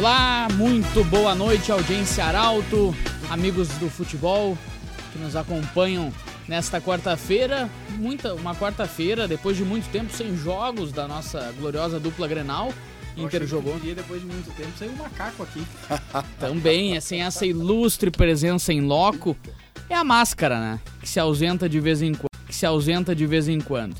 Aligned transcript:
Olá, 0.00 0.48
muito 0.54 1.04
boa 1.04 1.34
noite, 1.34 1.70
audiência 1.70 2.24
Arauto, 2.24 2.94
amigos 3.28 3.68
do 3.76 3.90
futebol 3.90 4.56
que 5.12 5.18
nos 5.18 5.36
acompanham 5.36 6.10
nesta 6.48 6.80
quarta-feira. 6.80 7.68
Muita, 7.98 8.32
uma 8.32 8.54
quarta-feira, 8.54 9.28
depois 9.28 9.58
de 9.58 9.62
muito 9.62 9.90
tempo 9.90 10.10
sem 10.10 10.34
jogos 10.38 10.90
da 10.90 11.06
nossa 11.06 11.52
gloriosa 11.58 12.00
dupla 12.00 12.26
Grenal. 12.26 12.72
Inter 13.14 13.46
jogou. 13.46 13.78
dia 13.78 13.94
depois 13.94 14.22
de 14.22 14.26
muito 14.26 14.50
tempo 14.56 14.70
saiu 14.78 14.90
um 14.92 14.96
macaco 14.96 15.42
aqui. 15.42 15.62
Também, 16.40 16.96
é 16.96 17.00
sem 17.00 17.22
essa 17.22 17.44
ilustre 17.44 18.10
presença 18.10 18.72
em 18.72 18.80
loco. 18.80 19.36
É 19.86 19.94
a 19.94 20.02
máscara, 20.02 20.58
né? 20.58 20.80
Que 21.02 21.08
se 21.10 21.20
ausenta 21.20 21.68
de 21.68 21.78
vez 21.78 22.00
em 22.00 22.14
quando. 22.14 22.46
Que 22.46 22.56
se 22.56 22.64
ausenta 22.64 23.14
de 23.14 23.26
vez 23.26 23.48
em 23.48 23.60
quando. 23.60 23.96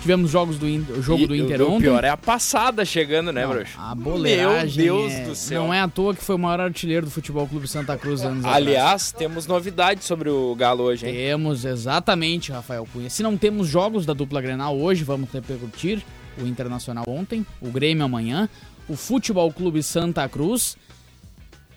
Tivemos 0.00 0.30
jogos 0.30 0.58
do 0.58 0.66
o 0.66 1.02
jogo 1.02 1.24
E 1.24 1.26
do 1.26 1.34
Inter 1.36 1.60
o 1.62 1.72
ontem. 1.72 1.82
pior 1.82 2.04
é 2.04 2.08
a 2.08 2.16
passada 2.16 2.84
chegando, 2.84 3.32
né, 3.32 3.42
Não, 3.44 3.50
bruxo? 3.52 3.78
A 3.78 3.94
boleiragem 3.94 4.84
Meu 4.84 4.96
Deus 4.98 5.12
é- 5.12 5.24
do 5.24 5.34
céu. 5.34 5.62
Não 5.64 5.74
é 5.74 5.80
à 5.80 5.88
toa 5.88 6.14
que 6.14 6.22
foi 6.22 6.36
o 6.36 6.38
maior 6.38 6.60
artilheiro 6.60 7.06
do 7.06 7.10
Futebol 7.10 7.46
Clube 7.46 7.66
Santa 7.68 7.96
Cruz 7.96 8.22
anos 8.22 8.44
atrás. 8.44 8.56
Aliás, 8.56 9.12
temos 9.12 9.46
novidades 9.46 10.04
sobre 10.06 10.28
o 10.30 10.54
Galo 10.54 10.84
hoje, 10.84 11.06
hein? 11.06 11.14
Temos, 11.14 11.64
exatamente, 11.64 12.52
Rafael 12.52 12.86
Cunha. 12.92 13.10
Se 13.10 13.22
não 13.22 13.36
temos 13.36 13.66
jogos 13.68 14.06
da 14.06 14.12
dupla 14.12 14.40
Grenal 14.40 14.78
hoje, 14.78 15.04
vamos 15.04 15.30
repercutir 15.32 16.02
o 16.40 16.46
Internacional 16.46 17.04
ontem, 17.08 17.44
o 17.60 17.68
Grêmio 17.70 18.04
amanhã, 18.04 18.48
o 18.88 18.94
Futebol 18.96 19.52
Clube 19.52 19.82
Santa 19.82 20.28
Cruz, 20.28 20.76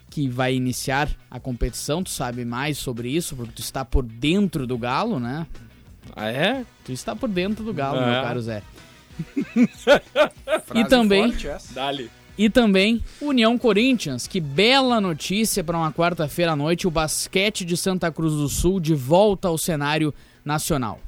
que 0.09 0.27
vai 0.29 0.53
iniciar 0.53 1.09
a 1.29 1.39
competição. 1.39 2.03
Tu 2.03 2.09
sabe 2.11 2.45
mais 2.45 2.77
sobre 2.77 3.09
isso, 3.09 3.35
porque 3.35 3.53
tu 3.53 3.61
está 3.61 3.83
por 3.83 4.03
dentro 4.03 4.67
do 4.67 4.77
Galo, 4.77 5.19
né? 5.19 5.47
Ah, 6.15 6.29
é? 6.29 6.65
Tu 6.83 6.91
está 6.91 7.15
por 7.15 7.29
dentro 7.29 7.63
do 7.63 7.73
Galo, 7.73 7.99
É. 7.99 8.05
meu 8.05 8.21
caro 8.23 8.41
Zé. 8.41 8.61
Frase 10.65 10.89
também-. 10.89 11.33
Dali. 11.71 12.09
E 12.37 12.49
também 12.49 13.03
União 13.21 13.57
Corinthians, 13.57 14.25
que 14.25 14.39
bela 14.39 14.99
notícia 15.01 15.63
para 15.63 15.77
uma 15.77 15.91
quarta-feira 15.91 16.53
à 16.53 16.55
noite, 16.55 16.87
o 16.87 16.91
basquete 16.91 17.63
de 17.65 17.75
Santa 17.77 18.11
Cruz 18.11 18.33
do 18.33 18.47
Sul 18.49 18.79
de 18.79 18.95
volta 18.95 19.47
ao 19.47 19.57
cenário 19.57 20.13
nacional. 20.43 20.99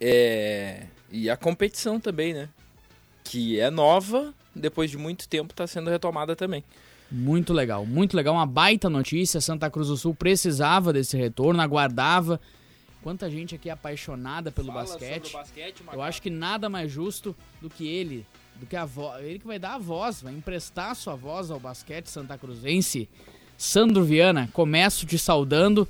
É... 0.00 0.84
E 1.12 1.28
a 1.28 1.36
competição 1.36 2.00
também, 2.00 2.32
né? 2.32 2.48
Que 3.22 3.60
é 3.60 3.70
nova, 3.70 4.32
depois 4.54 4.90
de 4.90 4.96
muito 4.96 5.28
tempo 5.28 5.52
tá 5.54 5.66
sendo 5.66 5.90
retomada 5.90 6.34
também. 6.34 6.64
Muito 7.12 7.52
legal, 7.52 7.84
muito 7.84 8.16
legal, 8.16 8.34
uma 8.34 8.46
baita 8.46 8.88
notícia. 8.88 9.40
Santa 9.40 9.68
Cruz 9.68 9.88
do 9.88 9.96
Sul 9.96 10.14
precisava 10.14 10.92
desse 10.92 11.16
retorno, 11.16 11.60
aguardava. 11.60 12.40
Quanta 13.02 13.30
gente 13.30 13.54
aqui 13.54 13.68
é 13.68 13.72
apaixonada 13.72 14.50
pelo 14.52 14.72
basquete. 14.72 15.32
Eu 15.92 16.02
acho 16.02 16.20
que 16.20 16.28
nada 16.30 16.68
mais 16.68 16.92
justo 16.92 17.34
do 17.60 17.70
que 17.70 17.86
ele, 17.86 18.26
do 18.56 18.66
que 18.66 18.76
a 18.76 18.84
voz, 18.84 19.24
ele 19.24 19.38
que 19.38 19.46
vai 19.46 19.58
dar 19.58 19.74
a 19.74 19.78
voz, 19.78 20.20
vai 20.22 20.34
emprestar 20.34 20.90
a 20.90 20.94
sua 20.94 21.14
voz 21.16 21.50
ao 21.50 21.58
basquete 21.58 22.06
santa 22.08 22.36
cruzense. 22.36 23.08
Sandro 23.56 24.04
Viana, 24.04 24.48
começo 24.52 25.06
te 25.06 25.18
saudando 25.18 25.88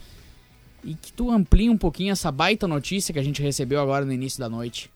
e 0.85 0.95
que 0.95 1.13
tu 1.13 1.31
amplie 1.31 1.69
um 1.69 1.77
pouquinho 1.77 2.13
essa 2.13 2.31
baita 2.33 2.67
notícia 2.69 3.13
que 3.13 3.19
a 3.19 3.23
gente 3.25 3.43
recebeu 3.43 3.81
agora 3.81 4.05
no 4.05 4.13
início 4.13 4.39
da 4.39 4.49
noite. 4.49 4.91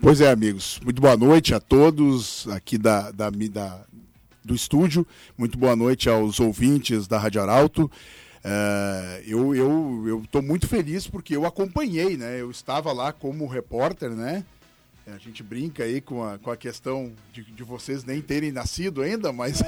Pois 0.00 0.20
é, 0.20 0.30
amigos. 0.30 0.80
Muito 0.82 1.00
boa 1.00 1.16
noite 1.16 1.54
a 1.54 1.60
todos 1.60 2.48
aqui 2.48 2.78
da, 2.78 3.10
da, 3.10 3.28
da- 3.30 3.84
do 4.42 4.54
estúdio. 4.54 5.06
Muito 5.36 5.58
boa 5.58 5.76
noite 5.76 6.08
aos 6.08 6.40
ouvintes 6.40 7.06
da 7.06 7.18
Rádio 7.18 7.42
Arauto. 7.42 7.90
É, 8.42 9.22
eu 9.26 9.54
eu 9.54 10.04
eu 10.06 10.22
estou 10.22 10.40
muito 10.40 10.66
feliz 10.66 11.06
porque 11.06 11.36
eu 11.36 11.44
acompanhei, 11.44 12.16
né? 12.16 12.40
Eu 12.40 12.50
estava 12.50 12.92
lá 12.92 13.12
como 13.12 13.46
repórter, 13.46 14.10
né? 14.10 14.44
A 15.06 15.18
gente 15.18 15.42
brinca 15.42 15.82
aí 15.82 16.00
com 16.00 16.22
a, 16.22 16.38
com 16.38 16.50
a 16.50 16.56
questão 16.56 17.12
de, 17.32 17.42
de 17.42 17.64
vocês 17.64 18.04
nem 18.04 18.22
terem 18.22 18.52
nascido 18.52 19.02
ainda, 19.02 19.32
mas 19.32 19.60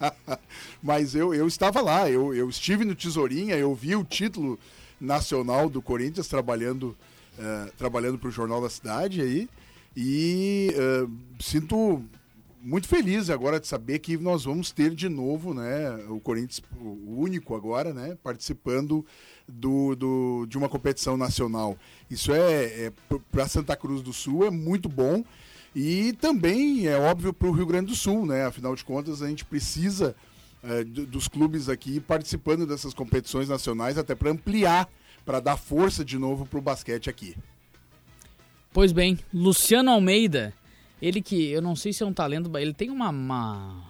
mas 0.82 1.14
eu, 1.14 1.32
eu 1.32 1.46
estava 1.46 1.80
lá, 1.80 2.10
eu, 2.10 2.34
eu 2.34 2.48
estive 2.48 2.84
no 2.84 2.94
Tesourinha, 2.94 3.56
eu 3.56 3.74
vi 3.74 3.94
o 3.94 4.04
título 4.04 4.58
nacional 5.00 5.68
do 5.68 5.80
Corinthians 5.80 6.26
trabalhando 6.26 6.96
eh, 7.38 7.72
trabalhando 7.76 8.18
para 8.18 8.28
o 8.28 8.32
Jornal 8.32 8.60
da 8.62 8.70
Cidade 8.70 9.20
aí 9.20 9.48
e 9.94 10.74
eh, 10.74 11.06
sinto 11.38 12.02
muito 12.66 12.88
feliz 12.88 13.30
agora 13.30 13.60
de 13.60 13.66
saber 13.68 14.00
que 14.00 14.16
nós 14.16 14.44
vamos 14.44 14.72
ter 14.72 14.92
de 14.94 15.08
novo, 15.08 15.54
né, 15.54 15.94
o 16.08 16.18
Corinthians, 16.18 16.60
o 16.80 17.20
único 17.20 17.54
agora, 17.54 17.94
né, 17.94 18.18
participando 18.24 19.06
do, 19.46 19.94
do, 19.94 20.46
de 20.46 20.58
uma 20.58 20.68
competição 20.68 21.16
nacional. 21.16 21.78
Isso 22.10 22.32
é, 22.32 22.64
é 22.86 22.92
para 23.30 23.46
Santa 23.46 23.76
Cruz 23.76 24.02
do 24.02 24.12
Sul 24.12 24.44
é 24.44 24.50
muito 24.50 24.88
bom 24.88 25.24
e 25.74 26.12
também 26.14 26.88
é 26.88 26.98
óbvio 26.98 27.32
para 27.32 27.46
o 27.48 27.52
Rio 27.52 27.66
Grande 27.66 27.86
do 27.90 27.94
Sul, 27.94 28.26
né? 28.26 28.44
Afinal 28.46 28.74
de 28.74 28.84
contas 28.84 29.22
a 29.22 29.28
gente 29.28 29.44
precisa 29.44 30.16
do- 30.86 31.06
dos 31.06 31.28
clubes 31.28 31.68
aqui 31.68 32.00
participando 32.00 32.66
dessas 32.66 32.92
competições 32.92 33.48
nacionais 33.48 33.96
até 33.96 34.14
para 34.14 34.30
ampliar, 34.30 34.88
para 35.24 35.38
dar 35.38 35.56
força 35.56 36.04
de 36.04 36.18
novo 36.18 36.44
para 36.46 36.58
o 36.58 36.62
basquete 36.62 37.08
aqui. 37.08 37.36
Pois 38.72 38.90
bem, 38.90 39.18
Luciano 39.32 39.90
Almeida, 39.90 40.52
ele 41.00 41.20
que 41.22 41.50
eu 41.50 41.60
não 41.62 41.74
sei 41.76 41.92
se 41.92 42.02
é 42.02 42.06
um 42.06 42.12
talento, 42.12 42.50
ele 42.58 42.72
tem 42.74 42.90
uma 42.90 43.10
uma, 43.10 43.82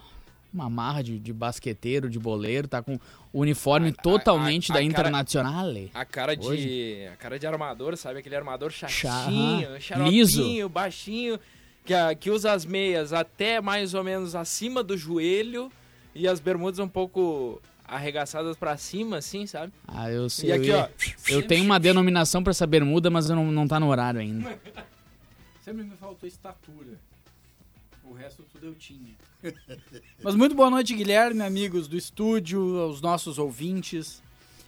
uma 0.52 0.70
marra 0.70 1.02
de, 1.02 1.18
de 1.18 1.32
basqueteiro, 1.32 2.08
de 2.10 2.18
boleiro, 2.18 2.66
tá 2.68 2.82
com 2.82 2.94
o 3.32 3.40
uniforme 3.40 3.90
A- 3.90 4.02
totalmente 4.02 4.70
a- 4.70 4.74
da 4.74 4.80
a 4.80 4.82
cara- 4.82 5.08
Internazionale. 5.08 5.90
A 5.94 6.04
cara 6.04 6.36
de. 6.36 6.46
Hoje? 6.46 7.08
A 7.12 7.16
cara 7.16 7.38
de 7.38 7.46
armador, 7.46 7.96
sabe? 7.96 8.18
Aquele 8.20 8.36
armador 8.36 8.70
Chá, 8.70 8.88
chatinho, 8.88 9.68
aham. 9.70 9.80
xaropinho, 9.80 10.68
baixinho, 10.68 11.38
que, 11.84 11.94
que 12.18 12.30
usa 12.30 12.52
as 12.52 12.64
meias 12.64 13.12
até 13.12 13.60
mais 13.60 13.94
ou 13.94 14.02
menos 14.02 14.34
acima 14.34 14.82
do 14.82 14.96
joelho 14.96 15.70
e 16.14 16.26
as 16.26 16.40
bermudas 16.40 16.78
um 16.78 16.88
pouco 16.88 17.60
arregaçadas 17.86 18.56
pra 18.56 18.76
cima, 18.76 19.18
assim, 19.18 19.46
sabe? 19.46 19.72
Ah, 19.86 20.10
eu 20.10 20.28
sei. 20.28 20.48
E 20.48 20.52
aqui, 20.52 20.68
eu, 20.68 20.76
ó. 20.76 20.80
ia- 20.80 20.90
eu 21.28 21.46
tenho 21.46 21.62
uma 21.64 21.78
denominação 21.78 22.42
pra 22.42 22.50
essa 22.50 22.66
bermuda, 22.66 23.08
mas 23.10 23.30
eu 23.30 23.36
não, 23.36 23.52
não 23.52 23.68
tá 23.68 23.78
no 23.78 23.88
horário 23.88 24.18
ainda. 24.20 24.58
Sempre 25.66 25.82
me 25.82 25.96
faltou 25.96 26.28
estatura. 26.28 26.96
O 28.04 28.12
resto 28.12 28.44
tudo 28.52 28.66
eu 28.66 28.74
tinha. 28.76 29.16
Mas 30.22 30.36
muito 30.36 30.54
boa 30.54 30.70
noite, 30.70 30.94
Guilherme, 30.94 31.42
amigos 31.42 31.88
do 31.88 31.96
estúdio, 31.96 32.78
aos 32.78 33.00
nossos 33.00 33.36
ouvintes. 33.36 34.22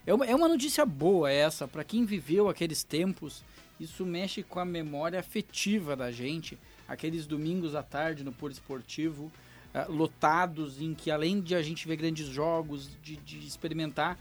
É 0.04 0.12
uma, 0.12 0.26
é 0.26 0.34
uma 0.34 0.48
notícia 0.48 0.84
boa 0.84 1.30
essa, 1.30 1.68
para 1.68 1.84
quem 1.84 2.04
viveu 2.04 2.48
aqueles 2.48 2.82
tempos. 2.82 3.44
Isso 3.78 4.04
mexe 4.04 4.42
com 4.42 4.58
a 4.58 4.64
memória 4.64 5.20
afetiva 5.20 5.94
da 5.94 6.10
gente. 6.10 6.58
Aqueles 6.88 7.28
domingos 7.28 7.76
à 7.76 7.82
tarde 7.84 8.24
no 8.24 8.32
Pôr 8.32 8.50
Esportivo, 8.50 9.30
ah, 9.72 9.86
lotados, 9.88 10.82
em 10.82 10.94
que 10.94 11.12
além 11.12 11.40
de 11.40 11.54
a 11.54 11.62
gente 11.62 11.86
ver 11.86 11.94
grandes 11.94 12.26
jogos, 12.26 12.90
de, 13.04 13.14
de 13.18 13.38
experimentar 13.46 14.18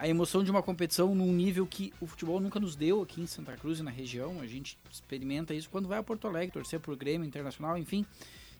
a 0.00 0.08
emoção 0.08 0.42
de 0.42 0.50
uma 0.50 0.62
competição 0.62 1.14
num 1.14 1.30
nível 1.30 1.66
que 1.66 1.92
o 2.00 2.06
futebol 2.06 2.40
nunca 2.40 2.58
nos 2.58 2.74
deu 2.74 3.02
aqui 3.02 3.20
em 3.20 3.26
Santa 3.26 3.54
Cruz 3.54 3.80
e 3.80 3.82
na 3.82 3.90
região. 3.90 4.40
A 4.40 4.46
gente 4.46 4.78
experimenta 4.90 5.52
isso 5.52 5.68
quando 5.68 5.86
vai 5.86 5.98
a 5.98 6.02
Porto 6.02 6.26
Alegre, 6.26 6.54
torcer 6.54 6.80
por 6.80 6.96
Grêmio 6.96 7.28
Internacional, 7.28 7.76
enfim. 7.76 8.06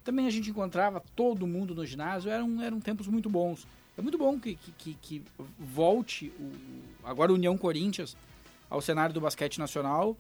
Também 0.04 0.26
a 0.26 0.30
gente 0.30 0.50
encontrava 0.50 1.02
todo 1.16 1.46
mundo 1.46 1.74
no 1.74 1.86
ginásio, 1.86 2.30
eram, 2.30 2.62
eram 2.62 2.78
tempos 2.78 3.08
muito 3.08 3.30
bons. 3.30 3.66
É 3.96 4.02
muito 4.02 4.18
bom 4.18 4.38
que, 4.38 4.54
que, 4.54 4.72
que, 4.72 4.94
que 5.00 5.22
volte 5.58 6.30
o, 6.38 6.52
agora 7.04 7.32
União 7.32 7.56
Corinthians 7.56 8.14
ao 8.68 8.82
cenário 8.82 9.14
do 9.14 9.20
basquete 9.22 9.58
nacional. 9.58 10.14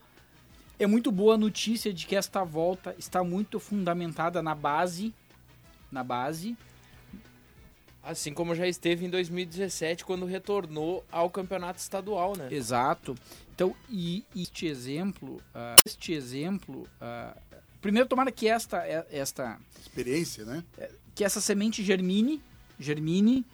É 0.78 0.86
muito 0.86 1.12
boa 1.12 1.34
a 1.34 1.38
notícia 1.38 1.92
de 1.92 2.06
que 2.06 2.16
esta 2.16 2.44
volta 2.44 2.96
está 2.98 3.22
muito 3.22 3.60
fundamentada 3.60 4.40
na 4.40 4.54
base, 4.54 5.12
na 5.92 6.02
base, 6.02 6.56
Assim 8.02 8.32
como 8.32 8.54
já 8.54 8.66
esteve 8.66 9.04
em 9.04 9.10
2017, 9.10 10.04
quando 10.04 10.24
retornou 10.24 11.04
ao 11.12 11.28
campeonato 11.28 11.78
estadual, 11.78 12.36
né? 12.36 12.48
Exato. 12.50 13.14
Então, 13.54 13.76
e, 13.90 14.24
e 14.34 14.42
este 14.42 14.66
exemplo, 14.66 15.40
ah, 15.54 15.76
este 15.84 16.12
exemplo, 16.14 16.88
ah, 17.00 17.36
primeiro 17.80 18.08
tomara 18.08 18.32
que 18.32 18.48
esta, 18.48 18.86
eh, 18.86 19.06
esta, 19.10 19.58
Experiência, 19.78 20.46
né? 20.46 20.64
que 21.14 21.22
essa 21.22 21.42
semente 21.42 21.82
germine, 21.82 22.42
germine, 22.78 23.44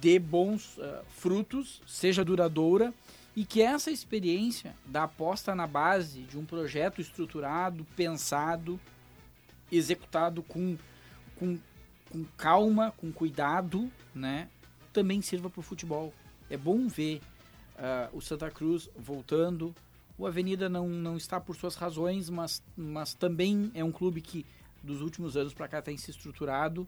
dê 0.00 0.20
bons 0.20 0.78
ah, 0.78 1.02
frutos, 1.16 1.82
seja 1.84 2.24
duradoura 2.24 2.94
e 3.34 3.44
que 3.44 3.62
essa 3.62 3.90
experiência 3.90 4.74
da 4.86 5.04
aposta 5.04 5.54
na 5.54 5.66
base 5.66 6.22
de 6.22 6.38
um 6.38 6.44
projeto 6.44 7.00
estruturado, 7.00 7.86
pensado, 7.96 8.78
executado 9.70 10.42
com, 10.42 10.76
com, 11.36 11.58
com 12.10 12.24
calma, 12.36 12.92
com 12.96 13.10
cuidado, 13.12 13.90
né, 14.14 14.48
também 14.92 15.22
sirva 15.22 15.48
para 15.48 15.60
o 15.60 15.62
futebol. 15.62 16.12
É 16.50 16.56
bom 16.56 16.88
ver 16.88 17.20
ah, 17.78 18.08
o 18.12 18.20
Santa 18.20 18.50
Cruz 18.50 18.88
voltando. 18.96 19.74
O 20.18 20.26
Avenida 20.26 20.68
não, 20.68 20.88
não 20.88 21.16
está 21.16 21.40
por 21.40 21.56
suas 21.56 21.76
razões, 21.76 22.28
mas, 22.28 22.62
mas 22.76 23.14
também 23.14 23.70
é 23.74 23.82
um 23.82 23.92
clube 23.92 24.20
que 24.20 24.44
dos 24.82 25.00
últimos 25.00 25.36
anos 25.36 25.54
para 25.54 25.68
cá 25.68 25.80
tem 25.80 25.96
se 25.96 26.10
estruturado. 26.10 26.86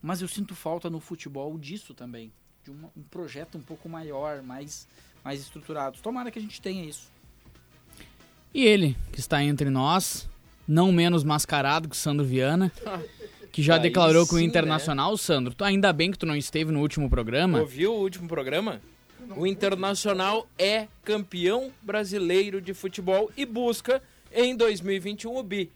Mas 0.00 0.22
eu 0.22 0.28
sinto 0.28 0.54
falta 0.54 0.88
no 0.88 1.00
futebol 1.00 1.58
disso 1.58 1.92
também, 1.92 2.32
de 2.62 2.70
uma- 2.70 2.90
um 2.96 3.02
projeto 3.02 3.58
um 3.58 3.60
pouco 3.60 3.88
maior, 3.88 4.40
mais, 4.42 4.86
mais 5.24 5.40
estruturado. 5.40 5.98
Tomara 6.00 6.30
que 6.30 6.38
a 6.38 6.42
gente 6.42 6.62
tenha 6.62 6.84
isso. 6.84 7.10
E 8.54 8.64
ele, 8.64 8.96
que 9.12 9.18
está 9.20 9.42
entre 9.42 9.68
nós, 9.68 10.28
não 10.66 10.90
menos 10.92 11.24
mascarado 11.24 11.88
que 11.88 11.96
o 11.96 11.98
Sandro 11.98 12.24
Viana, 12.24 12.72
que 13.58 13.62
já 13.64 13.74
Aí 13.74 13.80
declarou 13.80 14.24
que 14.24 14.34
o 14.34 14.36
né? 14.36 14.44
Internacional, 14.44 15.10
né? 15.10 15.16
Sandro, 15.16 15.52
tu, 15.52 15.64
ainda 15.64 15.92
bem 15.92 16.12
que 16.12 16.18
tu 16.18 16.24
não 16.24 16.36
esteve 16.36 16.70
no 16.70 16.78
último 16.78 17.10
programa. 17.10 17.58
Ouviu 17.58 17.92
o 17.92 17.98
último 17.98 18.28
programa? 18.28 18.80
O 19.36 19.44
Internacional 19.48 20.48
é 20.56 20.86
campeão 21.02 21.72
brasileiro 21.82 22.60
de 22.60 22.72
futebol 22.72 23.32
e 23.36 23.44
busca 23.44 24.00
em 24.32 24.54
2021 24.54 25.36
o 25.36 25.42
bi. 25.42 25.72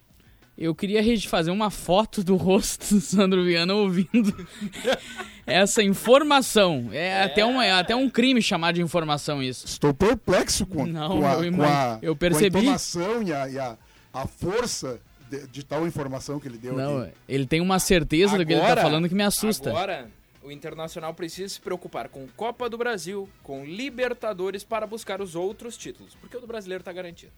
Eu 0.57 0.77
queria 0.77 1.03
fazer 1.23 1.51
uma 1.51 1.71
foto 1.71 2.23
do 2.23 2.37
rosto 2.37 2.95
do 2.95 3.01
Sandro 3.01 3.45
Viana 3.45 3.75
ouvindo 3.75 4.47
essa 5.45 5.83
informação. 5.83 6.89
É, 6.93 7.09
é, 7.09 7.23
Até 7.25 7.45
um, 7.45 7.61
é 7.61 7.73
até 7.73 7.97
um 7.97 8.09
crime 8.09 8.41
chamar 8.41 8.75
de 8.75 8.81
informação 8.81 9.43
isso. 9.43 9.67
Estou 9.67 9.93
perplexo 9.93 10.65
com, 10.67 10.87
Não, 10.87 11.19
com, 11.19 11.27
a, 11.27 11.33
eu, 11.45 11.53
com, 11.53 11.63
a, 11.65 11.99
eu 12.01 12.15
percebi. 12.15 12.51
com 12.53 12.59
a 12.59 12.61
informação 12.61 13.23
e 13.25 13.33
a, 13.33 13.49
e 13.49 13.59
a, 13.59 13.77
a 14.15 14.25
força 14.25 15.01
de, 15.33 15.47
de, 15.47 15.65
tal 15.65 15.87
informação 15.87 16.39
que 16.39 16.47
ele 16.47 16.59
deu 16.59 16.77
Não, 16.77 17.03
aqui. 17.03 17.13
ele 17.27 17.47
tem 17.47 17.61
uma 17.61 17.79
certeza 17.79 18.35
agora, 18.35 18.45
do 18.45 18.47
que 18.47 18.53
ele 18.53 18.61
está 18.61 18.77
falando 18.77 19.09
que 19.09 19.15
me 19.15 19.23
assusta. 19.23 19.71
Agora, 19.71 20.11
o 20.43 20.51
Internacional 20.51 21.15
precisa 21.15 21.49
se 21.49 21.61
preocupar 21.61 22.09
com 22.11 22.27
Copa 22.37 22.69
do 22.69 22.77
Brasil, 22.77 23.29
com 23.43 23.65
Libertadores 23.65 24.63
para 24.63 24.87
buscar 24.87 25.23
os 25.23 25.35
outros 25.35 25.77
títulos, 25.77 26.15
porque 26.21 26.37
o 26.37 26.41
do 26.41 26.47
brasileiro 26.47 26.83
está 26.83 26.93
garantido. 26.93 27.33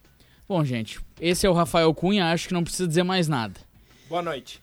Bom, 0.47 0.63
gente, 0.63 0.99
esse 1.19 1.47
é 1.47 1.49
o 1.49 1.53
Rafael 1.53 1.93
Cunha, 1.93 2.31
acho 2.31 2.49
que 2.49 2.53
não 2.53 2.63
precisa 2.63 2.87
dizer 2.87 3.03
mais 3.03 3.27
nada. 3.27 3.59
Boa 4.09 4.21
noite. 4.21 4.61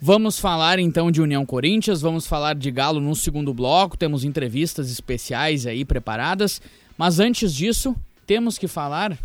Vamos 0.00 0.38
falar 0.38 0.78
então 0.78 1.10
de 1.10 1.20
União 1.20 1.44
Corinthians, 1.44 2.00
vamos 2.00 2.26
falar 2.26 2.54
de 2.54 2.70
Galo 2.70 3.00
no 3.00 3.14
segundo 3.14 3.52
bloco, 3.52 3.96
temos 3.96 4.24
entrevistas 4.24 4.90
especiais 4.90 5.66
aí 5.66 5.84
preparadas, 5.84 6.60
mas 6.96 7.20
antes 7.20 7.54
disso, 7.54 7.94
temos 8.26 8.56
que 8.58 8.66
falar 8.66 9.16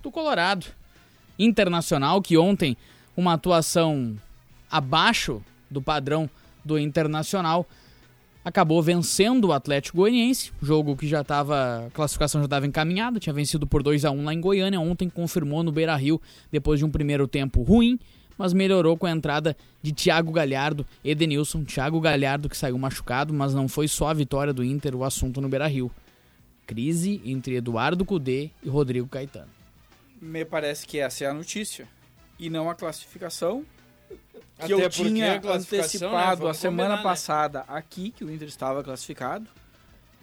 do 0.00 0.10
Colorado 0.10 0.77
Internacional, 1.38 2.20
que 2.20 2.36
ontem 2.36 2.76
uma 3.16 3.34
atuação 3.34 4.16
abaixo 4.70 5.42
do 5.70 5.80
padrão 5.80 6.28
do 6.64 6.78
Internacional 6.78 7.66
acabou 8.44 8.82
vencendo 8.82 9.48
o 9.48 9.52
Atlético 9.52 9.98
Goianiense, 9.98 10.52
jogo 10.62 10.96
que 10.96 11.06
já 11.06 11.20
estava, 11.20 11.86
a 11.86 11.90
classificação 11.90 12.40
já 12.40 12.46
estava 12.46 12.66
encaminhada, 12.66 13.20
tinha 13.20 13.32
vencido 13.32 13.66
por 13.66 13.82
2 13.82 14.04
a 14.04 14.10
1 14.10 14.24
lá 14.24 14.32
em 14.32 14.40
Goiânia, 14.40 14.80
ontem 14.80 15.08
confirmou 15.08 15.62
no 15.62 15.70
Beira-Rio 15.70 16.20
depois 16.50 16.78
de 16.78 16.84
um 16.84 16.90
primeiro 16.90 17.28
tempo 17.28 17.62
ruim, 17.62 17.98
mas 18.38 18.52
melhorou 18.52 18.96
com 18.96 19.06
a 19.06 19.10
entrada 19.10 19.56
de 19.82 19.92
Thiago 19.92 20.32
Galhardo, 20.32 20.86
Edenilson, 21.04 21.64
Thiago 21.64 22.00
Galhardo 22.00 22.48
que 22.48 22.56
saiu 22.56 22.78
machucado, 22.78 23.34
mas 23.34 23.52
não 23.52 23.68
foi 23.68 23.88
só 23.88 24.08
a 24.08 24.14
vitória 24.14 24.52
do 24.52 24.64
Inter 24.64 24.94
o 24.94 25.04
assunto 25.04 25.40
no 25.40 25.48
Beira-Rio. 25.48 25.90
Crise 26.66 27.20
entre 27.24 27.56
Eduardo 27.56 28.04
Cudê 28.04 28.50
e 28.62 28.68
Rodrigo 28.68 29.08
Caetano. 29.08 29.57
Me 30.20 30.44
parece 30.44 30.86
que 30.86 30.98
essa 30.98 31.24
é 31.24 31.26
a 31.28 31.34
notícia 31.34 31.88
e 32.38 32.50
não 32.50 32.68
a 32.68 32.74
classificação 32.74 33.64
que 34.66 34.72
Até 34.72 34.84
eu 34.84 34.90
tinha 34.90 35.40
antecipado 35.44 36.44
né? 36.44 36.50
a 36.50 36.54
semana 36.54 36.96
combinar, 36.96 37.02
passada 37.02 37.60
né? 37.60 37.64
aqui, 37.68 38.10
que 38.10 38.24
o 38.24 38.30
Inter 38.30 38.48
estava 38.48 38.82
classificado. 38.82 39.46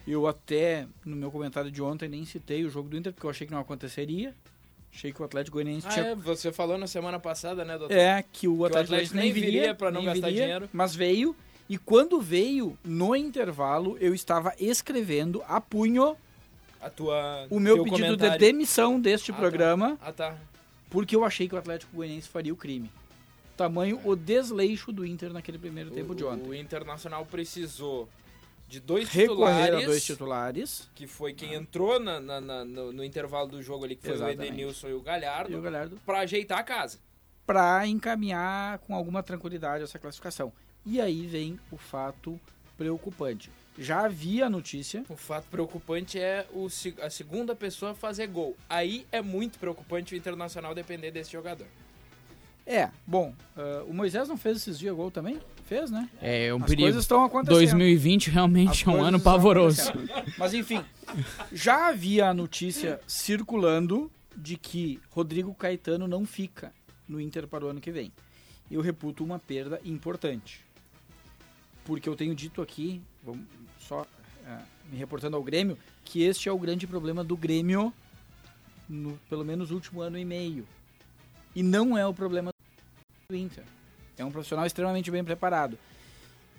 Eu 0.05 0.27
até, 0.27 0.85
no 1.05 1.15
meu 1.15 1.31
comentário 1.31 1.71
de 1.71 1.81
ontem, 1.81 2.09
nem 2.09 2.25
citei 2.25 2.63
o 2.65 2.69
jogo 2.69 2.89
do 2.89 2.97
Inter, 2.97 3.13
porque 3.13 3.25
eu 3.25 3.29
achei 3.29 3.47
que 3.47 3.53
não 3.53 3.61
aconteceria. 3.61 4.35
Achei 4.93 5.11
que 5.11 5.21
o 5.21 5.25
Atlético 5.25 5.55
Goianiense 5.55 5.87
ah, 5.87 5.89
tinha... 5.89 6.05
É, 6.07 6.15
você 6.15 6.51
falou 6.51 6.77
na 6.77 6.87
semana 6.87 7.19
passada, 7.19 7.65
né, 7.65 7.77
doutor? 7.77 7.95
É, 7.95 8.23
que 8.31 8.47
o 8.47 8.65
Atlético, 8.65 8.71
que 8.71 8.93
o 8.93 8.95
Atlético 8.95 9.15
nem 9.15 9.31
viria 9.31 9.73
para 9.73 9.91
não 9.91 10.03
gastar 10.03 10.27
viria, 10.27 10.43
dinheiro. 10.43 10.69
Mas 10.71 10.93
veio, 10.93 11.35
e 11.67 11.77
quando 11.77 12.21
veio, 12.21 12.77
no 12.83 13.15
intervalo, 13.15 13.97
eu 13.99 14.13
estava 14.13 14.53
escrevendo 14.59 15.43
a 15.47 15.59
punho 15.59 16.15
a 16.85 16.89
tua, 16.89 17.47
o 17.49 17.59
meu 17.59 17.83
pedido 17.83 18.05
comentário. 18.05 18.33
de 18.33 18.37
demissão 18.37 19.01
deste 19.01 19.31
ah, 19.31 19.35
programa. 19.35 19.97
Tá. 19.97 20.07
Ah, 20.07 20.13
tá. 20.13 20.37
Porque 20.87 21.15
eu 21.15 21.25
achei 21.25 21.47
que 21.47 21.55
o 21.55 21.57
Atlético 21.57 21.95
Goianiense 21.95 22.29
faria 22.29 22.53
o 22.53 22.55
crime. 22.55 22.91
Tamanho 23.57 23.99
o 24.03 24.15
desleixo 24.15 24.91
do 24.91 25.03
Inter 25.03 25.33
naquele 25.33 25.57
primeiro 25.57 25.89
tempo 25.89 26.11
o, 26.11 26.15
de 26.15 26.23
ontem. 26.23 26.47
O 26.47 26.53
Internacional 26.53 27.25
precisou 27.25 28.07
de 28.67 28.79
dois 28.79 29.09
Recorrer 29.09 29.65
titulares. 29.65 29.83
a 29.83 29.87
dois 29.87 30.05
titulares. 30.05 30.89
Que 30.93 31.07
foi 31.07 31.33
quem 31.33 31.55
ah. 31.55 31.55
entrou 31.55 31.99
na, 31.99 32.19
na, 32.19 32.39
na, 32.39 32.63
no, 32.63 32.93
no, 32.93 33.03
intervalo 33.03 33.47
do 33.47 33.63
jogo 33.63 33.85
ali, 33.85 33.95
que 33.95 34.03
foi 34.03 34.13
Exatamente. 34.13 34.41
o 34.41 34.45
Edenilson 34.45 34.89
e 34.89 34.93
o 34.93 35.01
Galhardo. 35.01 35.51
E 35.51 35.55
o 35.55 35.61
Galhardo. 35.61 35.99
Pra 36.05 36.19
ajeitar 36.19 36.59
a 36.59 36.63
casa. 36.63 36.99
Pra 37.47 37.87
encaminhar 37.87 38.77
com 38.79 38.93
alguma 38.93 39.23
tranquilidade 39.23 39.83
essa 39.83 39.97
classificação. 39.97 40.53
E 40.85 41.01
aí 41.01 41.25
vem 41.25 41.59
o 41.71 41.77
fato 41.77 42.39
preocupante. 42.77 43.49
Já 43.77 44.05
havia 44.05 44.45
a 44.45 44.49
notícia. 44.49 45.03
O 45.09 45.17
fato 45.17 45.45
preocupante 45.49 46.19
é 46.19 46.45
o, 46.53 46.67
a 47.01 47.09
segunda 47.09 47.55
pessoa 47.55 47.93
fazer 47.93 48.27
gol. 48.27 48.55
Aí 48.69 49.05
é 49.11 49.21
muito 49.21 49.59
preocupante 49.59 50.13
o 50.13 50.17
Internacional 50.17 50.73
depender 50.73 51.11
desse 51.11 51.31
jogador. 51.31 51.67
É, 52.65 52.89
bom, 53.05 53.33
uh, 53.55 53.83
o 53.87 53.93
Moisés 53.93 54.27
não 54.27 54.37
fez 54.37 54.57
esses 54.57 54.79
dias 54.79 54.95
gol 54.95 55.11
também? 55.11 55.39
Fez, 55.67 55.91
né? 55.91 56.09
É, 56.19 56.51
um 56.53 56.57
As 56.57 56.65
perigo. 56.65 56.83
coisas 56.83 57.03
estão 57.03 57.23
acontecendo. 57.23 57.57
2020 57.57 58.31
realmente 58.31 58.87
é 58.87 58.91
um 58.91 59.03
ano 59.03 59.19
pavoroso. 59.19 59.91
Mas 60.37 60.53
enfim, 60.53 60.83
já 61.51 61.89
havia 61.89 62.27
a 62.27 62.33
notícia 62.33 62.99
circulando 63.05 64.11
de 64.35 64.57
que 64.57 64.99
Rodrigo 65.11 65.53
Caetano 65.53 66.07
não 66.07 66.25
fica 66.25 66.73
no 67.07 67.21
Inter 67.21 67.47
para 67.47 67.65
o 67.65 67.67
ano 67.67 67.79
que 67.79 67.91
vem. 67.91 68.11
Eu 68.69 68.81
reputo 68.81 69.23
uma 69.23 69.37
perda 69.37 69.79
importante. 69.85 70.64
Porque 71.85 72.09
eu 72.09 72.15
tenho 72.15 72.35
dito 72.35 72.61
aqui, 72.61 73.01
vamos 73.23 73.45
só 73.79 74.01
uh, 74.01 74.65
me 74.91 74.97
reportando 74.97 75.37
ao 75.37 75.43
Grêmio, 75.43 75.77
que 76.03 76.23
este 76.23 76.49
é 76.49 76.51
o 76.51 76.59
grande 76.59 76.85
problema 76.85 77.23
do 77.23 77.37
Grêmio 77.37 77.93
no 78.89 79.17
pelo 79.29 79.45
menos 79.45 79.71
último 79.71 80.01
ano 80.01 80.17
e 80.17 80.25
meio. 80.25 80.67
E 81.55 81.63
não 81.63 81.97
é 81.97 82.05
o 82.05 82.13
problema 82.13 82.51
do 83.29 83.35
Inter. 83.35 83.63
É 84.17 84.25
um 84.25 84.31
profissional 84.31 84.65
extremamente 84.65 85.09
bem 85.09 85.23
preparado. 85.23 85.77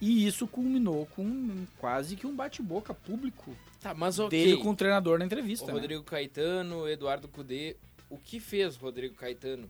E 0.01 0.27
isso 0.27 0.47
culminou 0.47 1.07
com 1.07 1.65
quase 1.79 2.17
que 2.17 2.27
um 2.27 2.35
bate-boca 2.35 2.93
público 2.93 3.57
tá, 3.81 3.95
mas 3.95 4.19
okay. 4.19 4.45
dele 4.45 4.63
com 4.63 4.71
o 4.71 4.77
treinador 4.77 5.19
na 5.19 5.25
entrevista. 5.25 5.65
O 5.65 5.69
né? 5.69 5.75
Rodrigo 5.75 6.03
Caetano, 6.03 6.89
Eduardo 6.89 7.29
Cudê. 7.29 7.77
O 8.11 8.19
que 8.19 8.39
fez 8.39 8.77
Rodrigo 8.77 9.15
Caetano 9.15 9.69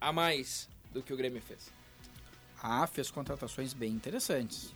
a 0.00 0.12
mais 0.12 0.68
do 0.92 1.02
que 1.02 1.12
o 1.12 1.16
Grêmio 1.16 1.42
fez? 1.42 1.70
Ah, 2.62 2.86
fez 2.86 3.10
contratações 3.10 3.74
bem 3.74 3.92
interessantes. 3.92 4.74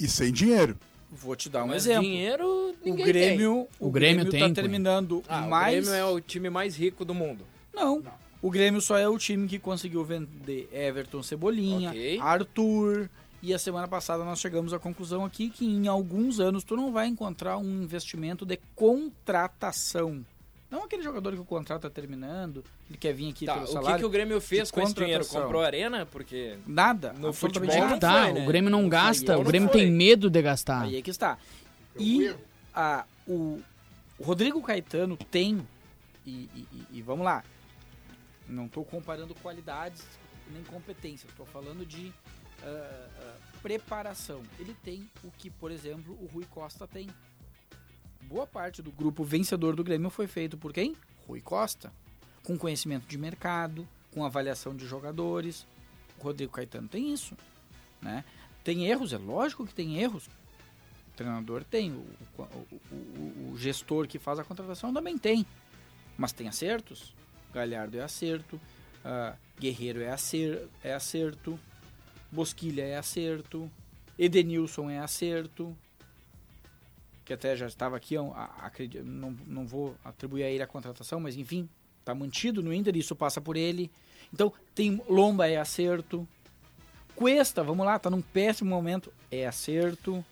E 0.00 0.08
sem 0.08 0.32
dinheiro. 0.32 0.76
Vou 1.12 1.36
te 1.36 1.48
dar 1.48 1.64
um 1.64 1.68
mas 1.68 1.84
exemplo. 1.84 2.04
dinheiro 2.04 2.74
ninguém 2.84 3.04
o 3.04 3.06
Grêmio, 3.06 3.54
tem. 3.54 3.68
O, 3.78 3.88
o 3.88 3.90
Grêmio, 3.90 4.24
Grêmio 4.24 4.48
tá 4.48 4.54
terminando 4.54 5.22
ah, 5.28 5.42
mais... 5.42 5.86
O 5.86 5.90
Grêmio 5.90 6.00
é 6.00 6.04
o 6.06 6.20
time 6.20 6.48
mais 6.48 6.76
rico 6.76 7.04
do 7.04 7.12
mundo. 7.12 7.44
Não. 7.74 8.00
Não. 8.00 8.12
O 8.40 8.50
Grêmio 8.50 8.80
só 8.80 8.96
é 8.96 9.08
o 9.08 9.18
time 9.18 9.46
que 9.46 9.58
conseguiu 9.58 10.02
vender 10.02 10.68
Everton 10.72 11.22
Cebolinha, 11.22 11.90
okay. 11.90 12.18
Arthur. 12.18 13.10
E 13.42 13.52
a 13.52 13.58
semana 13.58 13.88
passada 13.88 14.24
nós 14.24 14.40
chegamos 14.40 14.72
à 14.72 14.78
conclusão 14.78 15.24
aqui 15.24 15.50
que 15.50 15.64
em 15.64 15.88
alguns 15.88 16.40
anos 16.40 16.62
tu 16.62 16.76
não 16.76 16.92
vai 16.92 17.06
encontrar 17.06 17.58
um 17.58 17.82
investimento 17.82 18.46
de 18.46 18.58
contratação. 18.74 20.24
Não 20.70 20.84
aquele 20.84 21.02
jogador 21.02 21.32
que 21.32 21.40
o 21.40 21.44
contrato 21.44 21.86
está 21.86 21.90
terminando, 21.90 22.64
ele 22.88 22.96
quer 22.96 23.12
vir 23.12 23.30
aqui 23.30 23.44
tá, 23.44 23.54
pelo 23.54 23.66
salário. 23.66 23.88
O 23.88 23.92
que, 23.94 23.98
que 23.98 24.04
o 24.04 24.10
Grêmio 24.10 24.40
fez 24.40 24.70
com 24.70 24.80
esse 24.80 24.94
dinheiro? 24.94 25.26
Comprou 25.26 25.62
arena? 25.62 26.06
Porque 26.06 26.56
nada. 26.66 27.12
No 27.12 27.32
futebol 27.32 27.76
não 27.76 27.88
foi, 27.88 27.98
tá, 27.98 28.32
né? 28.32 28.44
O 28.44 28.46
Grêmio 28.46 28.70
não 28.70 28.88
gasta, 28.88 29.36
o 29.36 29.42
Grêmio 29.42 29.68
tem 29.68 29.90
medo 29.90 30.30
de 30.30 30.40
gastar. 30.40 30.82
Aí 30.82 30.96
é 30.96 31.02
que 31.02 31.10
está. 31.10 31.38
E 31.98 32.32
a, 32.72 33.04
o, 33.26 33.60
o 34.18 34.22
Rodrigo 34.22 34.62
Caetano 34.62 35.16
tem, 35.16 35.66
e, 36.24 36.48
e, 36.54 36.86
e 36.92 37.02
vamos 37.02 37.24
lá, 37.24 37.42
não 38.48 38.66
estou 38.66 38.84
comparando 38.84 39.34
qualidades 39.34 40.04
nem 40.52 40.62
competência, 40.64 41.26
estou 41.28 41.46
falando 41.46 41.86
de 41.86 42.06
uh, 42.06 42.12
uh, 42.62 43.60
preparação. 43.62 44.42
Ele 44.58 44.74
tem 44.82 45.08
o 45.22 45.30
que, 45.30 45.50
por 45.50 45.70
exemplo, 45.70 46.16
o 46.20 46.26
Rui 46.26 46.44
Costa 46.50 46.86
tem. 46.86 47.08
Boa 48.22 48.46
parte 48.46 48.82
do 48.82 48.92
grupo 48.92 49.24
vencedor 49.24 49.74
do 49.74 49.84
Grêmio 49.84 50.10
foi 50.10 50.26
feito 50.26 50.56
por 50.56 50.72
quem? 50.72 50.96
Rui 51.26 51.40
Costa. 51.40 51.92
Com 52.44 52.56
conhecimento 52.56 53.06
de 53.06 53.18
mercado, 53.18 53.86
com 54.12 54.24
avaliação 54.24 54.74
de 54.74 54.86
jogadores. 54.86 55.66
O 56.18 56.22
Rodrigo 56.22 56.52
Caetano 56.52 56.88
tem 56.88 57.12
isso. 57.12 57.36
Né? 58.00 58.24
Tem 58.64 58.86
erros, 58.86 59.12
é 59.12 59.18
lógico 59.18 59.66
que 59.66 59.74
tem 59.74 59.98
erros. 59.98 60.26
O 60.26 61.16
treinador 61.16 61.64
tem, 61.64 61.92
o, 61.92 62.04
o, 62.38 62.80
o, 62.90 63.50
o 63.52 63.58
gestor 63.58 64.06
que 64.06 64.18
faz 64.18 64.38
a 64.38 64.44
contratação 64.44 64.92
também 64.92 65.18
tem. 65.18 65.44
Mas 66.16 66.32
tem 66.32 66.48
acertos, 66.48 67.14
Galhardo 67.52 67.98
é 67.98 68.02
acerto, 68.02 68.56
uh, 68.56 69.36
Guerreiro 69.58 70.02
é, 70.02 70.10
acer, 70.10 70.68
é 70.82 70.94
acerto, 70.94 71.58
Bosquilha 72.30 72.82
é 72.82 72.96
acerto, 72.96 73.70
Edenilson 74.18 74.90
é 74.90 74.98
acerto, 74.98 75.76
que 77.30 77.34
até 77.34 77.54
já 77.54 77.66
estava 77.68 77.96
aqui, 77.96 78.16
acredito, 78.58 79.04
não, 79.04 79.30
não 79.46 79.64
vou 79.64 79.94
atribuir 80.04 80.42
a 80.42 80.50
ele 80.50 80.64
a 80.64 80.66
contratação, 80.66 81.20
mas 81.20 81.36
enfim, 81.36 81.68
está 82.00 82.12
mantido 82.12 82.60
no 82.60 82.74
Inter, 82.74 82.96
isso 82.96 83.14
passa 83.14 83.40
por 83.40 83.56
ele. 83.56 83.88
Então, 84.34 84.52
tem 84.74 85.00
Lomba 85.08 85.46
é 85.48 85.56
acerto, 85.56 86.26
Cuesta, 87.14 87.62
vamos 87.62 87.86
lá, 87.86 87.94
está 87.96 88.10
num 88.10 88.20
péssimo 88.20 88.68
momento, 88.70 89.12
é 89.30 89.46
acerto. 89.46 90.24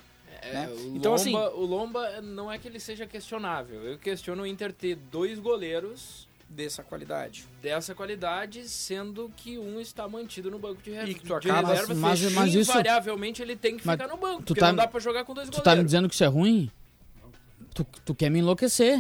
É, 0.43 0.53
né? 0.53 0.69
então, 0.97 1.13
Lomba, 1.13 1.15
assim, 1.15 1.35
o 1.37 1.65
Lomba 1.65 2.21
não 2.21 2.51
é 2.51 2.59
que 2.59 2.67
ele 2.67 2.81
seja 2.81 3.07
questionável. 3.07 3.81
Eu 3.85 3.97
questiono 3.99 4.43
o 4.43 4.47
Inter 4.47 4.73
ter 4.73 4.97
dois 4.97 5.39
goleiros 5.39 6.27
dessa 6.49 6.83
qualidade. 6.83 7.45
Dessa 7.63 7.95
qualidade, 7.95 8.69
sendo 8.69 9.31
que 9.37 9.57
um 9.57 9.79
está 9.81 10.09
mantido 10.09 10.51
no 10.51 10.59
banco 10.59 10.83
de, 10.83 10.91
re... 10.91 11.11
E 11.11 11.15
tu 11.15 11.39
de 11.39 11.49
acaba- 11.51 11.69
reserva. 11.69 11.95
Mas- 11.95 12.23
mas 12.33 12.55
isso- 12.55 12.71
invariavelmente 12.73 13.41
ele 13.41 13.55
tem 13.55 13.77
que 13.77 13.87
Mas 13.87 14.01
ficar 14.01 14.09
no 14.09 14.17
banco, 14.17 14.39
tu 14.43 14.47
porque 14.47 14.61
tá- 14.61 14.69
não 14.69 14.75
dá 14.77 14.89
pra 14.89 14.99
jogar 14.99 15.25
com 15.25 15.33
dois 15.33 15.49
Tu 15.49 15.53
tá 15.53 15.59
me 15.59 15.65
goleiros. 15.65 15.85
dizendo 15.87 16.09
que 16.09 16.15
isso 16.15 16.25
é 16.25 16.29
ruim? 16.29 16.69
Tu, 17.79 17.87
tu 18.05 18.15
quer 18.15 18.29
me 18.31 18.41
enlouquecer. 18.41 18.99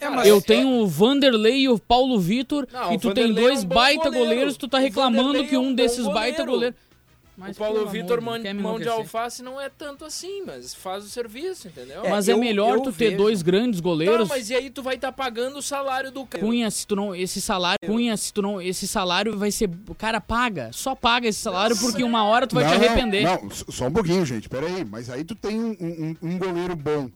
É, 0.00 0.06
Cara, 0.06 0.26
Eu 0.26 0.38
é- 0.38 0.40
tenho 0.40 0.68
o 0.80 0.86
Vanderlei 0.86 1.60
e 1.62 1.68
o 1.68 1.78
Paulo 1.78 2.18
Vitor 2.18 2.66
Não, 2.72 2.92
e 2.92 2.96
o 2.96 3.00
tu 3.00 3.12
tem 3.14 3.30
é 3.30 3.32
dois 3.32 3.62
um 3.62 3.68
bom 3.68 3.74
baita 3.74 4.04
goleiro. 4.04 4.24
goleiros, 4.26 4.56
tu 4.56 4.66
tá 4.66 4.78
O 4.78 4.80
reclamando 4.80 5.44
que 5.46 5.54
é 5.54 5.58
um 5.58 5.68
um 5.68 5.74
desses 5.74 6.04
baita 6.06 6.44
goleiro. 6.44 6.50
goleiros. 6.52 6.78
O 7.36 7.40
Mas, 7.42 7.56
Paulo 7.56 7.74
pelo 7.74 7.84
amor 7.88 7.92
Vitor, 7.92 8.20
mão, 8.20 8.34
mão 8.60 8.78
de 8.80 8.88
alface, 8.88 9.42
não 9.42 9.58
é 9.58 9.70
tanto 9.70 10.04
assim, 10.04 10.42
mas 10.44 10.74
faz 10.74 11.04
o 11.04 11.08
serviço, 11.08 11.68
entendeu? 11.68 12.04
É, 12.04 12.10
Mas 12.10 12.28
é 12.28 12.32
eu- 12.32 12.38
melhor 12.38 12.76
eu 12.76 12.82
tu 12.82 12.92
ter 12.92 13.06
vejo- 13.10 13.16
dois 13.16 13.40
grandes 13.40 13.80
Tá, 13.80 13.84
goleiros. 13.84 14.28
mas 14.28 14.50
e 14.50 14.54
aí 14.54 14.68
tu 14.68 14.82
vai 14.82 14.96
estar 14.96 15.10
pagando 15.12 15.56
o 15.58 15.62
salário 15.62 16.10
do 16.10 16.26
cara. 16.26 16.44
Cunha, 16.44 16.70
se 16.70 16.86
tu 16.86 16.94
não, 16.96 17.14
esse 17.14 17.40
salário, 17.40 17.78
Cunha, 17.86 18.14
se 18.16 18.30
tu 18.32 18.42
não, 18.42 18.60
esse 18.60 18.86
salário 18.86 19.38
vai 19.38 19.50
ser, 19.50 19.70
o 19.88 19.94
cara 19.94 20.20
paga, 20.20 20.70
só 20.72 20.94
paga 20.94 21.28
esse 21.28 21.38
salário 21.40 21.76
porque 21.78 22.02
uma 22.04 22.24
hora 22.24 22.46
tu 22.46 22.54
vai 22.56 22.64
te 22.64 22.76
Não, 22.78 22.84
arrepender. 22.84 23.22
Não, 23.24 23.46
s- 23.48 23.64
só 23.70 23.86
um 23.86 23.92
pouquinho, 23.92 24.24
gente. 24.26 24.46
Pera 24.48 24.66
aí. 24.66 24.84
Mas 24.84 25.08
aí 25.08 25.24
tu 25.24 25.34
tem 25.34 25.58
um, 25.58 25.70
um- 25.80 26.16
um 26.22 26.38
goleiro 26.38 26.74
bom. 26.76 27.08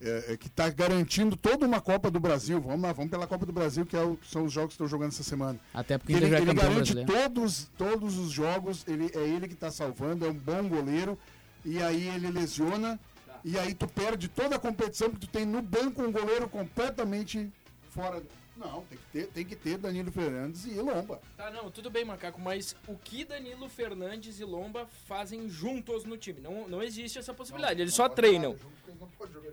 É, 0.00 0.32
é, 0.32 0.36
que 0.36 0.48
tá 0.50 0.68
garantindo 0.70 1.36
toda 1.36 1.64
uma 1.66 1.80
Copa 1.80 2.10
do 2.10 2.18
Brasil. 2.20 2.60
Vamos 2.60 2.82
lá, 2.82 2.92
vamos 2.92 3.10
pela 3.10 3.26
Copa 3.26 3.46
do 3.46 3.52
Brasil, 3.52 3.86
que 3.86 3.96
é 3.96 4.02
o- 4.02 4.18
são 4.24 4.44
os 4.44 4.52
jogos 4.52 4.68
que 4.68 4.74
estão 4.74 4.88
jogando 4.88 5.08
essa 5.10 5.22
semana. 5.22 5.58
Até 5.72 5.96
porque 5.98 6.12
Ele, 6.12 6.26
ele 6.26 6.52
garante 6.54 6.94
brasileiro. 6.94 7.12
todos, 7.12 7.70
todos 7.78 8.18
os 8.18 8.30
jogos, 8.30 8.84
ele, 8.86 9.10
é 9.14 9.20
ele 9.20 9.48
que 9.48 9.54
tá 9.54 9.70
salvando, 9.70 10.26
é 10.26 10.28
um 10.30 10.34
bom 10.34 10.68
goleiro. 10.68 11.18
E 11.64 11.82
aí 11.82 12.08
ele 12.08 12.30
lesiona. 12.30 12.98
E 13.44 13.58
aí 13.58 13.74
tu 13.74 13.86
perde 13.86 14.28
toda 14.28 14.56
a 14.56 14.58
competição 14.58 15.10
que 15.10 15.18
tu 15.20 15.26
tem 15.26 15.44
no 15.46 15.60
banco 15.62 16.02
um 16.02 16.10
goleiro 16.12 16.48
completamente 16.48 17.50
fora. 17.90 18.22
Não, 18.56 18.82
tem 18.88 18.96
que 18.98 19.04
ter, 19.12 19.26
tem 19.28 19.44
que 19.44 19.56
ter 19.56 19.76
Danilo 19.78 20.12
Fernandes 20.12 20.64
e 20.64 20.70
Lomba. 20.74 21.20
Tá, 21.36 21.50
não, 21.50 21.70
tudo 21.72 21.90
bem, 21.90 22.04
Macaco, 22.04 22.40
mas 22.40 22.76
o 22.86 22.94
que 22.94 23.24
Danilo 23.24 23.68
Fernandes 23.68 24.38
e 24.38 24.44
Lomba 24.44 24.86
fazem 25.08 25.48
juntos 25.48 26.04
no 26.04 26.16
time? 26.16 26.40
Não, 26.40 26.68
não 26.68 26.80
existe 26.80 27.18
essa 27.18 27.34
possibilidade, 27.34 27.80
eles 27.82 27.92
só 27.94 28.08
treinam. 28.08 28.54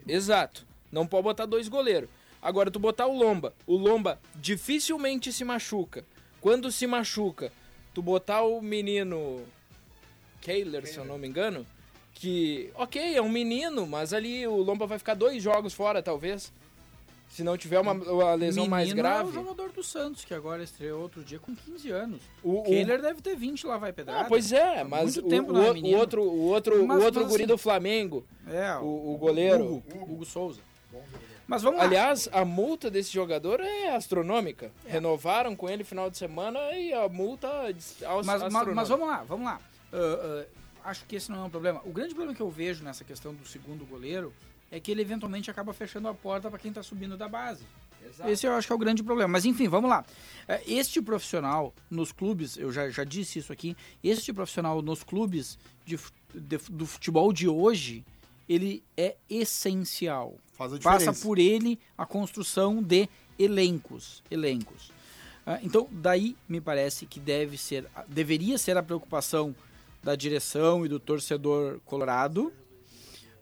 Exato. 0.08 0.66
Não 0.92 1.08
pode 1.08 1.24
botar 1.24 1.46
dois 1.46 1.68
goleiros. 1.68 2.10
Agora, 2.42 2.72
tu 2.72 2.80
botar 2.80 3.08
o 3.08 3.18
Lomba. 3.18 3.54
O 3.68 3.78
Lomba 3.78 4.20
dificilmente 4.36 5.32
se 5.32 5.44
machuca. 5.44 6.04
Quando 6.40 6.72
se 6.72 6.88
machuca, 6.88 7.52
tu 7.94 8.02
botar 8.02 8.42
o 8.42 8.62
menino 8.62 9.46
Kehler, 10.42 10.88
se 10.88 10.98
eu 10.98 11.06
não 11.06 11.20
me 11.20 11.28
engano, 11.28 11.66
que, 12.16 12.72
ok, 12.76 13.16
é 13.16 13.22
um 13.22 13.30
menino, 13.30 13.86
mas 13.86 14.12
ali 14.12 14.46
o 14.48 14.58
Lomba 14.58 14.88
vai 14.88 14.98
ficar 14.98 15.14
dois 15.14 15.42
jogos 15.42 15.74
fora, 15.74 16.02
talvez. 16.02 16.52
Se 17.32 17.44
não 17.46 17.58
tiver 17.58 17.80
uma, 17.80 17.94
uma 17.94 18.34
lesão 18.36 18.68
mais 18.68 18.90
Menino 18.90 19.08
É 19.08 19.12
o 19.12 19.16
grave. 19.24 19.32
jogador 19.34 19.72
do 19.72 19.82
Santos, 19.82 20.26
que 20.26 20.34
agora 20.34 20.62
estreou 20.64 21.02
outro 21.02 21.24
dia 21.24 21.40
com 21.40 21.56
15 21.56 21.90
anos. 21.90 22.22
O, 22.44 22.50
O 22.52 22.60
o- 22.60 22.64
Kehler 22.64 23.02
deve 23.02 23.22
ter 23.22 23.36
20 23.38 23.66
lá, 23.66 23.78
vai 23.78 23.94
pedrada. 23.94 24.22
Ah, 24.22 24.26
pois 24.26 24.52
é, 24.52 24.82
Há 24.82 24.84
mas 24.84 25.16
muito 25.16 25.26
o, 25.28 25.30
tempo 25.30 25.54
o, 25.54 25.58
é 25.64 25.72
o 25.72 25.74
menino. 25.74 25.98
outro, 25.98 26.22
o 26.22 26.42
outro, 26.48 26.86
Mas- 26.86 27.02
o 27.02 27.06
outro 27.06 27.22
mas 27.22 27.30
guri 27.32 27.44
assim- 27.44 27.48
do 27.54 27.58
Flamengo, 27.58 28.26
É, 28.48 28.76
o, 28.76 29.14
o 29.14 29.18
goleiro. 29.18 29.64
Hugo, 29.76 30.04
Hugo 30.14 30.26
Souza. 30.26 30.60
Mas 31.48 31.64
vamos 31.64 31.80
lá. 31.80 31.86
Aliás, 31.86 32.30
a 32.32 32.44
multa 32.46 32.90
desse 32.92 33.12
jogador 33.14 33.60
é 33.62 33.96
astronômica. 33.96 34.72
Renovaram 34.86 35.56
com 35.56 35.70
ele 35.70 35.84
final 35.84 36.10
de 36.10 36.18
semana 36.18 36.60
e 36.74 36.94
a 36.94 37.08
multa 37.10 37.48
é 37.48 37.74
mas, 37.74 38.04
mas, 38.26 38.42
astronômica. 38.44 38.76
mas 38.76 38.90
vamos 38.90 39.08
lá, 39.08 39.24
vamos 39.24 39.46
lá. 39.46 39.60
Ah, 39.92 39.98
ah, 40.84 40.90
acho 40.90 41.06
que 41.06 41.16
esse 41.16 41.30
não 41.32 41.42
é 41.42 41.44
um 41.46 41.50
problema. 41.50 41.82
O 41.86 41.92
grande 41.92 42.14
problema 42.14 42.36
que 42.36 42.42
eu 42.42 42.50
vejo 42.50 42.84
nessa 42.84 43.04
questão 43.04 43.34
do 43.34 43.46
segundo 43.46 43.86
goleiro 43.86 44.34
é 44.72 44.80
que 44.80 44.90
ele 44.90 45.02
eventualmente 45.02 45.52
acaba 45.52 45.74
fechando 45.74 46.08
a 46.08 46.14
porta 46.14 46.50
para 46.50 46.58
quem 46.58 46.70
está 46.70 46.82
subindo 46.82 47.18
da 47.18 47.28
base. 47.28 47.64
Exato. 48.04 48.30
Esse 48.30 48.48
eu 48.48 48.54
acho 48.54 48.66
que 48.68 48.74
é 48.74 48.76
o 48.76 48.80
grande 48.80 49.04
problema. 49.04 49.28
Mas 49.34 49.46
enfim, 49.46 49.68
vamos 49.68 49.90
lá. 49.90 50.04
É, 50.48 50.62
Este 50.66 51.02
profissional 51.02 51.74
nos 51.90 52.12
clubes, 52.12 52.58
eu 52.58 52.72
já, 52.72 52.90
já 52.90 53.04
disse 53.04 53.38
isso 53.40 53.52
aqui, 53.54 53.76
este 54.04 54.34
profissional 54.34 54.82
nos 54.82 55.04
clubes 55.04 55.58
de 55.86 56.00
de- 56.34 56.58
do 56.72 56.86
futebol 56.88 57.34
de 57.34 57.48
hoje, 57.50 58.06
ele 58.48 58.82
é 58.96 59.18
essencial. 59.30 60.36
Passa 60.58 61.12
por 61.22 61.38
ele 61.38 61.78
a 61.98 62.06
construção 62.06 62.82
de 62.82 63.10
elencos. 63.38 64.24
elencos. 64.32 64.92
Ah, 65.46 65.60
então, 65.62 65.90
daí 65.92 66.38
me 66.48 66.62
parece 66.62 67.06
que 67.06 67.20
deve 67.20 67.58
ser, 67.58 67.86
deveria 68.08 68.58
ser 68.58 68.78
a 68.78 68.84
preocupação 68.84 69.54
da 70.02 70.16
direção 70.16 70.86
e 70.86 70.90
do 70.90 71.00
torcedor 71.02 71.82
colorado. 71.86 72.54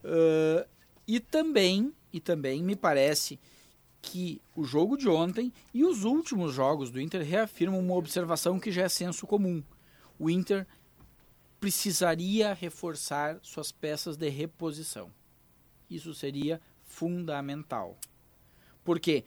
Ah, 0.03 0.65
e 1.09 1.19
também, 1.19 1.91
e 2.13 2.19
também 2.19 2.63
me 2.63 2.75
parece 2.75 3.39
que 3.99 4.39
o 4.55 4.63
jogo 4.63 4.95
de 4.95 5.09
ontem 5.09 5.51
e 5.73 5.83
os 5.83 6.03
últimos 6.03 6.53
jogos 6.53 6.91
do 6.91 7.01
Inter 7.01 7.25
reafirmam 7.25 7.79
uma 7.79 7.95
observação 7.95 8.59
que 8.59 8.71
já 8.71 8.83
é 8.83 8.89
senso 8.89 9.25
comum. 9.25 9.63
O 10.19 10.29
Inter 10.29 10.67
precisaria 11.59 12.53
reforçar 12.53 13.39
suas 13.41 13.71
peças 13.71 14.17
de 14.17 14.29
reposição. 14.29 15.09
Isso 15.89 16.13
seria 16.13 16.61
fundamental. 16.85 17.97
Porque 18.83 19.25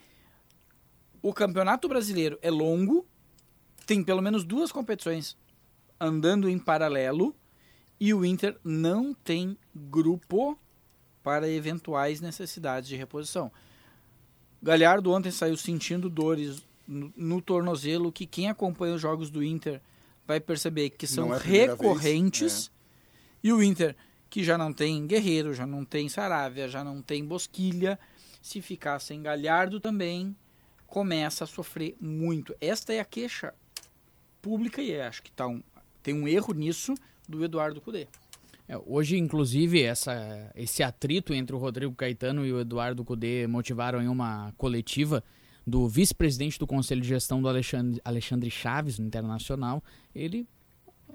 o 1.21 1.35
Campeonato 1.35 1.89
Brasileiro 1.89 2.39
é 2.43 2.51
longo, 2.51 3.05
tem 3.85 4.05
pelo 4.05 4.23
menos 4.23 4.45
duas 4.45 4.71
competições 4.71 5.37
andando 5.99 6.49
em 6.49 6.61
paralelo 6.61 7.35
e 7.99 8.15
o 8.15 8.25
Inter 8.25 8.57
não 8.63 9.13
tem 9.13 9.59
grupo 9.75 10.57
para 11.23 11.49
eventuais 11.49 12.21
necessidades 12.21 12.89
de 12.89 12.97
reposição. 12.97 13.51
Galhardo 14.63 15.11
ontem 15.11 15.31
saiu 15.31 15.57
sentindo 15.57 16.09
dores 16.09 16.63
no, 16.87 17.13
no 17.17 17.41
tornozelo 17.43 18.13
que 18.13 18.27
quem 18.27 18.49
acompanha 18.49 18.95
os 18.95 19.01
jogos 19.01 19.31
do 19.31 19.43
Inter 19.43 19.81
vai 20.27 20.41
perceber 20.41 20.91
que 20.91 21.07
são 21.07 21.35
é 21.35 21.39
recorrentes. 21.39 22.71
E 23.43 23.53
o 23.53 23.63
Inter, 23.63 23.97
que 24.31 24.45
já 24.45 24.57
não 24.57 24.73
tem 24.73 25.07
Guerreiro, 25.07 25.53
já 25.53 25.67
não 25.67 25.85
tem 25.85 26.09
Saravia, 26.09 26.69
já 26.69 26.85
não 26.85 27.03
tem 27.03 27.25
Bosquilha, 27.25 27.99
se 28.41 28.63
ficar 28.63 28.99
sem 29.01 29.21
Galhardo 29.23 29.81
também, 29.81 30.37
começa 30.87 31.45
a 31.45 31.47
sofrer 31.47 31.97
muito. 32.01 32.55
Esta 32.61 32.93
é 32.93 33.01
a 33.01 33.05
queixa 33.05 33.55
pública 34.41 34.83
e 34.83 35.01
acho 35.01 35.23
que 35.23 35.33
tá 35.33 35.47
um, 35.47 35.63
tem 36.03 36.15
um 36.15 36.29
erro 36.29 36.53
nisso 36.53 36.95
do 37.29 37.45
Eduardo 37.45 37.81
Cudê. 37.81 38.07
É, 38.69 38.79
hoje, 38.87 39.19
inclusive, 39.19 39.83
essa, 39.83 40.51
esse 40.55 40.83
atrito 40.83 41.35
entre 41.35 41.55
o 41.55 41.59
Rodrigo 41.59 41.95
Caetano 41.95 42.47
e 42.47 42.53
o 42.53 42.61
Eduardo 42.61 43.05
Cudê 43.05 43.47
motivaram 43.47 44.01
em 44.01 44.09
uma 44.09 44.53
coletiva 44.57 45.23
do 45.67 45.89
vice-presidente 45.89 46.59
do 46.59 46.67
Conselho 46.67 47.01
de 47.01 47.09
Gestão 47.09 47.41
do 47.41 47.49
Alexandre, 47.49 48.01
Alexandre 48.05 48.51
Chaves, 48.51 48.99
no 48.99 49.07
Internacional. 49.07 49.83
Ele, 50.15 50.47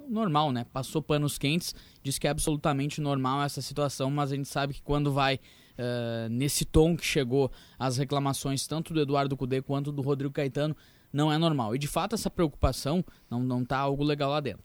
normal, 0.08 0.52
né? 0.52 0.66
Passou 0.72 1.02
panos 1.02 1.38
quentes, 1.38 1.74
disse 2.04 2.20
que 2.20 2.28
é 2.28 2.30
absolutamente 2.30 3.02
normal 3.02 3.44
essa 3.44 3.62
situação, 3.62 4.10
mas 4.10 4.32
a 4.32 4.36
gente 4.36 4.48
sabe 4.48 4.74
que 4.74 4.82
quando 4.82 5.12
vai 5.12 5.40
eh, 5.78 6.28
nesse 6.32 6.66
tom 6.66 6.98
que 6.98 7.06
chegou 7.06 7.52
as 7.78 7.98
reclamações 7.98 8.66
tanto 8.66 8.94
do 8.94 9.02
Eduardo 9.02 9.38
Cudê 9.38 9.62
quanto 9.62 9.92
do 9.92 10.02
Rodrigo 10.02 10.34
Caetano, 10.34 10.76
não 11.14 11.32
é 11.32 11.38
normal. 11.38 11.76
E 11.76 11.80
de 11.80 11.88
fato 11.88 12.16
essa 12.16 12.30
preocupação 12.30 13.06
não, 13.30 13.42
não 13.42 13.64
tá 13.64 13.78
algo 13.78 14.04
legal 14.04 14.32
lá 14.32 14.40
dentro. 14.40 14.64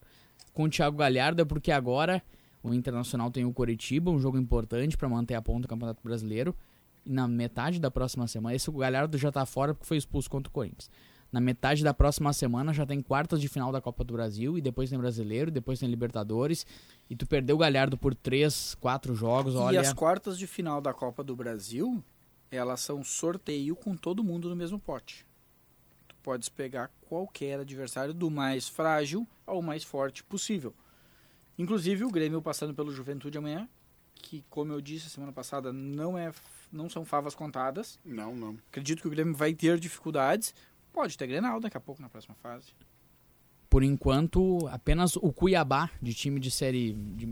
Com 0.52 0.64
o 0.64 0.68
Thiago 0.68 0.96
Galhardo 0.96 1.42
é 1.42 1.44
porque 1.44 1.70
agora 1.70 2.22
o 2.62 2.72
Internacional 2.72 3.30
tem 3.30 3.44
o 3.44 3.52
Coritiba, 3.52 4.10
um 4.10 4.18
jogo 4.18 4.38
importante 4.38 4.96
para 4.96 5.08
manter 5.08 5.34
a 5.34 5.42
ponta 5.42 5.62
do 5.62 5.68
Campeonato 5.68 6.00
Brasileiro. 6.02 6.54
E 7.04 7.10
na 7.10 7.26
metade 7.26 7.80
da 7.80 7.90
próxima 7.90 8.26
semana, 8.28 8.54
esse 8.54 8.70
o 8.70 8.72
Galhardo 8.74 9.18
já 9.18 9.32
tá 9.32 9.44
fora 9.44 9.74
porque 9.74 9.86
foi 9.86 9.96
expulso 9.96 10.30
contra 10.30 10.48
o 10.48 10.52
Corinthians. 10.52 10.88
Na 11.32 11.40
metade 11.40 11.82
da 11.82 11.94
próxima 11.94 12.30
semana 12.34 12.74
já 12.74 12.84
tem 12.84 13.00
quartas 13.00 13.40
de 13.40 13.48
final 13.48 13.72
da 13.72 13.80
Copa 13.80 14.04
do 14.04 14.12
Brasil, 14.12 14.58
e 14.58 14.60
depois 14.60 14.90
tem 14.90 14.98
Brasileiro, 14.98 15.50
depois 15.50 15.80
tem 15.80 15.88
Libertadores. 15.88 16.66
E 17.08 17.16
tu 17.16 17.26
perdeu 17.26 17.56
o 17.56 17.58
Galhardo 17.58 17.96
por 17.96 18.14
três, 18.14 18.74
quatro 18.74 19.14
jogos, 19.14 19.54
E 19.54 19.56
olha. 19.56 19.80
as 19.80 19.94
quartas 19.94 20.38
de 20.38 20.46
final 20.46 20.80
da 20.80 20.92
Copa 20.92 21.24
do 21.24 21.34
Brasil, 21.34 22.04
elas 22.50 22.80
são 22.80 23.02
sorteio 23.02 23.74
com 23.74 23.96
todo 23.96 24.22
mundo 24.22 24.50
no 24.50 24.54
mesmo 24.54 24.78
pote. 24.78 25.26
Tu 26.06 26.14
podes 26.22 26.50
pegar 26.50 26.90
qualquer 27.08 27.60
adversário 27.60 28.12
do 28.12 28.30
mais 28.30 28.68
frágil 28.68 29.26
ao 29.46 29.62
mais 29.62 29.82
forte 29.82 30.22
possível. 30.22 30.74
Inclusive 31.58 32.04
o 32.04 32.10
Grêmio 32.10 32.40
passando 32.40 32.74
pelo 32.74 32.92
Juventude 32.92 33.38
amanhã, 33.38 33.68
que 34.14 34.44
como 34.48 34.72
eu 34.72 34.80
disse 34.80 35.10
semana 35.10 35.32
passada, 35.32 35.72
não 35.72 36.16
é 36.16 36.32
não 36.72 36.88
são 36.88 37.04
favas 37.04 37.34
contadas. 37.34 37.98
Não, 38.04 38.34
não. 38.34 38.56
Acredito 38.70 39.02
que 39.02 39.08
o 39.08 39.10
Grêmio 39.10 39.34
vai 39.34 39.52
ter 39.52 39.78
dificuldades. 39.78 40.54
Pode 40.92 41.16
ter 41.16 41.26
Grenal 41.26 41.60
daqui 41.60 41.76
a 41.76 41.80
pouco 41.80 42.00
na 42.00 42.08
próxima 42.08 42.34
fase. 42.36 42.72
Por 43.68 43.82
enquanto, 43.82 44.68
apenas 44.68 45.16
o 45.16 45.32
Cuiabá, 45.32 45.90
de 46.00 46.12
time 46.12 46.38
de 46.38 46.50
série 46.50 46.92
de 46.92 47.26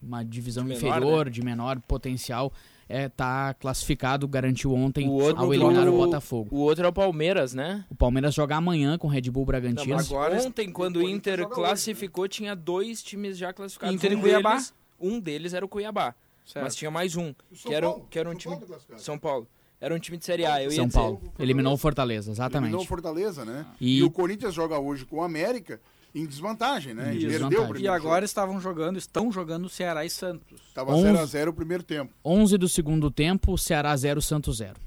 uma 0.00 0.24
divisão 0.24 0.64
De 0.64 0.70
menor, 0.70 0.86
inferior, 0.86 1.30
de 1.30 1.42
menor 1.42 1.80
potencial, 1.80 2.52
é, 2.92 3.08
tá 3.08 3.54
classificado, 3.54 4.28
garantiu 4.28 4.74
ontem 4.74 5.08
O 5.08 5.12
outro 5.12 5.42
ao 5.42 5.54
eliminar 5.54 5.88
o 5.88 5.92
Botafogo. 5.92 6.54
O 6.54 6.58
outro 6.60 6.84
é 6.84 6.88
o 6.88 6.92
Palmeiras, 6.92 7.54
né? 7.54 7.86
O 7.88 7.94
Palmeiras 7.94 8.34
joga 8.34 8.56
amanhã 8.56 8.98
com 8.98 9.06
o 9.06 9.10
Red 9.10 9.22
Bull 9.22 9.46
Bragantino. 9.46 9.96
Não, 9.96 10.04
Agora- 10.04 10.42
Ontem, 10.42 10.70
quando 10.70 10.96
o 10.96 11.08
Inter 11.08 11.38
joga 11.38 11.54
hoje, 11.54 11.60
classificou, 11.62 12.28
tinha 12.28 12.54
dois 12.54 13.02
times 13.02 13.38
já 13.38 13.50
classificados. 13.50 13.96
Inter 13.96 14.12
e 14.12 14.16
um 14.16 14.20
Cuiabá. 14.20 14.50
Deles, 14.52 14.74
um 15.00 15.18
deles 15.18 15.54
era 15.54 15.64
o 15.64 15.68
Cuiabá. 15.68 16.14
Certo. 16.44 16.64
Mas 16.64 16.74
tinha 16.74 16.90
mais 16.90 17.16
um, 17.16 17.32
O 17.50 17.56
São 17.56 17.70
que 17.70 17.74
era, 17.74 17.86
Paulo, 17.86 18.06
que 18.10 18.18
era 18.18 18.28
um 18.28 18.32
São 18.32 18.38
time... 18.38 18.56
Paulo 18.56 18.82
tá. 18.86 18.98
São 18.98 19.18
Paulo. 19.18 19.48
Era 19.80 19.94
um 19.94 19.98
time 19.98 20.18
de 20.18 20.24
Série 20.24 20.44
A, 20.44 20.62
eu 20.62 20.70
São 20.70 20.88
Paulo. 20.88 21.20
Eliminou 21.38 21.72
o 21.72 21.76
Fortaleza, 21.78 22.30
exatamente. 22.30 22.68
Eliminou 22.68 22.84
o 22.84 22.86
Fortaleza, 22.86 23.44
né? 23.44 23.64
E... 23.80 23.98
e 23.98 24.02
o 24.02 24.10
Corinthians 24.10 24.52
joga 24.52 24.78
hoje 24.78 25.06
com 25.06 25.16
o 25.16 25.22
América 25.22 25.80
em 26.14 26.26
desvantagem, 26.26 26.94
né? 26.94 27.14
E, 27.14 27.26
perdeu 27.26 27.76
e 27.76 27.88
agora 27.88 28.24
estavam 28.24 28.60
jogando, 28.60 28.98
estão 28.98 29.32
jogando 29.32 29.68
Ceará 29.68 30.04
e 30.04 30.10
Santos. 30.10 30.60
Estava 30.68 30.92
0x0 30.92 31.48
o 31.48 31.52
primeiro 31.52 31.82
tempo. 31.82 32.12
11 32.24 32.58
do 32.58 32.68
segundo 32.68 33.10
tempo, 33.10 33.56
Ceará 33.56 33.96
0, 33.96 34.20
Santos 34.20 34.58
0. 34.58 34.78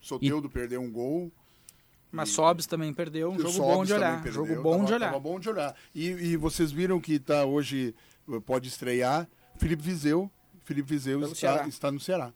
Soteudo 0.00 0.48
e... 0.48 0.50
perdeu 0.50 0.80
um 0.82 0.90
gol. 0.90 1.32
Mas 2.12 2.30
e... 2.30 2.32
Sobs 2.32 2.66
também 2.66 2.92
perdeu, 2.92 3.30
um 3.30 3.38
jogo 3.38 3.58
bom 3.58 3.84
de 3.84 3.92
olhar. 3.92 4.22
Perdeu, 4.22 4.46
jogo 4.46 4.62
bom 4.62 4.72
tava, 4.72 4.86
de 4.86 4.92
olhar. 4.92 5.18
Bom 5.18 5.40
de 5.40 5.48
olhar. 5.48 5.74
E, 5.94 6.06
e 6.08 6.36
vocês 6.36 6.70
viram 6.70 7.00
que 7.00 7.18
tá 7.18 7.44
hoje 7.44 7.94
pode 8.44 8.68
estrear 8.68 9.28
Felipe 9.56 9.82
Vizeu. 9.82 10.30
Felipe 10.64 10.88
Vizeu 10.88 11.22
está, 11.32 11.66
está 11.66 11.90
no 11.90 11.98
Ceará. 11.98 12.32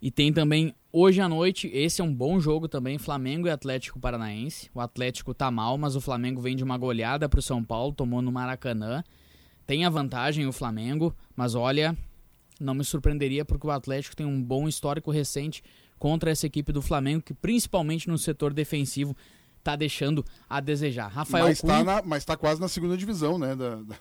E 0.00 0.10
tem 0.10 0.32
também 0.32 0.74
hoje 0.92 1.20
à 1.20 1.28
noite, 1.28 1.68
esse 1.72 2.00
é 2.00 2.04
um 2.04 2.12
bom 2.12 2.40
jogo 2.40 2.68
também, 2.68 2.98
Flamengo 2.98 3.46
e 3.46 3.50
Atlético 3.50 4.00
Paranaense. 4.00 4.70
O 4.74 4.80
Atlético 4.80 5.34
tá 5.34 5.50
mal, 5.50 5.76
mas 5.78 5.96
o 5.96 6.00
Flamengo 6.00 6.40
vem 6.40 6.56
de 6.56 6.64
uma 6.64 6.78
goleada 6.78 7.28
pro 7.28 7.42
São 7.42 7.62
Paulo, 7.62 7.92
tomou 7.92 8.22
no 8.22 8.32
Maracanã. 8.32 9.02
Tem 9.66 9.84
a 9.84 9.90
vantagem 9.90 10.46
o 10.46 10.52
Flamengo, 10.52 11.14
mas 11.36 11.54
olha, 11.54 11.96
não 12.60 12.74
me 12.74 12.84
surpreenderia 12.84 13.44
porque 13.44 13.66
o 13.66 13.70
Atlético 13.70 14.16
tem 14.16 14.26
um 14.26 14.42
bom 14.42 14.68
histórico 14.68 15.10
recente 15.10 15.62
contra 15.98 16.30
essa 16.30 16.46
equipe 16.46 16.72
do 16.72 16.80
Flamengo, 16.80 17.22
que 17.22 17.34
principalmente 17.34 18.08
no 18.08 18.16
setor 18.16 18.54
defensivo 18.54 19.16
tá 19.62 19.76
deixando 19.76 20.24
a 20.48 20.60
desejar. 20.60 21.08
Rafael 21.08 21.46
mas, 21.46 21.60
Cunha, 21.60 21.72
tá 21.78 21.84
na, 21.84 22.02
mas 22.02 22.24
tá 22.24 22.36
quase 22.36 22.60
na 22.60 22.68
segunda 22.68 22.96
divisão, 22.96 23.38
né? 23.38 23.54
Da, 23.54 23.74
da, 23.76 23.94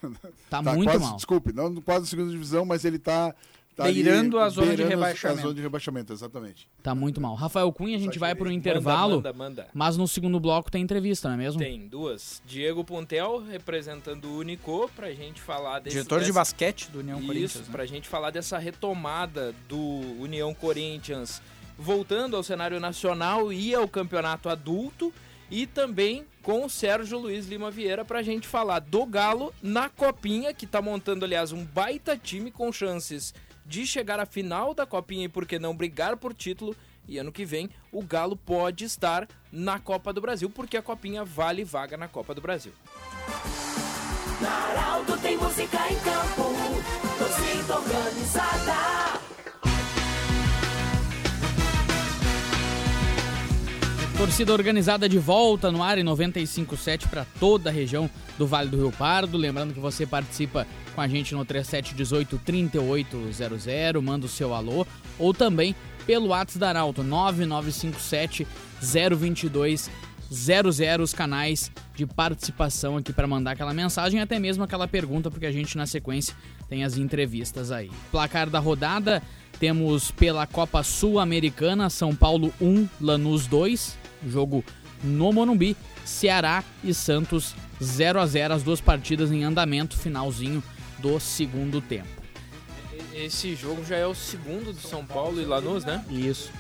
tá, 0.49 0.63
tá, 0.63 0.73
muito 0.73 0.89
quase, 0.89 1.03
mal. 1.03 1.15
Desculpe, 1.15 1.51
não 1.51 1.75
quase 1.81 2.01
na 2.01 2.07
segunda 2.07 2.31
divisão, 2.31 2.65
mas 2.65 2.85
ele 2.85 2.99
tá 2.99 3.35
Tá 3.77 3.83
beirando 3.83 4.39
ali, 4.39 4.47
a 4.47 4.49
zona 4.49 4.67
beirando 4.69 4.89
de 4.89 4.95
rebaixamento. 4.95 5.39
A 5.39 5.41
zona 5.43 5.53
de 5.53 5.61
rebaixamento, 5.61 6.11
exatamente. 6.11 6.67
Tá 6.81 6.95
muito 6.95 7.21
mal. 7.21 7.35
Rafael 7.35 7.71
Cunha, 7.71 7.95
a 7.95 7.99
gente 7.99 8.17
vai 8.17 8.33
para 8.33 8.47
o 8.47 8.51
intervalo, 8.51 9.17
manda, 9.17 9.31
manda, 9.31 9.61
manda. 9.61 9.67
mas 9.71 9.95
no 9.95 10.07
segundo 10.07 10.39
bloco 10.39 10.71
tem 10.71 10.81
entrevista, 10.81 11.27
não 11.27 11.35
é 11.35 11.37
mesmo? 11.37 11.59
Tem, 11.59 11.87
duas. 11.87 12.41
Diego 12.43 12.83
Pontel, 12.83 13.43
representando 13.47 14.25
o 14.25 14.39
Unico, 14.39 14.89
pra 14.95 15.11
gente 15.11 15.39
falar 15.39 15.77
desse... 15.77 15.95
Diretor 15.95 16.15
dessa... 16.15 16.31
de 16.31 16.33
basquete 16.33 16.89
do 16.89 16.99
União 16.99 17.19
Isso, 17.19 17.27
Corinthians. 17.27 17.51
Isso, 17.51 17.63
né? 17.65 17.69
pra 17.71 17.85
gente 17.85 18.07
falar 18.09 18.31
dessa 18.31 18.57
retomada 18.57 19.53
do 19.69 19.77
União 20.19 20.51
Corinthians 20.55 21.39
voltando 21.77 22.35
ao 22.35 22.41
cenário 22.41 22.79
nacional 22.79 23.53
e 23.53 23.75
ao 23.75 23.87
campeonato 23.87 24.49
adulto 24.49 25.13
e 25.51 25.67
também 25.67 26.25
com 26.41 26.65
o 26.65 26.69
Sérgio 26.69 27.19
Luiz 27.19 27.47
Lima 27.47 27.69
Vieira 27.69 28.03
para 28.03 28.19
a 28.19 28.23
gente 28.23 28.47
falar 28.47 28.79
do 28.79 29.05
Galo 29.05 29.53
na 29.61 29.87
Copinha, 29.87 30.51
que 30.51 30.65
está 30.65 30.81
montando, 30.81 31.23
aliás, 31.23 31.51
um 31.51 31.63
baita 31.63 32.17
time 32.17 32.49
com 32.49 32.71
chances 32.71 33.33
de 33.67 33.85
chegar 33.85 34.19
à 34.19 34.25
final 34.25 34.73
da 34.73 34.85
Copinha 34.85 35.25
e 35.25 35.29
por 35.29 35.45
que 35.45 35.59
não 35.59 35.75
brigar 35.75 36.15
por 36.17 36.33
título. 36.33 36.75
E 37.07 37.17
ano 37.17 37.31
que 37.31 37.45
vem 37.45 37.69
o 37.91 38.01
Galo 38.01 38.35
pode 38.35 38.85
estar 38.85 39.27
na 39.51 39.79
Copa 39.79 40.11
do 40.11 40.21
Brasil, 40.21 40.49
porque 40.49 40.77
a 40.77 40.81
Copinha 40.81 41.23
vale 41.23 41.63
vaga 41.63 41.95
na 41.97 42.07
Copa 42.07 42.33
do 42.33 42.41
Brasil. 42.41 42.73
Tem 45.27 45.35
música 45.35 45.77
em 45.91 45.99
campo, 45.99 46.53
torcida 47.17 47.75
organizada. 47.75 49.16
Torcida 54.17 54.51
organizada 54.51 55.07
de 55.07 55.19
volta 55.19 55.71
no 55.71 55.83
ar 55.83 55.99
em 55.99 56.03
95.7 56.03 57.07
para 57.07 57.23
toda 57.39 57.69
a 57.69 57.73
região 57.73 58.09
do 58.35 58.47
Vale 58.47 58.67
do 58.67 58.77
Rio 58.77 58.91
Pardo. 58.91 59.37
Lembrando 59.37 59.75
que 59.75 59.79
você 59.79 60.07
participa 60.07 60.65
com 60.95 61.01
a 61.01 61.07
gente 61.07 61.35
no 61.35 61.45
3718 61.45 62.41
3800, 62.43 64.03
manda 64.03 64.25
o 64.25 64.29
seu 64.29 64.55
alô, 64.55 64.87
ou 65.19 65.35
também 65.35 65.75
pelo 66.07 66.29
WhatsApp 66.29 66.57
da 66.57 66.69
Arauto 66.69 67.03
9957 67.03 68.47
022 69.15 69.87
00 70.31 71.03
os 71.03 71.13
canais 71.13 71.71
de 71.95 72.07
participação 72.07 72.97
aqui 72.97 73.13
para 73.13 73.27
mandar 73.27 73.51
aquela 73.51 73.73
mensagem, 73.73 74.19
até 74.19 74.39
mesmo 74.39 74.63
aquela 74.63 74.87
pergunta, 74.87 75.29
porque 75.29 75.45
a 75.45 75.51
gente 75.51 75.77
na 75.77 75.85
sequência 75.85 76.35
tem 76.67 76.83
as 76.83 76.97
entrevistas 76.97 77.71
aí. 77.71 77.91
Placar 78.11 78.49
da 78.49 78.57
rodada, 78.57 79.21
temos 79.59 80.09
pela 80.09 80.47
Copa 80.47 80.81
Sul-Americana, 80.81 81.89
São 81.89 82.15
Paulo 82.15 82.51
1, 82.59 82.87
Lanús 82.99 83.45
2, 83.45 84.06
jogo 84.25 84.63
no 85.03 85.31
Monumbi, 85.31 85.75
Ceará 86.05 86.63
e 86.83 86.93
Santos 86.93 87.55
0 87.83 88.19
a 88.19 88.25
0 88.25 88.53
as 88.53 88.63
duas 88.63 88.81
partidas 88.81 89.31
em 89.31 89.43
andamento, 89.43 89.97
finalzinho 89.97 90.63
do 90.99 91.19
segundo 91.19 91.81
tempo. 91.81 92.09
Esse 93.13 93.55
jogo 93.55 93.83
já 93.83 93.97
é 93.97 94.05
o 94.05 94.15
segundo 94.15 94.71
do 94.71 94.79
São 94.79 95.05
Paulo 95.05 95.41
e 95.41 95.45
Lanús, 95.45 95.83
né? 95.83 96.03
Isso. 96.09 96.51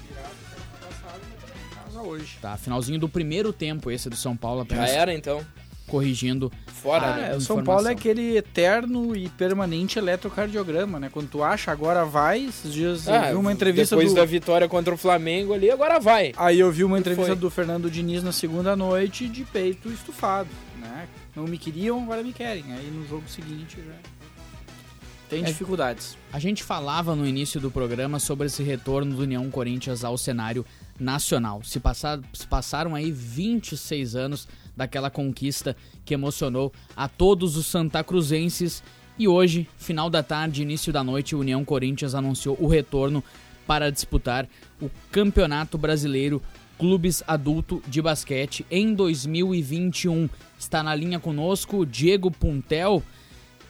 Hoje. 1.95 2.37
Tá, 2.39 2.57
finalzinho 2.57 2.99
do 2.99 3.09
primeiro 3.09 3.51
tempo 3.51 3.89
esse 3.89 4.07
do 4.09 4.15
São 4.15 4.37
Paulo 4.37 4.61
apenas. 4.61 4.89
Já 4.89 4.95
era 4.95 5.13
então 5.13 5.43
corrigindo. 5.87 6.51
Fora, 6.67 7.07
ah, 7.07 7.17
né? 7.17 7.35
O 7.35 7.41
São 7.41 7.63
Paulo 7.63 7.87
é 7.87 7.91
aquele 7.91 8.37
eterno 8.37 9.15
e 9.15 9.29
permanente 9.29 9.97
eletrocardiograma, 9.97 10.99
né? 10.99 11.09
Quando 11.11 11.29
tu 11.29 11.43
acha, 11.43 11.71
agora 11.71 12.05
vai. 12.05 12.45
Esses 12.45 12.73
dias 12.73 13.07
ah, 13.07 13.29
eu 13.29 13.35
vi 13.35 13.35
uma 13.35 13.51
entrevista 13.51 13.95
depois 13.95 14.13
do... 14.13 14.15
da 14.15 14.25
vitória 14.25 14.67
contra 14.67 14.93
o 14.93 14.97
Flamengo 14.97 15.53
ali, 15.53 15.71
agora 15.71 15.99
vai. 15.99 16.33
Aí 16.37 16.59
eu 16.59 16.71
vi 16.71 16.83
uma 16.83 16.99
entrevista 16.99 17.35
do 17.35 17.49
Fernando 17.49 17.89
Diniz 17.89 18.21
na 18.21 18.31
segunda 18.31 18.75
noite 18.75 19.27
de 19.27 19.43
peito 19.43 19.89
estufado, 19.89 20.49
né? 20.79 21.07
Não 21.35 21.45
me 21.45 21.57
queriam, 21.57 22.03
agora 22.03 22.21
me 22.21 22.33
querem. 22.33 22.63
Aí 22.73 22.91
no 22.91 23.07
jogo 23.07 23.23
seguinte 23.27 23.77
já 23.77 24.17
tem 25.29 25.43
é, 25.43 25.45
dificuldades. 25.45 26.17
A 26.31 26.39
gente 26.39 26.63
falava 26.63 27.15
no 27.15 27.25
início 27.25 27.59
do 27.59 27.69
programa 27.69 28.19
sobre 28.19 28.47
esse 28.47 28.63
retorno 28.63 29.15
do 29.15 29.21
União 29.23 29.49
Corinthians 29.49 30.03
ao 30.03 30.17
cenário 30.17 30.65
nacional. 30.99 31.61
Se, 31.63 31.79
passar, 31.79 32.19
se 32.33 32.47
passaram 32.47 32.95
aí 32.95 33.11
26 33.11 34.15
anos 34.15 34.47
daquela 34.77 35.09
conquista 35.09 35.75
que 36.05 36.13
emocionou 36.13 36.71
a 36.95 37.09
todos 37.09 37.57
os 37.57 37.65
santacruzenses. 37.65 38.83
E 39.17 39.27
hoje, 39.27 39.67
final 39.77 40.09
da 40.09 40.21
tarde, 40.21 40.61
início 40.61 40.93
da 40.93 41.03
noite, 41.03 41.35
o 41.35 41.39
União 41.39 41.65
Corinthians 41.65 42.13
anunciou 42.13 42.55
o 42.61 42.67
retorno 42.67 43.23
para 43.65 43.91
disputar 43.91 44.47
o 44.79 44.89
Campeonato 45.11 45.77
Brasileiro 45.77 46.41
Clubes 46.77 47.23
Adulto 47.27 47.81
de 47.87 48.01
Basquete 48.01 48.65
em 48.69 48.93
2021. 48.93 50.29
Está 50.59 50.83
na 50.83 50.93
linha 50.93 51.19
conosco 51.19 51.85
Diego 51.85 52.29
Puntel. 52.29 53.03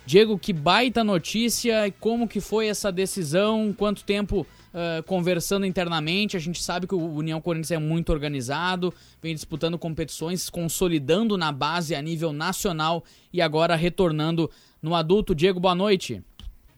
Diego, 0.06 0.38
que 0.38 0.54
baita 0.54 1.04
notícia 1.04 1.93
como 2.00 2.28
que 2.28 2.39
foi 2.39 2.67
essa 2.67 2.91
decisão? 2.91 3.74
Quanto 3.76 4.04
tempo 4.04 4.46
uh, 4.78 5.04
conversando 5.04 5.66
internamente. 5.66 6.38
A 6.38 6.40
gente 6.40 6.62
sabe 6.62 6.86
que 6.86 6.94
o 6.94 7.16
União 7.16 7.42
Corinthians 7.42 7.72
é 7.72 7.80
muito 7.80 8.12
organizado, 8.12 8.94
vem 9.22 9.34
disputando 9.34 9.78
competições, 9.78 10.50
consolidando 10.50 11.38
na 11.38 11.52
base 11.52 11.96
a 11.96 12.02
nível 12.02 12.32
nacional 12.32 13.04
e 13.34 13.42
agora 13.42 13.76
retornando 13.76 14.50
no 14.82 14.94
adulto. 14.94 15.34
Diego, 15.34 15.60
boa 15.60 15.76
noite. 15.76 16.24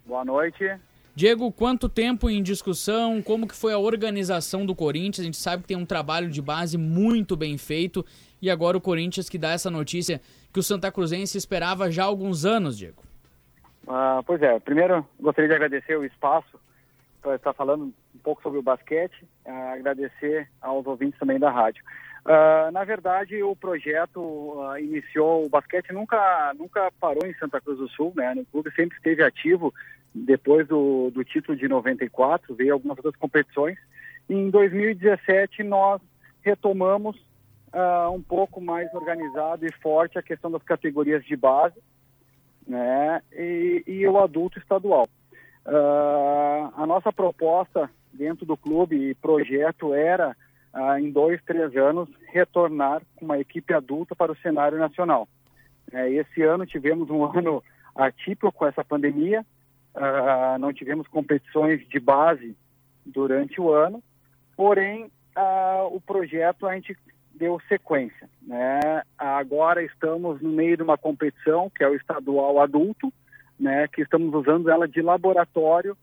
Boa 0.05 0.23
noite. 0.23 0.65
Diego, 1.13 1.51
quanto 1.51 1.89
tempo 1.89 2.29
em 2.29 2.41
discussão? 2.41 3.21
Como 3.21 3.45
que 3.45 3.55
foi 3.55 3.73
a 3.73 3.77
organização 3.77 4.65
do 4.65 4.73
Corinthians? 4.73 5.19
A 5.19 5.23
gente 5.23 5.37
sabe 5.37 5.63
que 5.63 5.67
tem 5.67 5.77
um 5.77 5.85
trabalho 5.85 6.29
de 6.29 6.41
base 6.41 6.77
muito 6.77 7.35
bem 7.35 7.57
feito 7.57 8.05
e 8.41 8.49
agora 8.49 8.77
o 8.77 8.81
Corinthians 8.81 9.27
que 9.27 9.37
dá 9.37 9.51
essa 9.51 9.69
notícia 9.69 10.21
que 10.53 10.59
o 10.59 10.63
Santa 10.63 10.91
Cruzense 10.91 11.37
esperava 11.37 11.91
já 11.91 12.03
há 12.03 12.05
alguns 12.05 12.45
anos, 12.45 12.77
Diego. 12.77 13.03
Ah, 13.87 14.21
pois 14.25 14.41
é, 14.41 14.59
primeiro 14.59 15.05
gostaria 15.19 15.49
de 15.49 15.55
agradecer 15.55 15.97
o 15.97 16.05
espaço 16.05 16.58
para 17.21 17.35
estar 17.35 17.53
falando 17.53 17.85
um 17.85 18.19
pouco 18.23 18.41
sobre 18.41 18.59
o 18.59 18.63
basquete, 18.63 19.23
uh, 19.45 19.73
agradecer 19.73 20.49
aos 20.61 20.85
ouvintes 20.85 21.19
também 21.19 21.39
da 21.39 21.51
rádio. 21.51 21.83
Uh, 22.25 22.71
na 22.71 22.83
verdade, 22.83 23.41
o 23.41 23.55
projeto 23.55 24.19
uh, 24.19 24.77
iniciou, 24.77 25.45
o 25.45 25.49
basquete 25.49 25.91
nunca, 25.91 26.53
nunca 26.57 26.91
parou 26.99 27.25
em 27.25 27.33
Santa 27.35 27.61
Cruz 27.61 27.77
do 27.77 27.87
Sul, 27.89 28.13
né? 28.15 28.33
O 28.33 28.45
clube 28.45 28.71
sempre 28.75 28.97
esteve 28.97 29.23
ativo 29.23 29.73
depois 30.13 30.67
do, 30.67 31.11
do 31.11 31.23
título 31.23 31.57
de 31.57 31.67
94, 31.67 32.53
veio 32.55 32.73
algumas 32.73 32.97
outras 32.97 33.15
competições. 33.15 33.77
E 34.29 34.33
em 34.33 34.49
2017 34.49 35.63
nós 35.63 36.01
retomamos 36.41 37.15
uh, 37.73 38.11
um 38.11 38.21
pouco 38.21 38.59
mais 38.59 38.93
organizado 38.93 39.65
e 39.65 39.73
forte 39.81 40.17
a 40.17 40.23
questão 40.23 40.51
das 40.51 40.63
categorias 40.63 41.23
de 41.25 41.35
base, 41.35 41.79
né? 42.67 43.21
E, 43.31 43.83
e 43.87 44.07
o 44.07 44.19
adulto 44.19 44.59
estadual. 44.59 45.07
Uh, 45.65 46.73
a 46.75 46.85
nossa 46.87 47.11
proposta 47.11 47.89
dentro 48.13 48.45
do 48.45 48.57
clube 48.57 48.95
e 48.95 49.15
projeto 49.15 49.93
era, 49.93 50.35
uh, 50.73 50.97
em 50.97 51.11
dois, 51.11 51.41
três 51.43 51.75
anos, 51.75 52.09
retornar 52.31 53.01
com 53.15 53.25
uma 53.25 53.39
equipe 53.39 53.73
adulta 53.73 54.15
para 54.15 54.31
o 54.31 54.37
cenário 54.37 54.77
nacional. 54.77 55.27
Uh, 55.91 55.97
esse 56.07 56.41
ano 56.41 56.65
tivemos 56.65 57.09
um 57.09 57.23
ano 57.37 57.63
atípico 57.95 58.51
com 58.51 58.65
essa 58.65 58.83
pandemia, 58.83 59.45
ah, 59.95 60.55
não 60.59 60.71
tivemos 60.71 61.07
competições 61.07 61.85
de 61.89 61.99
base 61.99 62.55
durante 63.05 63.59
o 63.59 63.71
ano, 63.71 64.01
porém 64.55 65.11
o 65.91 65.99
projeto 65.99 66.67
a 66.67 66.75
gente 66.75 66.95
deu 67.33 67.59
sequência. 67.67 68.29
Né? 68.41 68.79
Agora 69.17 69.83
estamos 69.83 70.41
no 70.41 70.49
meio 70.49 70.77
de 70.77 70.83
uma 70.83 70.97
competição 70.97 71.69
que 71.69 71.83
é 71.83 71.89
o 71.89 71.95
estadual 71.95 72.61
adulto, 72.61 73.11
né, 73.59 73.87
que 73.87 74.01
estamos 74.01 74.33
usando 74.33 74.69
ela 74.69 74.87
de 74.87 75.01
laboratório 75.01 75.97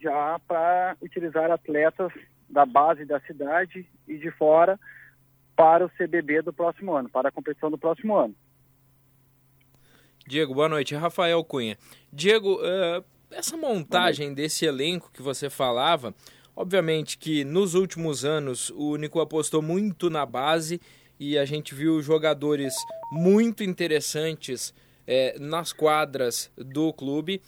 já 0.00 0.38
para 0.46 0.96
utilizar 1.02 1.50
atletas 1.50 2.12
da 2.48 2.64
base 2.64 3.04
da 3.04 3.20
cidade 3.20 3.86
e 4.06 4.16
de 4.16 4.30
fora 4.30 4.78
para 5.56 5.84
o 5.84 5.90
CBB 5.90 6.42
do 6.42 6.52
próximo 6.52 6.94
ano, 6.94 7.08
para 7.08 7.28
a 7.28 7.32
competição 7.32 7.70
do 7.70 7.78
próximo 7.78 8.16
ano. 8.16 8.34
Diego, 10.26 10.54
boa 10.54 10.68
noite. 10.68 10.94
Rafael 10.94 11.42
Cunha. 11.44 11.76
Diego, 12.12 12.54
uh, 12.54 13.04
essa 13.30 13.56
montagem 13.56 14.32
desse 14.32 14.64
elenco 14.64 15.10
que 15.12 15.20
você 15.20 15.50
falava, 15.50 16.14
obviamente 16.54 17.18
que 17.18 17.44
nos 17.44 17.74
últimos 17.74 18.24
anos 18.24 18.70
o 18.70 18.96
Nico 18.96 19.20
apostou 19.20 19.60
muito 19.60 20.08
na 20.08 20.24
base 20.24 20.80
e 21.18 21.36
a 21.36 21.44
gente 21.44 21.74
viu 21.74 22.00
jogadores 22.02 22.74
muito 23.10 23.62
interessantes 23.62 24.72
é, 25.06 25.36
nas 25.38 25.72
quadras 25.72 26.50
do 26.56 26.92
clube. 26.92 27.42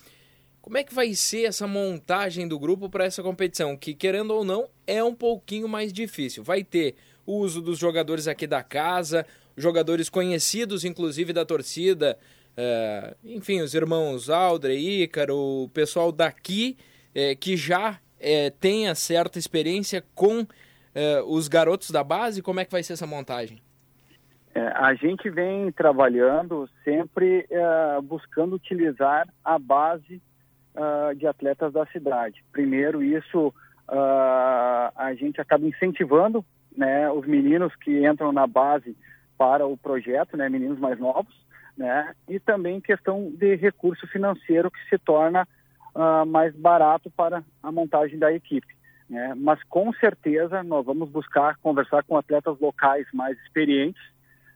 Como 0.61 0.79
é 0.79 0.85
que 0.85 0.95
vai 0.95 1.15
ser 1.15 1.45
essa 1.45 1.67
montagem 1.67 2.49
do 2.49 2.59
grupo 2.59 2.89
para 2.89 3.05
essa 3.05 3.23
competição? 3.23 3.77
Que, 3.77 3.95
querendo 3.95 4.33
ou 4.33 4.45
não, 4.45 4.69
é 4.87 5.05
um 5.05 5.15
pouquinho 5.15 5.69
mais 5.69 5.93
difícil. 5.93 6.43
Vai 6.43 6.65
ter 6.65 6.95
o 7.27 7.39
uso 7.39 7.61
dos 7.61 7.79
jogadores 7.79 8.27
aqui 8.27 8.47
da 8.47 8.63
casa, 8.63 9.27
jogadores 9.57 10.09
conhecidos, 10.09 10.85
inclusive 10.85 11.33
da 11.33 11.45
torcida, 11.45 12.19
é, 12.57 13.15
enfim, 13.25 13.61
os 13.61 13.75
irmãos 13.75 14.31
Aldre, 14.31 14.75
Ícaro, 14.75 15.37
o 15.65 15.69
pessoal 15.71 16.13
daqui 16.13 16.77
é, 17.15 17.35
que 17.35 17.57
já 17.57 18.01
é, 18.19 18.51
tenha 18.51 18.95
certa 18.95 19.39
experiência 19.39 20.05
com 20.15 20.47
é, 20.95 21.23
os 21.27 21.49
garotos 21.49 21.91
da 21.91 22.05
base, 22.05 22.43
como 22.43 22.61
é 22.61 22.65
que 22.65 22.73
vai 22.73 22.83
ser 22.83 22.95
essa 22.95 23.07
montagem? 23.07 23.61
É, 24.55 24.69
a 24.69 24.95
gente 24.95 25.29
vem 25.29 25.71
trabalhando 25.73 26.69
sempre 26.85 27.47
é, 27.51 28.01
buscando 28.03 28.55
utilizar 28.55 29.29
a 29.45 29.59
base 29.59 30.21
de 31.17 31.25
atletas 31.25 31.73
da 31.73 31.87
cidade. 31.87 32.43
Primeiro, 32.51 33.01
isso 33.01 33.55
a 33.89 35.15
gente 35.17 35.41
acaba 35.41 35.65
incentivando 35.65 36.45
né, 36.77 37.09
os 37.13 37.25
meninos 37.29 37.73
que 37.77 38.05
entram 38.05 38.33
na 38.33 38.45
base 38.45 38.97
para 39.39 39.65
o 39.65 39.77
projeto, 39.77 40.37
né, 40.37 40.49
meninos 40.49 40.81
mais 40.81 40.99
novos, 40.99 41.33
né? 41.77 42.15
E 42.29 42.39
também 42.39 42.81
questão 42.81 43.31
de 43.37 43.57
recurso 43.57 44.07
financeiro 44.09 44.71
que 44.71 44.89
se 44.89 44.99
torna 44.99 45.47
uh, 45.95 46.27
mais 46.27 46.55
barato 46.55 47.11
para 47.11 47.43
a 47.63 47.73
montagem 47.73 48.19
da 48.19 48.33
equipe. 48.33 48.75
Né? 49.09 49.35
Mas 49.37 49.63
com 49.65 49.93
certeza 49.95 50.63
nós 50.63 50.87
vamos 50.87 51.11
buscar 51.11 51.59
conversar 51.59 52.05
com 52.05 52.17
atletas 52.17 52.59
locais 52.61 53.07
mais 53.13 53.37
experientes, 53.41 54.03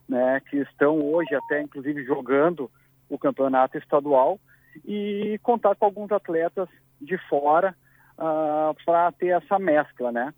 né? 0.08 0.40
Que 0.48 0.58
estão 0.58 1.00
hoje 1.00 1.34
até 1.34 1.62
inclusive 1.62 2.04
jogando 2.04 2.70
o 3.08 3.18
campeonato 3.18 3.78
estadual 3.78 4.40
e 4.84 5.38
contar 5.42 5.74
com 5.74 5.84
alguns 5.84 6.12
atletas 6.12 6.68
de 7.00 7.18
fora 7.28 7.74
uh, 8.18 8.74
para 8.84 9.12
ter 9.12 9.28
essa 9.28 9.58
mescla, 9.58 10.12
né? 10.12 10.34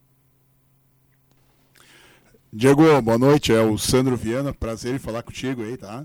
Diego, 2.52 3.00
boa 3.00 3.18
noite. 3.18 3.52
É 3.52 3.60
o 3.60 3.78
Sandro 3.78 4.16
Viana. 4.16 4.52
Prazer 4.52 4.94
em 4.94 4.98
falar 4.98 5.22
contigo 5.22 5.62
aí, 5.62 5.76
tá? 5.76 6.04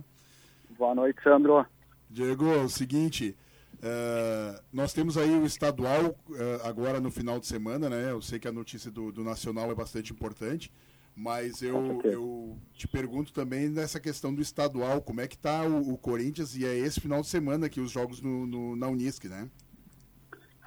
Boa 0.77 0.93
noite, 0.93 1.21
Sandro. 1.23 1.65
Diego, 2.09 2.53
é 2.53 2.57
o 2.57 2.69
seguinte, 2.69 3.35
uh, 3.77 4.61
nós 4.71 4.93
temos 4.93 5.17
aí 5.17 5.31
o 5.31 5.45
estadual 5.45 6.15
uh, 6.29 6.67
agora 6.67 6.99
no 6.99 7.09
final 7.09 7.39
de 7.39 7.47
semana, 7.47 7.89
né? 7.89 8.11
Eu 8.11 8.21
sei 8.21 8.39
que 8.39 8.47
a 8.47 8.51
notícia 8.51 8.91
do, 8.91 9.11
do 9.11 9.23
Nacional 9.23 9.71
é 9.71 9.75
bastante 9.75 10.13
importante, 10.13 10.71
mas 11.15 11.61
eu, 11.61 12.01
eu 12.03 12.57
te 12.73 12.87
pergunto 12.87 13.31
também 13.33 13.69
nessa 13.69 13.99
questão 13.99 14.33
do 14.33 14.41
estadual, 14.41 15.01
como 15.01 15.21
é 15.21 15.27
que 15.27 15.35
está 15.35 15.63
o, 15.63 15.93
o, 15.93 15.97
Corinthians 15.97 16.55
e 16.55 16.65
é 16.65 16.75
esse 16.75 16.99
final 16.99 17.21
de 17.21 17.27
semana 17.27 17.67
aqui 17.67 17.79
os 17.79 17.91
jogos 17.91 18.21
no, 18.21 18.45
no 18.45 18.75
na 18.75 18.87
Unisc, 18.87 19.25
né? 19.25 19.49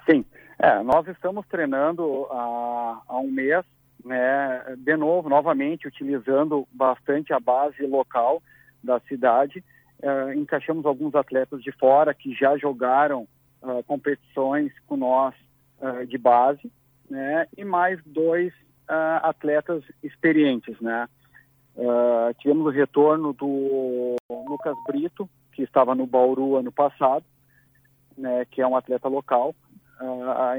Sim, 0.09 0.25
é, 0.57 0.81
nós 0.81 1.07
estamos 1.07 1.45
treinando 1.47 2.25
há, 2.31 3.01
há 3.07 3.19
um 3.19 3.29
mês, 3.29 3.63
né? 4.03 4.75
De 4.77 4.97
novo, 4.97 5.29
novamente 5.29 5.87
utilizando 5.87 6.67
bastante 6.71 7.31
a 7.31 7.39
base 7.39 7.85
local 7.85 8.41
da 8.83 8.99
cidade 9.01 9.63
uh, 10.03 10.33
encaixamos 10.33 10.85
alguns 10.85 11.15
atletas 11.15 11.61
de 11.61 11.71
fora 11.71 12.13
que 12.13 12.33
já 12.33 12.57
jogaram 12.57 13.27
uh, 13.61 13.83
competições 13.85 14.71
com 14.87 14.97
nós 14.97 15.35
uh, 15.79 16.05
de 16.05 16.17
base, 16.17 16.71
né? 17.09 17.47
E 17.57 17.63
mais 17.63 17.99
dois 18.05 18.53
atletas 19.21 19.83
experientes, 20.03 20.79
né? 20.81 21.07
tivemos 22.39 22.65
o 22.65 22.69
retorno 22.69 23.31
do 23.33 24.15
Lucas 24.29 24.75
Brito, 24.87 25.29
que 25.53 25.63
estava 25.63 25.95
no 25.95 26.05
Bauru 26.05 26.57
ano 26.57 26.71
passado, 26.71 27.23
né? 28.17 28.45
Que 28.45 28.61
é 28.61 28.67
um 28.67 28.75
atleta 28.75 29.07
local. 29.07 29.55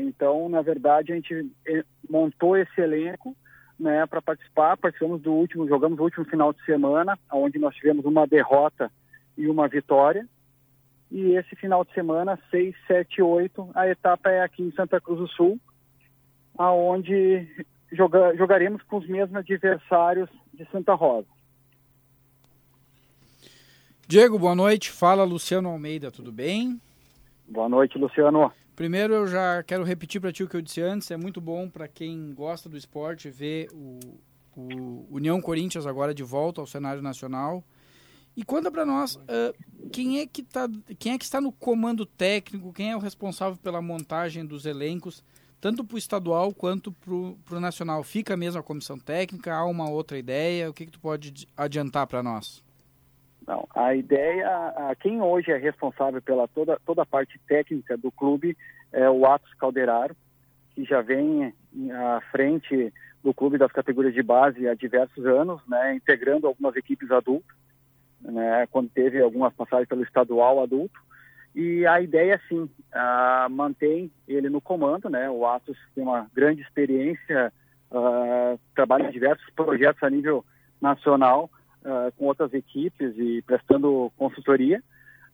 então, 0.03 0.49
na 0.49 0.63
verdade, 0.63 1.13
a 1.13 1.15
gente 1.15 1.51
eh, 1.67 1.85
montou 2.09 2.57
esse 2.57 2.81
elenco 2.81 3.37
né, 3.79 4.07
para 4.07 4.21
participar. 4.21 4.77
Participamos 4.77 5.23
do 5.23 5.33
último, 5.33 5.67
jogamos 5.67 5.99
o 5.99 6.03
último 6.03 6.25
final 6.27 6.53
de 6.53 6.63
semana, 6.65 7.19
onde 7.33 7.59
nós 7.59 7.75
tivemos 7.75 8.05
uma 8.05 8.27
derrota 8.27 8.91
e 9.37 9.49
uma 9.49 9.67
vitória. 9.67 10.27
E 11.11 11.35
esse 11.35 11.57
final 11.57 11.85
de 11.85 11.93
semana, 11.93 12.39
6, 12.51 12.75
7, 12.87 13.23
8, 13.23 13.71
a 13.75 13.89
etapa 13.89 14.31
é 14.31 14.43
aqui 14.43 14.63
em 14.63 14.71
Santa 14.73 15.01
Cruz 15.01 15.19
do 15.19 15.29
Sul, 15.29 15.59
aonde 16.57 17.49
joga, 17.93 18.35
jogaremos 18.37 18.83
com 18.83 18.99
os 18.99 19.09
mesmos 19.09 19.37
adversários 19.37 20.29
de 20.53 20.65
Santa 20.71 20.95
Rosa. 20.95 21.27
Diego, 24.07 24.39
boa 24.39 24.55
noite. 24.55 24.91
Fala 24.91 25.23
Luciano 25.25 25.69
Almeida, 25.69 26.11
tudo 26.11 26.33
bem? 26.33 26.81
Boa 27.47 27.69
noite, 27.69 27.97
Luciano. 27.97 28.53
Primeiro, 28.75 29.13
eu 29.13 29.27
já 29.27 29.63
quero 29.63 29.85
repetir 29.85 30.21
para 30.21 30.33
ti 30.33 30.43
o 30.43 30.49
que 30.49 30.57
eu 30.57 30.63
disse 30.63 30.81
antes. 30.81 31.11
É 31.11 31.17
muito 31.17 31.41
bom 31.41 31.69
para 31.69 31.87
quem 31.87 32.33
gosta 32.35 32.69
do 32.69 32.77
esporte 32.77 33.29
ver 33.31 33.69
o, 33.73 34.01
o 34.57 35.07
União 35.11 35.41
Corinthians 35.41 35.87
agora 35.87 36.15
de 36.15 36.23
volta 36.23 36.61
ao 36.61 36.67
cenário 36.67 37.03
nacional. 37.03 37.63
E 38.37 38.45
conta 38.45 38.71
para 38.71 38.87
nós 38.87 39.17
uh, 39.17 39.91
quem 39.93 40.21
é 40.21 40.27
que 40.27 40.43
tá, 40.43 40.69
quem 40.99 41.13
é 41.13 41.19
que 41.19 41.25
está 41.25 41.41
no 41.41 41.53
comando 41.53 42.07
técnico, 42.07 42.73
quem 42.73 42.91
é 42.91 42.97
o 42.97 43.01
responsável 43.01 43.59
pela 43.63 43.83
montagem 43.83 44.47
dos 44.47 44.67
elencos, 44.67 45.23
tanto 45.61 45.85
para 45.85 45.95
o 45.95 45.99
estadual 45.99 46.55
quanto 46.55 46.93
para 46.93 47.57
o 47.57 47.61
nacional. 47.61 48.03
Fica 48.03 48.37
mesmo 48.37 48.61
a 48.61 48.65
comissão 48.65 48.99
técnica? 48.99 49.55
Há 49.55 49.65
uma 49.65 49.91
outra 49.91 50.19
ideia? 50.19 50.71
O 50.71 50.73
que, 50.73 50.87
que 50.87 50.93
tu 50.93 51.01
pode 51.01 51.47
adiantar 51.57 52.07
para 52.07 52.23
nós? 52.23 52.65
Não, 53.47 53.67
a 53.75 53.95
ideia, 53.95 54.49
a, 54.49 54.95
quem 54.95 55.21
hoje 55.21 55.51
é 55.51 55.57
responsável 55.57 56.23
pela 56.23 56.47
toda, 56.49 56.79
toda 56.87 57.03
a 57.03 57.07
parte 57.07 57.39
técnica 57.47 57.97
do 57.97 58.11
clube 58.11 58.57
é 58.93 59.09
o 59.11 59.27
Atos 59.27 59.53
Calderaro, 59.55 60.17
que 60.75 60.85
já 60.85 61.01
vem 61.01 61.53
à 61.93 62.21
frente 62.31 62.93
do 63.23 63.35
clube 63.35 63.59
das 63.59 63.73
categorias 63.73 64.15
de 64.15 64.23
base 64.23 64.69
há 64.69 64.75
diversos 64.75 65.27
anos, 65.27 65.61
né, 65.69 65.95
integrando 65.95 66.47
algumas 66.47 66.75
equipes 66.77 67.11
adultas 67.11 67.57
né, 68.21 68.67
quando 68.71 68.89
teve 68.91 69.21
algumas 69.21 69.53
passagens 69.55 69.89
pelo 69.89 70.03
estadual 70.03 70.63
adulto. 70.63 71.01
E 71.55 71.85
a 71.87 72.01
ideia, 72.01 72.41
sim, 72.49 72.63
uh, 72.63 73.51
mantém 73.51 74.11
ele 74.29 74.49
no 74.49 74.61
comando, 74.61 75.09
né? 75.09 75.29
O 75.29 75.45
Atos 75.47 75.77
tem 75.95 76.05
uma 76.05 76.31
grande 76.35 76.63
experiência, 76.63 77.53
uh, 77.91 78.59
trabalha 78.75 79.09
em 79.09 79.13
diversos 79.13 79.49
projetos 79.51 80.03
a 80.03 80.11
nível 80.11 80.45
nacional, 80.81 81.51
uh, 81.83 82.13
com 82.17 82.27
outras 82.27 82.55
equipes 82.55 83.15
e 83.19 83.43
prestando 83.43 84.13
consultoria 84.17 84.83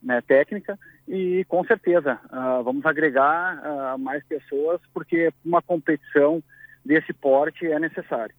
né, 0.02 0.20
técnica. 0.22 0.78
E 1.06 1.44
com 1.44 1.64
certeza 1.64 2.18
vamos 2.64 2.84
agregar 2.84 3.96
mais 3.96 4.24
pessoas, 4.24 4.80
porque 4.92 5.32
uma 5.44 5.62
competição 5.62 6.42
desse 6.84 7.12
porte 7.12 7.64
é 7.64 7.78
necessário. 7.78 8.34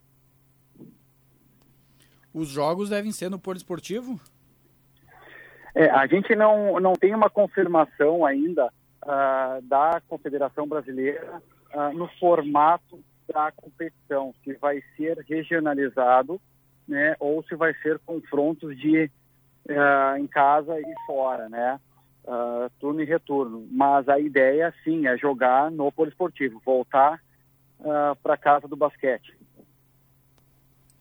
Os 2.34 2.50
jogos 2.50 2.90
devem 2.90 3.14
ser 3.14 3.30
no 3.30 3.40
Porto 3.40 3.60
Esportivo? 3.60 4.20
É, 5.78 5.92
a 5.92 6.08
gente 6.08 6.36
não, 6.36 6.80
não 6.80 6.94
tem 6.94 7.14
uma 7.14 7.30
confirmação 7.30 8.26
ainda 8.26 8.66
uh, 9.04 9.62
da 9.62 10.02
Confederação 10.08 10.68
Brasileira 10.68 11.40
uh, 11.72 11.96
no 11.96 12.08
formato 12.20 13.00
da 13.32 13.52
competição, 13.52 14.34
se 14.44 14.54
vai 14.54 14.82
ser 14.96 15.20
regionalizado 15.30 16.42
né, 16.88 17.16
ou 17.20 17.44
se 17.44 17.54
vai 17.56 17.76
ser 17.76 18.00
confrontos 18.00 18.76
de 18.76 19.12
uh, 19.70 20.18
em 20.18 20.26
casa 20.26 20.80
e 20.80 20.94
fora, 21.06 21.48
né? 21.48 21.80
Turno 22.80 23.02
e 23.02 23.06
retorno. 23.06 23.66
Mas 23.72 24.10
a 24.10 24.20
ideia, 24.20 24.74
sim, 24.84 25.08
é 25.08 25.16
jogar 25.18 25.72
no 25.72 25.90
poliesportivo, 25.94 26.62
voltar 26.66 27.22
para 28.22 28.36
casa 28.36 28.68
do 28.68 28.76
basquete. 28.76 29.34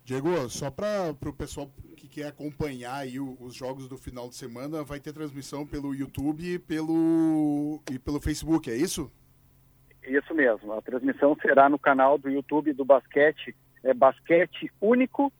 Diego, 0.05 0.49
só 0.49 0.71
para 0.71 1.11
o 1.11 1.33
pessoal 1.33 1.69
quer 2.17 2.29
acompanhar 2.29 2.95
aí 2.95 3.21
os 3.21 3.55
jogos 3.55 3.91
do 3.91 3.99
final 3.99 4.27
de 4.27 4.37
semana, 4.37 4.83
vai 4.83 4.99
ter 4.99 5.13
transmissão 5.13 5.67
pelo 5.67 5.95
YouTube 5.95 6.55
e 6.55 6.59
pelo, 6.59 7.83
e 7.93 7.99
pelo 7.99 8.19
Facebook, 8.23 8.71
é 8.71 8.75
isso? 8.75 9.13
Isso 10.03 10.35
mesmo. 10.35 10.73
A 10.73 10.81
transmissão 10.81 11.37
será 11.43 11.69
no 11.69 11.79
canal 11.79 12.17
do 12.17 12.31
YouTube 12.31 12.73
do 12.73 12.87
Basquete, 12.87 13.55
é 13.85 13.93
Basquete 13.93 14.73
Único, 14.81 15.31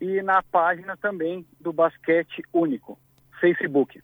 e 0.00 0.22
na 0.22 0.40
página 0.40 0.96
também 0.96 1.44
do 1.60 1.72
Basquete 1.72 2.44
Único, 2.52 2.96
Facebook. 3.40 4.00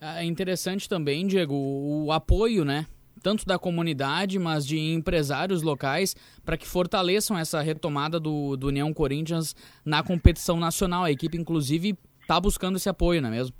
É 0.00 0.24
interessante 0.24 0.88
também, 0.88 1.26
Diego, 1.26 1.54
o 1.54 2.10
apoio, 2.10 2.64
né? 2.64 2.86
Tanto 3.18 3.44
da 3.44 3.58
comunidade, 3.58 4.38
mas 4.38 4.66
de 4.66 4.78
empresários 4.78 5.62
locais, 5.62 6.14
para 6.44 6.56
que 6.56 6.66
fortaleçam 6.66 7.38
essa 7.38 7.60
retomada 7.60 8.18
do, 8.18 8.56
do 8.56 8.68
União 8.68 8.92
Corinthians 8.92 9.54
na 9.84 10.02
competição 10.02 10.58
nacional. 10.58 11.04
A 11.04 11.10
equipe, 11.10 11.36
inclusive, 11.36 11.96
está 12.20 12.40
buscando 12.40 12.76
esse 12.76 12.88
apoio, 12.88 13.20
não 13.20 13.28
é 13.28 13.32
mesmo? 13.32 13.56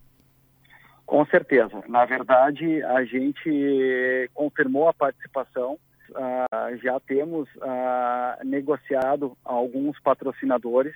Com 1.06 1.24
certeza. 1.26 1.82
Na 1.88 2.04
verdade, 2.04 2.82
a 2.82 3.02
gente 3.02 4.30
confirmou 4.34 4.88
a 4.88 4.94
participação. 4.94 5.78
Uh, 6.10 6.76
já 6.82 7.00
temos 7.00 7.48
uh, 7.56 8.44
negociado 8.44 9.36
alguns 9.44 9.98
patrocinadores 10.00 10.94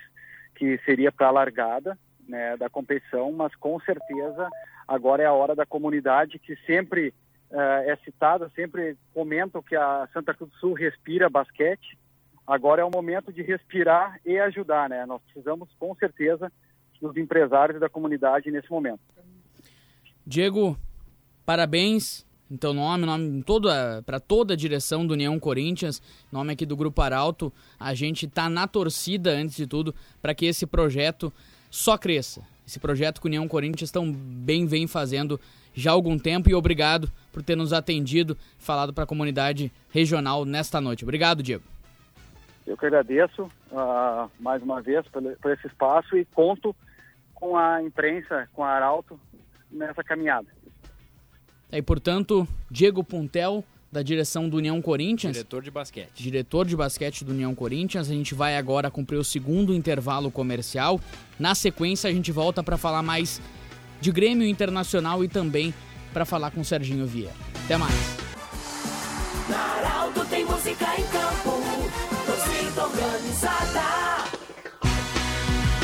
que 0.55 0.79
seria 0.85 1.11
para 1.11 1.27
a 1.27 1.31
largada 1.31 1.97
né, 2.27 2.55
da 2.57 2.69
competição, 2.69 3.31
mas 3.31 3.55
com 3.55 3.79
certeza 3.79 4.49
agora 4.87 5.23
é 5.23 5.25
a 5.25 5.33
hora 5.33 5.55
da 5.55 5.65
comunidade 5.65 6.39
que 6.39 6.55
sempre 6.65 7.13
é 7.53 7.95
citada, 8.03 8.51
sempre 8.55 8.97
comentam 9.13 9.61
que 9.61 9.75
a 9.75 10.07
Santa 10.11 10.33
Cruz 10.33 10.51
do 10.51 10.57
Sul 10.57 10.73
respira 10.73 11.29
basquete. 11.29 11.97
Agora 12.45 12.81
é 12.81 12.85
o 12.85 12.91
momento 12.91 13.31
de 13.31 13.41
respirar 13.41 14.19
e 14.25 14.37
ajudar, 14.39 14.89
né? 14.89 15.05
Nós 15.05 15.21
precisamos 15.21 15.69
com 15.79 15.95
certeza 15.95 16.51
dos 16.99 17.15
empresários 17.15 17.77
e 17.77 17.79
da 17.79 17.89
comunidade 17.89 18.49
nesse 18.51 18.69
momento. 18.69 19.01
Diego, 20.25 20.77
parabéns 21.45 22.25
teu 22.57 22.73
nome, 22.73 23.05
nome 23.05 23.43
para 24.05 24.19
toda 24.19 24.53
a 24.53 24.57
direção 24.57 25.05
do 25.05 25.13
União 25.13 25.39
Corinthians, 25.39 26.01
nome 26.31 26.53
aqui 26.53 26.65
do 26.65 26.75
Grupo 26.75 27.01
Arauto. 27.01 27.51
A 27.79 27.93
gente 27.93 28.25
está 28.25 28.49
na 28.49 28.67
torcida, 28.67 29.31
antes 29.31 29.55
de 29.55 29.65
tudo, 29.67 29.93
para 30.21 30.35
que 30.35 30.45
esse 30.45 30.65
projeto 30.65 31.33
só 31.69 31.97
cresça. 31.97 32.41
Esse 32.65 32.79
projeto 32.79 33.19
que 33.19 33.27
o 33.27 33.29
União 33.29 33.47
Corinthians 33.47 33.91
tão 33.91 34.11
bem 34.11 34.65
vem 34.65 34.87
fazendo 34.87 35.39
já 35.73 35.91
há 35.91 35.93
algum 35.93 36.17
tempo 36.17 36.49
e 36.49 36.53
obrigado 36.53 37.11
por 37.31 37.41
ter 37.41 37.55
nos 37.55 37.73
atendido, 37.73 38.37
falado 38.57 38.93
para 38.93 39.03
a 39.03 39.07
comunidade 39.07 39.71
regional 39.89 40.45
nesta 40.45 40.79
noite. 40.79 41.03
Obrigado, 41.03 41.41
Diego. 41.41 41.63
Eu 42.65 42.77
que 42.77 42.85
agradeço 42.85 43.43
uh, 43.43 44.29
mais 44.39 44.63
uma 44.63 44.81
vez 44.81 45.05
por, 45.07 45.21
por 45.41 45.51
esse 45.51 45.67
espaço 45.67 46.15
e 46.17 46.23
conto 46.25 46.75
com 47.33 47.57
a 47.57 47.83
imprensa, 47.83 48.47
com 48.53 48.63
a 48.63 48.69
Arauto, 48.69 49.19
nessa 49.69 50.03
caminhada. 50.03 50.47
É, 51.71 51.79
e, 51.79 51.81
portanto, 51.81 52.47
Diego 52.69 53.03
Puntel, 53.03 53.65
da 53.91 54.01
direção 54.01 54.49
do 54.49 54.57
União 54.57 54.81
Corinthians. 54.81 55.33
Diretor 55.33 55.61
de 55.61 55.69
basquete. 55.69 56.11
Diretor 56.15 56.65
de 56.65 56.75
basquete 56.75 57.23
do 57.23 57.31
União 57.31 57.53
Corinthians. 57.53 58.09
A 58.09 58.13
gente 58.13 58.33
vai 58.33 58.57
agora 58.57 58.89
cumprir 58.89 59.17
o 59.17 59.23
segundo 59.23 59.73
intervalo 59.73 60.31
comercial. 60.31 60.99
Na 61.39 61.53
sequência, 61.53 62.09
a 62.09 62.13
gente 62.13 62.31
volta 62.31 62.63
para 62.63 62.77
falar 62.77 63.03
mais 63.03 63.39
de 64.03 64.11
Grêmio 64.11 64.45
Internacional 64.45 65.23
e 65.23 65.29
também 65.29 65.73
para 66.11 66.25
falar 66.25 66.51
com 66.51 66.59
o 66.59 66.65
Serginho 66.65 67.07
Vieira. 67.07 67.31
Até 67.63 67.77
mais. 67.77 67.95
Na 69.49 69.57
Arauto 69.57 70.25
tem 70.25 70.43
música 70.43 70.85
em 70.99 71.03
campo, 71.03 71.63
torcida 72.25 72.83
organizada. 72.83 73.81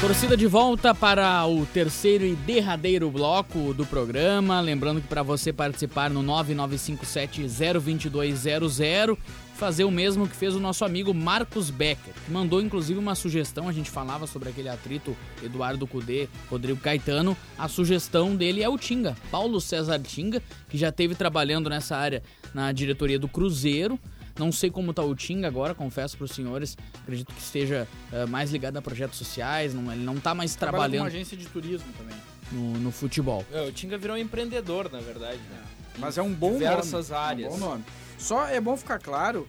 Torcida 0.01 0.35
de 0.35 0.47
volta 0.47 0.93
para 0.93 1.45
o 1.45 1.65
terceiro 1.65 2.25
e 2.25 2.35
derradeiro 2.35 3.09
bloco 3.09 3.73
do 3.73 3.85
programa. 3.85 4.59
Lembrando 4.59 4.99
que 5.01 5.07
para 5.07 5.23
você 5.23 5.53
participar 5.53 6.09
no 6.09 6.21
9957-02200, 6.21 9.17
fazer 9.59 9.83
o 9.83 9.91
mesmo 9.91 10.25
que 10.25 10.35
fez 10.35 10.55
o 10.55 10.59
nosso 10.59 10.85
amigo 10.85 11.13
Marcos 11.13 11.69
Becker, 11.69 12.13
que 12.25 12.31
mandou 12.31 12.61
inclusive 12.61 12.97
uma 12.97 13.13
sugestão. 13.13 13.67
A 13.67 13.73
gente 13.73 13.89
falava 13.91 14.25
sobre 14.25 14.47
aquele 14.47 14.69
atrito 14.69 15.15
Eduardo 15.43 15.85
Cudê, 15.85 16.29
Rodrigo 16.49 16.79
Caetano. 16.79 17.35
A 17.57 17.67
sugestão 17.67 18.37
dele 18.37 18.63
é 18.63 18.69
o 18.69 18.77
Tinga, 18.77 19.17
Paulo 19.29 19.59
César 19.59 19.99
Tinga, 19.99 20.41
que 20.69 20.77
já 20.77 20.87
esteve 20.87 21.13
trabalhando 21.13 21.69
nessa 21.69 21.97
área 21.97 22.23
na 22.53 22.71
diretoria 22.71 23.19
do 23.19 23.27
Cruzeiro. 23.27 23.99
Não 24.39 24.49
sei 24.49 24.71
como 24.71 24.91
está 24.91 25.03
o 25.03 25.13
Tinga 25.13 25.47
agora, 25.49 25.75
confesso 25.75 26.15
para 26.15 26.23
os 26.23 26.31
senhores. 26.31 26.77
Acredito 27.01 27.33
que 27.33 27.41
esteja 27.41 27.85
uh, 28.13 28.25
mais 28.29 28.51
ligado 28.51 28.77
a 28.77 28.81
projetos 28.81 29.17
sociais. 29.17 29.73
Não, 29.73 29.91
ele 29.91 30.05
não 30.05 30.15
está 30.15 30.33
mais 30.33 30.55
Trabalha 30.55 30.83
trabalhando. 30.83 31.01
uma 31.01 31.07
agência 31.07 31.35
de 31.35 31.45
turismo 31.47 31.87
também. 31.97 32.15
No, 32.53 32.79
no 32.79 32.91
futebol. 32.91 33.45
É, 33.51 33.61
o 33.63 33.71
Tinga 33.73 33.97
virou 33.97 34.15
um 34.15 34.19
empreendedor, 34.19 34.89
na 34.89 35.01
verdade. 35.01 35.37
Né? 35.51 35.61
Mas 35.97 36.17
é 36.17 36.21
um 36.21 36.33
bom 36.33 36.53
Diversas 36.53 37.09
nome. 37.09 37.21
áreas. 37.21 37.51
É 37.51 37.55
um 37.55 37.59
bom 37.59 37.65
nome. 37.67 37.83
Só 38.19 38.47
é 38.47 38.59
bom 38.59 38.75
ficar 38.75 38.99
claro 38.99 39.47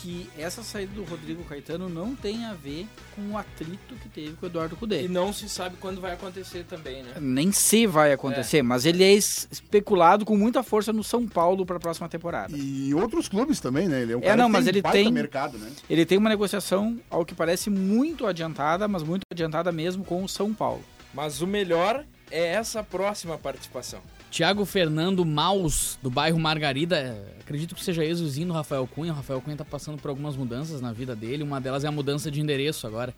que 0.00 0.28
essa 0.38 0.62
saída 0.62 0.94
do 0.94 1.04
Rodrigo 1.04 1.44
Caetano 1.44 1.86
não 1.88 2.16
tem 2.16 2.46
a 2.46 2.54
ver 2.54 2.88
com 3.14 3.32
o 3.32 3.38
atrito 3.38 3.94
que 3.96 4.08
teve 4.08 4.32
com 4.32 4.46
o 4.46 4.48
Eduardo 4.48 4.74
Cudê. 4.74 5.02
E 5.02 5.08
não 5.08 5.34
se 5.34 5.48
sabe 5.50 5.76
quando 5.78 6.00
vai 6.00 6.12
acontecer 6.12 6.64
também, 6.64 7.02
né? 7.02 7.12
Nem 7.20 7.52
se 7.52 7.86
vai 7.86 8.12
acontecer, 8.12 8.58
é. 8.58 8.62
mas 8.62 8.86
ele 8.86 9.04
é 9.04 9.12
especulado 9.12 10.24
com 10.24 10.34
muita 10.34 10.62
força 10.62 10.94
no 10.94 11.04
São 11.04 11.28
Paulo 11.28 11.66
para 11.66 11.76
a 11.76 11.80
próxima 11.80 12.08
temporada. 12.08 12.56
E 12.56 12.94
outros 12.94 13.28
clubes 13.28 13.60
também, 13.60 13.86
né? 13.86 14.00
Ele 14.00 14.14
é 14.14 14.16
um 14.16 14.22
é, 14.22 14.34
não, 14.34 14.48
mas 14.48 14.66
ele 14.66 14.80
tem 14.80 15.12
mercado, 15.12 15.58
né? 15.58 15.70
Ele 15.88 16.06
tem 16.06 16.16
uma 16.16 16.30
negociação 16.30 16.98
ao 17.10 17.24
que 17.24 17.34
parece 17.34 17.68
muito 17.68 18.26
adiantada, 18.26 18.88
mas 18.88 19.02
muito 19.02 19.22
adiantada 19.30 19.70
mesmo 19.70 20.04
com 20.04 20.24
o 20.24 20.28
São 20.28 20.54
Paulo. 20.54 20.82
Mas 21.12 21.42
o 21.42 21.46
melhor 21.46 22.04
é 22.30 22.46
essa 22.46 22.82
próxima 22.82 23.36
participação. 23.36 24.00
Tiago 24.36 24.66
Fernando 24.66 25.24
Maus, 25.24 25.98
do 26.02 26.10
bairro 26.10 26.38
Margarida, 26.38 27.26
acredito 27.40 27.74
que 27.74 27.82
seja 27.82 28.04
ex-vizinho 28.04 28.48
do 28.48 28.52
Rafael 28.52 28.86
Cunha. 28.86 29.10
O 29.10 29.16
Rafael 29.16 29.40
Cunha 29.40 29.54
está 29.54 29.64
passando 29.64 29.98
por 29.98 30.10
algumas 30.10 30.36
mudanças 30.36 30.78
na 30.78 30.92
vida 30.92 31.16
dele, 31.16 31.42
uma 31.42 31.58
delas 31.58 31.84
é 31.84 31.88
a 31.88 31.90
mudança 31.90 32.30
de 32.30 32.38
endereço 32.38 32.86
agora. 32.86 33.14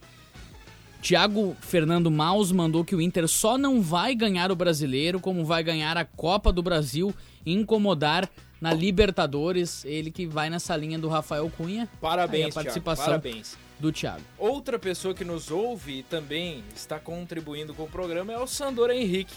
Tiago 1.01 1.57
Fernando 1.59 2.09
Maus 2.09 2.53
mandou 2.53 2.85
que 2.85 2.95
o 2.95 3.01
Inter 3.01 3.27
só 3.27 3.57
não 3.57 3.81
vai 3.81 4.15
ganhar 4.15 4.49
o 4.49 4.55
brasileiro, 4.55 5.19
como 5.19 5.43
vai 5.43 5.61
ganhar 5.61 5.97
a 5.97 6.05
Copa 6.05 6.53
do 6.53 6.63
Brasil 6.63 7.13
e 7.45 7.51
incomodar 7.51 8.29
na 8.61 8.73
Libertadores. 8.73 9.83
Ele 9.83 10.11
que 10.11 10.25
vai 10.25 10.49
nessa 10.49 10.73
linha 10.77 10.97
do 10.97 11.09
Rafael 11.09 11.51
Cunha. 11.57 11.89
Parabéns, 11.99 12.45
Aí 12.45 12.49
a 12.49 12.53
participação 12.53 13.05
Thiago, 13.05 13.23
parabéns. 13.23 13.57
do 13.77 13.91
Thiago. 13.91 14.23
Outra 14.37 14.79
pessoa 14.79 15.13
que 15.13 15.25
nos 15.25 15.51
ouve 15.51 15.99
e 15.99 16.03
também 16.03 16.63
está 16.73 16.97
contribuindo 16.97 17.73
com 17.73 17.83
o 17.83 17.89
programa 17.89 18.31
é 18.31 18.37
o 18.37 18.47
Sandor 18.47 18.89
Henrique 18.89 19.35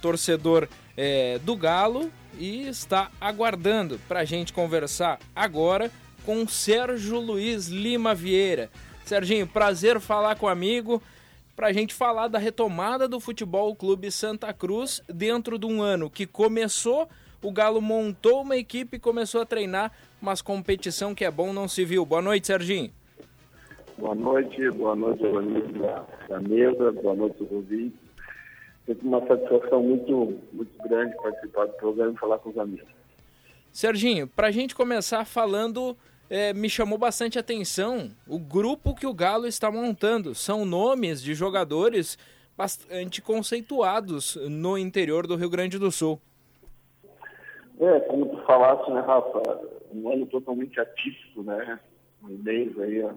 torcedor 0.00 0.68
é, 1.02 1.38
do 1.38 1.56
Galo 1.56 2.10
e 2.38 2.68
está 2.68 3.10
aguardando 3.18 3.98
para 4.06 4.20
a 4.20 4.24
gente 4.26 4.52
conversar 4.52 5.18
agora 5.34 5.90
com 6.26 6.46
Sérgio 6.46 7.18
Luiz 7.18 7.68
Lima 7.68 8.14
Vieira. 8.14 8.68
Serginho, 9.06 9.46
prazer 9.46 9.98
falar 9.98 10.36
com 10.36 10.44
o 10.44 10.50
amigo 10.50 11.02
para 11.56 11.68
a 11.68 11.72
gente 11.72 11.94
falar 11.94 12.28
da 12.28 12.38
retomada 12.38 13.08
do 13.08 13.18
Futebol 13.18 13.74
Clube 13.74 14.10
Santa 14.10 14.52
Cruz 14.52 15.02
dentro 15.08 15.58
de 15.58 15.64
um 15.64 15.80
ano 15.80 16.10
que 16.10 16.26
começou, 16.26 17.08
o 17.42 17.50
Galo 17.50 17.80
montou 17.80 18.42
uma 18.42 18.58
equipe 18.58 18.98
e 18.98 19.00
começou 19.00 19.40
a 19.40 19.46
treinar, 19.46 19.90
mas 20.20 20.42
competição 20.42 21.14
que 21.14 21.24
é 21.24 21.30
bom 21.30 21.50
não 21.50 21.66
se 21.66 21.82
viu. 21.82 22.04
Boa 22.04 22.20
noite, 22.20 22.46
Serginho. 22.46 22.90
Boa 23.96 24.14
noite, 24.14 24.70
boa 24.72 24.94
noite, 24.94 25.24
amigos 25.24 25.80
da, 25.80 26.04
da 26.28 26.40
mesa, 26.40 26.92
boa 26.92 27.14
noite 27.14 27.36
ouvintes 27.50 28.09
sempre 28.90 29.06
uma 29.06 29.24
satisfação 29.24 29.82
muito, 29.82 30.36
muito 30.52 30.88
grande 30.88 31.14
participar 31.16 31.66
do 31.66 31.72
programa 31.74 32.12
e 32.12 32.18
falar 32.18 32.38
com 32.38 32.50
os 32.50 32.58
amigos. 32.58 32.88
Serginho, 33.70 34.26
para 34.26 34.48
a 34.48 34.50
gente 34.50 34.74
começar 34.74 35.24
falando, 35.24 35.96
é, 36.28 36.52
me 36.52 36.68
chamou 36.68 36.98
bastante 36.98 37.38
atenção 37.38 38.10
o 38.26 38.36
grupo 38.36 38.92
que 38.92 39.06
o 39.06 39.14
Galo 39.14 39.46
está 39.46 39.70
montando. 39.70 40.34
São 40.34 40.64
nomes 40.64 41.22
de 41.22 41.34
jogadores 41.34 42.18
bastante 42.56 43.22
conceituados 43.22 44.34
no 44.50 44.76
interior 44.76 45.24
do 45.24 45.36
Rio 45.36 45.48
Grande 45.48 45.78
do 45.78 45.92
Sul. 45.92 46.20
É, 47.78 48.00
como 48.00 48.26
tu 48.26 48.42
falaste, 48.44 48.90
né, 48.90 49.00
Rafa, 49.00 49.68
um 49.94 50.12
ano 50.12 50.26
totalmente 50.26 50.78
atípico, 50.80 51.44
né? 51.44 51.78
Meio 52.22 52.82
aí 52.82 53.02
a, 53.02 53.14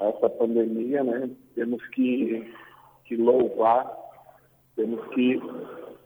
a 0.00 0.08
essa 0.08 0.30
pandemia, 0.30 1.04
né? 1.04 1.30
Temos 1.54 1.86
que, 1.88 2.52
que 3.04 3.16
louvar 3.16 4.01
temos 4.76 5.06
que, 5.08 5.40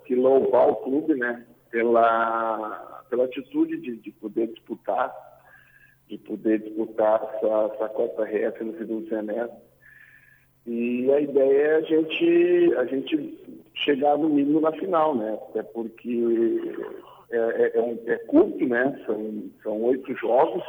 que 0.05 0.15
louvar 0.15 0.69
o 0.69 0.77
clube, 0.77 1.15
né? 1.15 1.45
Pela, 1.71 3.05
pela 3.11 3.25
atitude 3.25 3.77
de, 3.79 3.97
de 3.97 4.11
poder 4.13 4.49
disputar, 4.49 5.13
de 6.09 6.19
poder 6.19 6.61
disputar 6.61 7.23
essa, 7.23 7.75
essa 7.75 7.89
Copa 7.91 8.25
RF 8.25 8.65
no 8.65 8.79
segundo 8.79 9.09
semestre. 9.09 9.67
E 10.67 11.11
a 11.13 11.21
ideia 11.21 11.63
é 11.63 11.77
a 11.77 11.81
gente, 11.83 12.75
a 12.77 12.85
gente 12.87 13.63
chegar 13.75 14.19
no 14.19 14.29
mínimo 14.29 14.61
na 14.61 14.73
final, 14.73 15.15
né? 15.15 15.39
Até 15.51 15.63
porque 15.63 16.61
é, 17.31 17.37
é, 17.37 17.79
é, 17.79 17.81
um, 17.81 17.99
é 18.07 18.17
curto, 18.27 18.67
né? 18.67 19.01
São, 19.07 19.45
são 19.63 19.83
oito 19.85 20.13
jogos, 20.17 20.65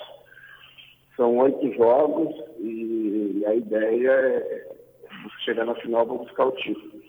são 1.15 1.37
oito 1.37 1.73
jogos 1.73 2.35
e 2.59 3.43
a 3.47 3.55
ideia 3.55 4.11
é 4.11 4.67
chegar 5.43 5.65
na 5.65 5.75
final 5.75 6.05
para 6.05 6.17
buscar 6.17 6.45
o 6.45 6.51
título. 6.51 7.06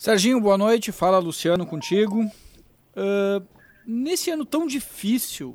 Serginho, 0.00 0.40
boa 0.40 0.56
noite. 0.56 0.92
Fala 0.92 1.18
Luciano 1.18 1.66
contigo. 1.66 2.22
Uh, 2.22 3.46
nesse 3.84 4.30
ano 4.30 4.46
tão 4.46 4.66
difícil 4.66 5.54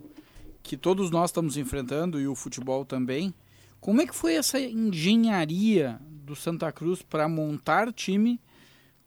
que 0.61 0.77
todos 0.77 1.09
nós 1.09 1.31
estamos 1.31 1.57
enfrentando 1.57 2.21
e 2.21 2.27
o 2.27 2.35
futebol 2.35 2.85
também, 2.85 3.33
como 3.81 4.03
é 4.03 4.05
que 4.05 4.13
foi 4.13 4.35
essa 4.35 4.59
engenharia 4.59 5.99
do 5.99 6.35
Santa 6.35 6.71
Cruz 6.71 7.01
para 7.01 7.27
montar 7.27 7.91
time, 7.91 8.39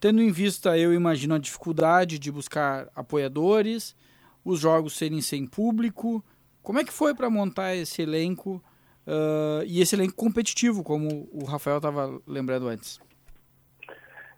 tendo 0.01 0.21
em 0.21 0.33
vista, 0.33 0.77
eu 0.77 0.93
imagino, 0.93 1.37
a 1.37 1.39
dificuldade 1.39 2.19
de 2.19 2.33
buscar 2.33 2.89
apoiadores, 2.93 3.95
os 4.45 4.59
jogos 4.59 4.97
serem 4.97 5.21
sem 5.21 5.47
público. 5.47 6.21
Como 6.65 6.81
é 6.81 6.85
que 6.85 6.93
foi 6.93 7.15
para 7.15 7.31
montar 7.31 7.77
esse 7.77 8.03
elenco 8.03 8.61
uh, 9.07 9.63
e 9.65 9.81
esse 9.81 9.95
elenco 9.95 10.17
competitivo, 10.17 10.83
como 10.83 11.29
o 11.31 11.45
Rafael 11.45 11.77
estava 11.77 12.21
lembrando 12.27 12.67
antes? 12.67 12.99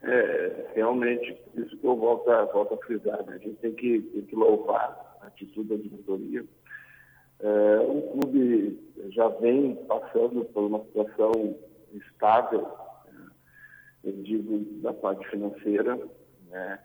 É, 0.03 0.73
realmente, 0.75 1.37
isso 1.55 1.77
que 1.77 1.87
eu 1.87 1.95
volto 1.95 2.31
a, 2.31 2.47
volto 2.47 2.75
a 2.75 2.87
frisar, 2.87 3.23
né? 3.27 3.35
a 3.35 3.39
gente 3.39 3.57
tem 3.57 3.73
que, 3.73 4.01
tem 4.01 4.23
que 4.23 4.35
louvar 4.35 5.19
a 5.21 5.27
atitude 5.27 5.69
da 5.69 5.77
diretoria. 5.77 6.45
É, 7.41 7.79
o 7.81 8.03
clube 8.13 8.79
já 9.11 9.29
vem 9.29 9.75
passando 9.87 10.45
por 10.47 10.65
uma 10.65 10.83
situação 10.85 11.55
estável, 11.93 12.63
né? 13.13 13.27
eu 14.05 14.13
digo, 14.23 14.59
da 14.81 14.93
parte 14.95 15.29
financeira, 15.29 15.99
né? 16.49 16.79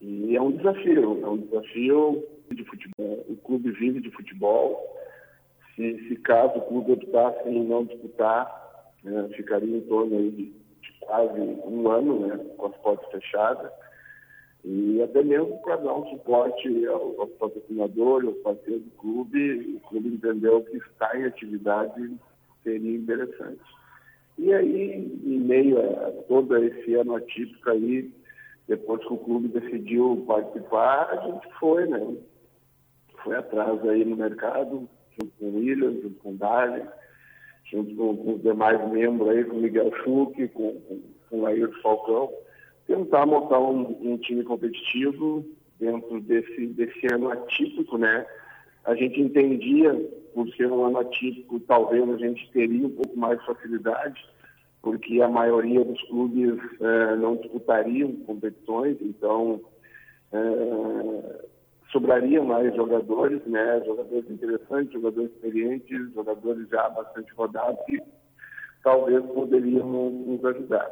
e 0.00 0.34
é 0.34 0.40
um 0.40 0.52
desafio, 0.52 1.22
é 1.22 1.28
um 1.28 1.36
desafio 1.36 2.26
de 2.50 2.64
futebol. 2.64 3.24
O 3.28 3.36
clube 3.36 3.70
vive 3.72 4.00
de 4.00 4.10
futebol. 4.10 4.96
Se, 5.76 6.08
se 6.08 6.16
caso 6.16 6.58
o 6.58 6.62
clube 6.62 6.92
optasse 6.92 7.48
em 7.48 7.64
não 7.64 7.84
disputar, 7.84 8.94
né? 9.04 9.28
ficaria 9.36 9.76
em 9.76 9.82
torno 9.82 10.16
aí 10.16 10.30
de 10.30 10.59
quase 11.00 11.40
um 11.40 11.90
ano, 11.90 12.26
né, 12.26 12.36
com 12.56 12.66
as 12.66 12.76
portas 12.76 13.10
fechadas, 13.10 13.70
e 14.64 15.02
até 15.02 15.22
mesmo 15.22 15.58
para 15.62 15.76
dar 15.76 15.94
um 15.94 16.10
suporte 16.10 16.86
aos 16.86 17.30
patrocinadores, 17.32 18.28
aos 18.28 18.38
parceiros 18.38 18.82
do 18.82 18.90
clube, 18.90 19.76
o 19.76 19.88
clube 19.88 20.08
entendeu 20.08 20.62
que 20.64 20.76
estar 20.76 21.18
em 21.18 21.24
atividade 21.24 22.16
seria 22.62 22.96
interessante. 22.96 23.60
E 24.38 24.52
aí, 24.52 25.20
em 25.24 25.38
meio 25.40 25.78
a 25.80 26.10
todo 26.28 26.56
esse 26.58 26.94
ano 26.94 27.16
atípico 27.16 27.70
aí, 27.70 28.10
depois 28.68 29.00
que 29.06 29.12
o 29.12 29.18
clube 29.18 29.48
decidiu 29.48 30.24
participar, 30.26 31.10
a 31.10 31.16
gente 31.26 31.46
foi, 31.58 31.86
né? 31.86 32.16
Foi 33.24 33.36
atrás 33.36 33.86
aí 33.88 34.04
no 34.04 34.16
mercado, 34.16 34.88
junto 35.18 35.32
com 35.38 35.46
o 35.46 35.56
William, 35.56 35.92
junto 36.00 36.18
com 36.20 36.30
o 36.30 36.36
Dali, 36.36 36.82
junto 37.70 37.94
com, 37.94 38.16
com, 38.16 38.34
os 38.34 38.42
demais 38.42 38.90
membros 38.90 39.28
aí, 39.28 39.44
com 39.44 39.56
o 39.56 39.60
Miguel 39.60 39.92
Schuch, 40.02 40.48
com, 40.48 40.80
com, 41.30 41.36
o 41.36 41.82
Falcão, 41.82 42.30
tentar 42.86 43.26
montar 43.26 43.60
um, 43.60 43.96
um, 44.02 44.18
time 44.18 44.42
competitivo 44.42 45.44
dentro 45.78 46.20
desse, 46.20 46.66
desse 46.68 47.06
ano 47.12 47.30
atípico, 47.30 47.96
né? 47.96 48.26
A 48.84 48.94
gente 48.94 49.20
entendia, 49.20 49.94
por 50.34 50.48
ser 50.54 50.70
um 50.70 50.84
ano 50.84 50.98
atípico, 50.98 51.60
talvez 51.60 52.08
a 52.08 52.16
gente 52.16 52.50
teria 52.50 52.86
um 52.86 52.90
pouco 52.90 53.16
mais 53.16 53.38
de 53.38 53.46
facilidade, 53.46 54.20
porque 54.82 55.20
a 55.20 55.28
maioria 55.28 55.84
dos 55.84 56.02
clubes 56.04 56.58
eh, 56.80 57.16
não 57.16 57.36
disputariam 57.36 58.12
competições, 58.26 58.96
então 59.00 59.60
eh, 60.32 61.44
sobraria 61.90 62.42
mais 62.42 62.74
jogadores, 62.74 63.44
né? 63.46 63.82
Jogadores 63.84 64.30
interessantes, 64.30 64.92
jogadores 64.92 65.30
experientes, 65.32 66.12
jogadores 66.14 66.68
já 66.68 66.88
bastante 66.90 67.32
rodados 67.34 67.80
que 67.86 68.00
talvez 68.82 69.24
poderiam 69.26 69.86
nos 70.10 70.44
ajudar. 70.44 70.90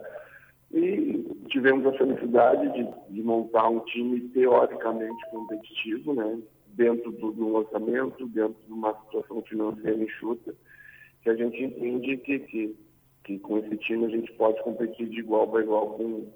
E 0.72 1.24
tivemos 1.48 1.86
a 1.86 1.92
felicidade 1.96 2.72
de, 2.72 3.14
de 3.14 3.22
montar 3.22 3.68
um 3.68 3.80
time 3.80 4.20
teoricamente 4.30 5.30
competitivo, 5.30 6.14
né? 6.14 6.38
Dentro 6.74 7.10
do, 7.12 7.32
do 7.32 7.54
orçamento, 7.54 8.26
dentro 8.28 8.56
de 8.66 8.72
uma 8.72 8.94
situação 9.04 9.42
financeira 9.42 10.02
enxuta, 10.02 10.54
que 11.22 11.30
a 11.30 11.34
gente 11.34 11.62
entende 11.62 12.16
que, 12.18 12.38
que, 12.40 12.76
que 13.24 13.38
com 13.40 13.58
esse 13.58 13.76
time 13.78 14.06
a 14.06 14.10
gente 14.10 14.30
pode 14.32 14.62
competir 14.62 15.08
de 15.08 15.18
igual 15.18 15.48
para 15.48 15.62
igual 15.62 15.90
com, 15.94 16.28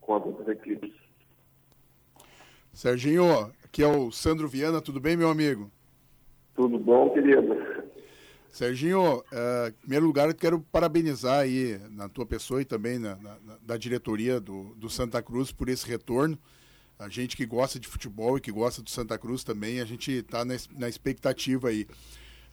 com 0.00 0.14
as 0.16 0.26
outras 0.26 0.48
equipes. 0.48 0.92
Serginho, 2.76 3.50
aqui 3.66 3.82
é 3.82 3.86
o 3.86 4.12
Sandro 4.12 4.48
Viana, 4.48 4.80
tudo 4.80 5.00
bem, 5.00 5.16
meu 5.16 5.28
amigo? 5.28 5.70
Tudo 6.54 6.78
bom, 6.78 7.10
querido. 7.10 7.54
Serginho, 8.48 9.18
uh, 9.18 9.68
em 9.68 9.72
primeiro 9.72 10.06
lugar, 10.06 10.28
eu 10.28 10.34
quero 10.34 10.60
parabenizar 10.60 11.40
aí 11.40 11.78
na 11.90 12.08
tua 12.08 12.24
pessoa 12.24 12.62
e 12.62 12.64
também 12.64 12.98
na, 12.98 13.16
na, 13.16 13.36
da 13.60 13.76
diretoria 13.76 14.40
do, 14.40 14.74
do 14.76 14.88
Santa 14.88 15.20
Cruz 15.20 15.52
por 15.52 15.68
esse 15.68 15.86
retorno. 15.86 16.38
A 16.98 17.08
gente 17.08 17.36
que 17.36 17.44
gosta 17.44 17.78
de 17.78 17.86
futebol 17.86 18.38
e 18.38 18.40
que 18.40 18.50
gosta 18.50 18.80
do 18.80 18.88
Santa 18.88 19.18
Cruz 19.18 19.44
também, 19.44 19.80
a 19.80 19.84
gente 19.84 20.10
está 20.10 20.44
na, 20.44 20.54
na 20.78 20.88
expectativa 20.88 21.68
aí. 21.68 21.86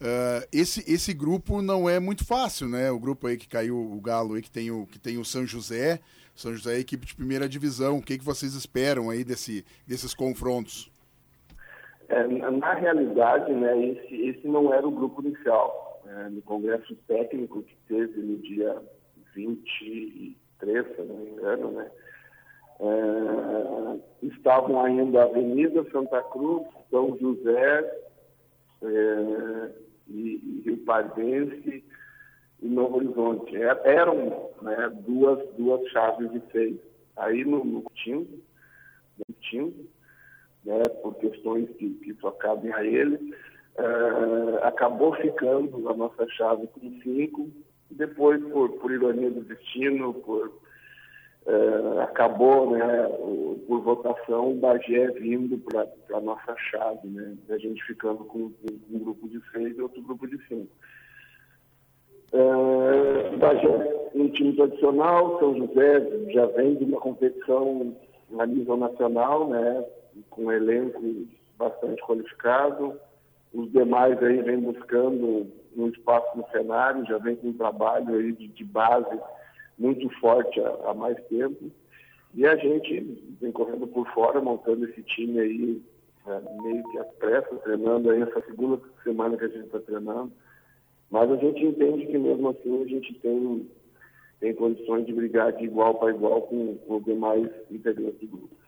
Uh, 0.01 0.45
esse, 0.51 0.83
esse 0.91 1.13
grupo 1.13 1.61
não 1.61 1.87
é 1.87 1.99
muito 1.99 2.25
fácil, 2.25 2.67
né? 2.67 2.91
O 2.91 2.99
grupo 2.99 3.27
aí 3.27 3.37
que 3.37 3.47
caiu 3.47 3.77
o 3.77 4.01
Galo 4.01 4.33
aí, 4.33 4.41
que 4.41 4.51
tem 4.51 4.71
o, 4.71 4.85
que 4.87 4.99
tem 4.99 5.17
o 5.17 5.23
São 5.23 5.45
José, 5.45 6.01
são 6.35 6.53
José 6.53 6.75
é 6.75 6.79
equipe 6.79 7.05
de 7.05 7.15
primeira 7.15 7.47
divisão. 7.47 7.99
O 7.99 8.01
que, 8.01 8.17
que 8.17 8.25
vocês 8.25 8.55
esperam 8.55 9.09
aí 9.09 9.23
desse, 9.23 9.63
desses 9.87 10.13
confrontos? 10.13 10.91
É, 12.13 12.51
na 12.51 12.73
realidade, 12.75 13.51
né, 13.51 13.87
esse, 13.87 14.15
esse 14.27 14.47
não 14.47 14.71
era 14.71 14.87
o 14.87 14.91
grupo 14.91 15.21
inicial. 15.23 15.99
É, 16.05 16.29
no 16.29 16.41
congresso 16.43 16.95
técnico 17.07 17.63
que 17.63 17.75
teve 17.87 18.21
no 18.21 18.37
dia 18.37 18.79
23, 19.33 20.95
se 20.95 21.01
não 21.01 21.15
me 21.15 21.29
engano, 21.31 21.71
né, 21.71 21.91
é, 22.79 24.25
estavam 24.27 24.83
ainda 24.83 25.23
Avenida 25.23 25.83
Santa 25.91 26.21
Cruz, 26.23 26.67
São 26.91 27.17
José 27.17 28.01
é, 28.83 29.71
e, 30.07 30.41
e 30.43 30.61
Rio 30.65 30.77
Pardense 30.85 31.83
e 32.61 32.67
Novo 32.67 32.97
Horizonte. 32.97 33.55
É, 33.55 33.79
eram 33.85 34.51
né, 34.61 34.91
duas, 35.07 35.39
duas 35.55 35.83
chaves 35.89 36.31
de 36.31 36.41
seis. 36.51 36.77
Aí 37.17 37.43
no, 37.43 37.63
no 37.65 37.83
Tindo, 37.95 38.39
no 39.17 39.35
Tindo 39.41 39.92
né, 40.65 40.83
por 41.01 41.15
questões 41.15 41.69
que, 41.77 41.89
que 41.95 42.13
só 42.15 42.31
cabem 42.31 42.73
a 42.73 42.83
ele, 42.83 43.15
uh, 43.77 44.63
acabou 44.63 45.13
ficando 45.15 45.89
a 45.89 45.93
nossa 45.93 46.27
chave 46.29 46.67
com 46.67 46.99
cinco. 47.01 47.49
Depois, 47.91 48.43
por, 48.45 48.69
por 48.79 48.91
ironia 48.91 49.29
do 49.29 49.41
destino, 49.41 50.13
por, 50.13 50.47
uh, 51.45 51.99
acabou, 52.01 52.71
né, 52.71 53.09
por 53.67 53.81
votação, 53.81 54.51
o 54.51 54.55
Bagé 54.55 55.07
vindo 55.11 55.57
para 55.59 55.87
a 56.13 56.21
nossa 56.21 56.55
chave, 56.57 57.07
né, 57.07 57.35
a 57.49 57.57
gente 57.57 57.83
ficando 57.83 58.23
com, 58.25 58.49
com 58.49 58.67
um 58.91 58.99
grupo 58.99 59.27
de 59.27 59.41
seis 59.51 59.77
e 59.77 59.81
outro 59.81 60.01
grupo 60.01 60.27
de 60.27 60.37
cinco. 60.47 60.71
Uh, 62.31 63.37
Bagé, 63.37 64.09
um 64.15 64.27
time 64.29 64.55
tradicional, 64.55 65.39
São 65.39 65.55
José 65.55 66.31
já 66.31 66.47
vem 66.47 66.75
de 66.75 66.85
uma 66.85 66.99
competição 66.99 67.95
a 68.39 68.45
nível 68.47 68.75
nacional, 68.75 69.49
né, 69.49 69.85
com 70.29 70.45
um 70.45 70.51
elenco 70.51 71.01
bastante 71.57 72.01
qualificado. 72.03 72.99
Os 73.53 73.71
demais 73.71 74.21
aí 74.21 74.41
vêm 74.41 74.59
buscando 74.59 75.47
um 75.75 75.87
espaço 75.87 76.37
no 76.37 76.47
cenário, 76.49 77.05
já 77.05 77.17
vem 77.17 77.35
com 77.35 77.49
um 77.49 77.57
trabalho 77.57 78.15
aí 78.15 78.31
de, 78.31 78.47
de 78.47 78.63
base 78.63 79.19
muito 79.77 80.09
forte 80.19 80.59
há, 80.59 80.89
há, 80.89 80.93
mais 80.93 81.17
tempo. 81.27 81.71
E 82.33 82.45
a 82.45 82.55
gente 82.55 83.01
vem 83.39 83.51
correndo 83.51 83.87
por 83.87 84.07
fora, 84.13 84.41
montando 84.41 84.85
esse 84.85 85.03
time 85.03 85.39
aí 85.39 85.81
é, 86.25 86.61
meio 86.63 86.83
que 86.89 86.97
às 86.97 87.11
pressas, 87.15 87.61
treinando 87.61 88.09
aí 88.09 88.21
essa 88.21 88.41
segunda 88.41 88.81
semana 89.03 89.37
que 89.37 89.45
a 89.45 89.49
gente 89.49 89.65
está 89.65 89.79
treinando. 89.79 90.31
Mas 91.11 91.29
a 91.29 91.35
gente 91.35 91.63
entende 91.63 92.07
que 92.07 92.17
mesmo 92.17 92.49
assim 92.49 92.81
a 92.81 92.87
gente 92.87 93.13
tem, 93.19 93.69
tem 94.39 94.55
condições 94.55 95.05
de 95.05 95.13
brigar 95.13 95.53
de 95.53 95.65
igual 95.65 95.95
para 95.95 96.11
igual 96.11 96.41
com, 96.43 96.75
com 96.75 96.97
os 96.97 97.03
demais 97.03 97.49
integrantes 97.69 98.19
do 98.21 98.37
grupo. 98.37 98.62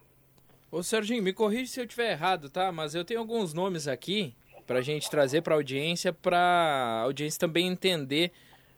Ô 0.76 0.84
Serginho, 0.84 1.24
me 1.24 1.32
corrija 1.32 1.72
se 1.72 1.80
eu 1.80 1.86
estiver 1.86 2.12
errado, 2.12 2.50
tá? 2.50 2.70
Mas 2.70 2.94
eu 2.94 3.06
tenho 3.06 3.22
alguns 3.22 3.54
nomes 3.54 3.88
aqui 3.88 4.36
para 4.68 4.80
a 4.80 4.82
gente 4.82 5.10
trazer 5.10 5.40
para 5.40 5.56
audiência, 5.56 6.12
para 6.12 7.00
audiência 7.02 7.40
também 7.40 7.68
entender 7.68 8.30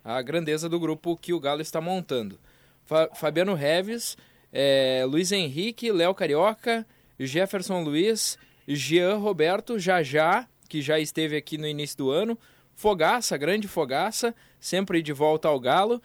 a 0.05 0.21
grandeza 0.21 0.69
do 0.69 0.79
grupo 0.79 1.17
que 1.17 1.33
o 1.33 1.39
Galo 1.39 1.59
está 1.59 1.81
montando. 1.81 2.39
Fa 2.85 3.09
Fabiano 3.15 3.55
Reves, 3.55 4.15
é, 4.53 5.05
Luiz 5.07 5.31
Henrique, 5.31 5.91
Léo 5.91 6.13
Carioca, 6.13 6.85
Jefferson 7.19 7.81
Luiz, 7.81 8.37
Jean 8.67 9.15
Roberto, 9.15 9.79
Jajá, 9.79 10.47
que 10.69 10.83
já 10.83 10.99
esteve 10.99 11.35
aqui 11.35 11.57
no 11.57 11.65
início 11.65 11.97
do 11.97 12.11
ano, 12.11 12.37
Fogaça, 12.75 13.35
grande 13.37 13.67
Fogaça, 13.67 14.35
sempre 14.59 15.01
de 15.01 15.13
volta 15.13 15.47
ao 15.47 15.59
Galo, 15.59 15.99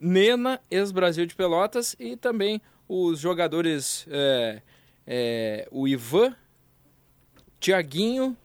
Nena, 0.00 0.58
ex-Brasil 0.70 1.26
de 1.26 1.34
Pelotas, 1.34 1.94
e 2.00 2.16
também 2.16 2.58
os 2.88 3.20
jogadores, 3.20 4.06
é, 4.10 4.62
é, 5.06 5.68
o 5.70 5.86
Ivan, 5.86 6.34
Tiaguinho, 7.60 8.36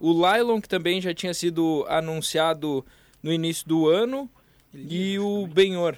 o 0.00 0.12
Lailon, 0.12 0.60
que 0.60 0.68
também 0.68 1.00
já 1.00 1.14
tinha 1.14 1.34
sido 1.34 1.84
anunciado 1.88 2.84
no 3.22 3.32
início 3.32 3.68
do 3.68 3.88
ano, 3.88 4.28
e 4.72 5.18
o 5.18 5.46
Benhor. 5.46 5.96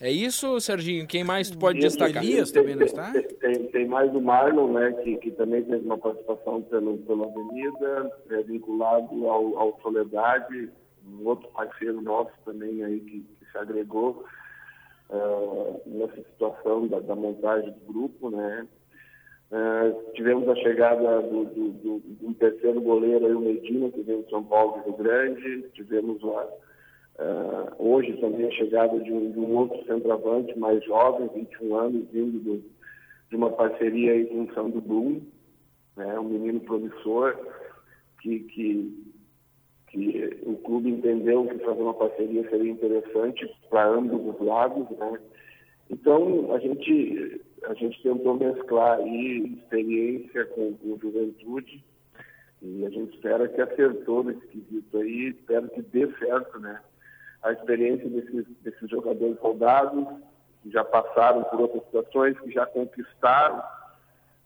É 0.00 0.10
isso, 0.10 0.58
Serginho? 0.60 1.06
Quem 1.06 1.22
mais 1.22 1.48
tu 1.48 1.56
pode 1.56 1.78
destacar? 1.78 2.24
Elias 2.24 2.50
também 2.50 2.74
não 2.74 2.84
está? 2.84 3.12
Tem, 3.40 3.66
tem 3.68 3.86
mais 3.86 4.12
o 4.12 4.20
Marlon, 4.20 4.72
né, 4.72 4.92
que, 5.04 5.16
que 5.18 5.30
também 5.30 5.62
teve 5.62 5.84
uma 5.84 5.96
participação 5.96 6.60
pelo, 6.62 6.98
pela 6.98 7.26
Avenida, 7.26 8.12
é, 8.30 8.42
vinculado 8.42 9.28
ao, 9.28 9.56
ao 9.56 9.80
Soledade, 9.80 10.70
um 11.06 11.24
outro 11.24 11.48
parceiro 11.50 12.00
nosso 12.00 12.32
também 12.44 12.82
aí 12.82 12.98
que, 12.98 13.20
que 13.20 13.50
se 13.50 13.58
agregou 13.58 14.24
uh, 15.08 15.80
nessa 15.86 16.16
situação 16.16 16.88
da, 16.88 16.98
da, 16.98 17.14
montagem 17.14 17.70
do 17.70 17.92
grupo, 17.92 18.30
né. 18.30 18.66
Uh, 19.52 20.12
tivemos 20.14 20.48
a 20.48 20.56
chegada 20.56 21.20
do, 21.20 21.44
do, 21.44 21.68
do, 21.72 21.98
do, 21.98 22.34
terceiro 22.36 22.80
goleiro, 22.80 23.26
aí, 23.26 23.34
o 23.34 23.40
Medina, 23.40 23.90
que 23.90 24.00
veio 24.00 24.22
de 24.22 24.30
São 24.30 24.42
Paulo 24.42 24.78
do 24.78 24.84
Rio 24.84 24.96
Grande. 24.96 25.68
Tivemos 25.74 26.22
uma, 26.22 26.42
uh, 26.44 27.74
hoje 27.78 28.16
também 28.16 28.46
a 28.46 28.50
chegada 28.52 28.98
de 28.98 29.12
um, 29.12 29.30
de 29.30 29.38
um, 29.38 29.54
outro 29.54 29.84
centroavante 29.84 30.58
mais 30.58 30.82
jovem, 30.84 31.28
21 31.34 31.76
anos, 31.76 32.08
vindo 32.10 32.64
de 33.28 33.36
uma 33.36 33.50
parceria 33.50 34.12
aí 34.12 34.24
com 34.24 34.44
o 34.44 34.54
Sandro 34.54 34.80
Blum, 34.80 35.20
né, 35.98 36.18
um 36.18 36.30
menino 36.30 36.60
promissor, 36.60 37.36
que, 38.22 38.40
que, 38.40 39.04
que 39.88 40.38
o 40.44 40.56
clube 40.56 40.88
entendeu 40.88 41.44
que 41.46 41.58
fazer 41.58 41.82
uma 41.82 41.92
parceria 41.92 42.48
seria 42.48 42.72
interessante 42.72 43.54
para 43.68 43.86
ambos 43.86 44.34
os 44.34 44.46
lados. 44.46 44.88
Né? 44.96 45.20
Então, 45.90 46.54
a 46.54 46.58
gente 46.58 47.42
a 47.66 47.74
gente 47.74 48.02
tentou 48.02 48.34
mesclar 48.34 48.98
aí 48.98 49.58
experiência 49.58 50.46
com, 50.46 50.74
com 50.74 50.98
juventude 50.98 51.84
e 52.60 52.86
a 52.86 52.90
gente 52.90 53.14
espera 53.14 53.48
que 53.48 53.60
acertou 53.60 54.22
nesse 54.24 54.46
quesito 54.46 54.98
aí, 54.98 55.28
espero 55.28 55.68
que 55.68 55.82
dê 55.82 56.10
certo, 56.18 56.60
né? 56.60 56.80
A 57.42 57.52
experiência 57.52 58.08
desses, 58.08 58.46
desses 58.62 58.88
jogadores 58.88 59.38
soldados 59.40 60.06
que 60.62 60.70
já 60.70 60.84
passaram 60.84 61.42
por 61.44 61.60
outras 61.60 61.82
situações, 61.84 62.38
que 62.38 62.52
já 62.52 62.64
conquistaram 62.66 63.62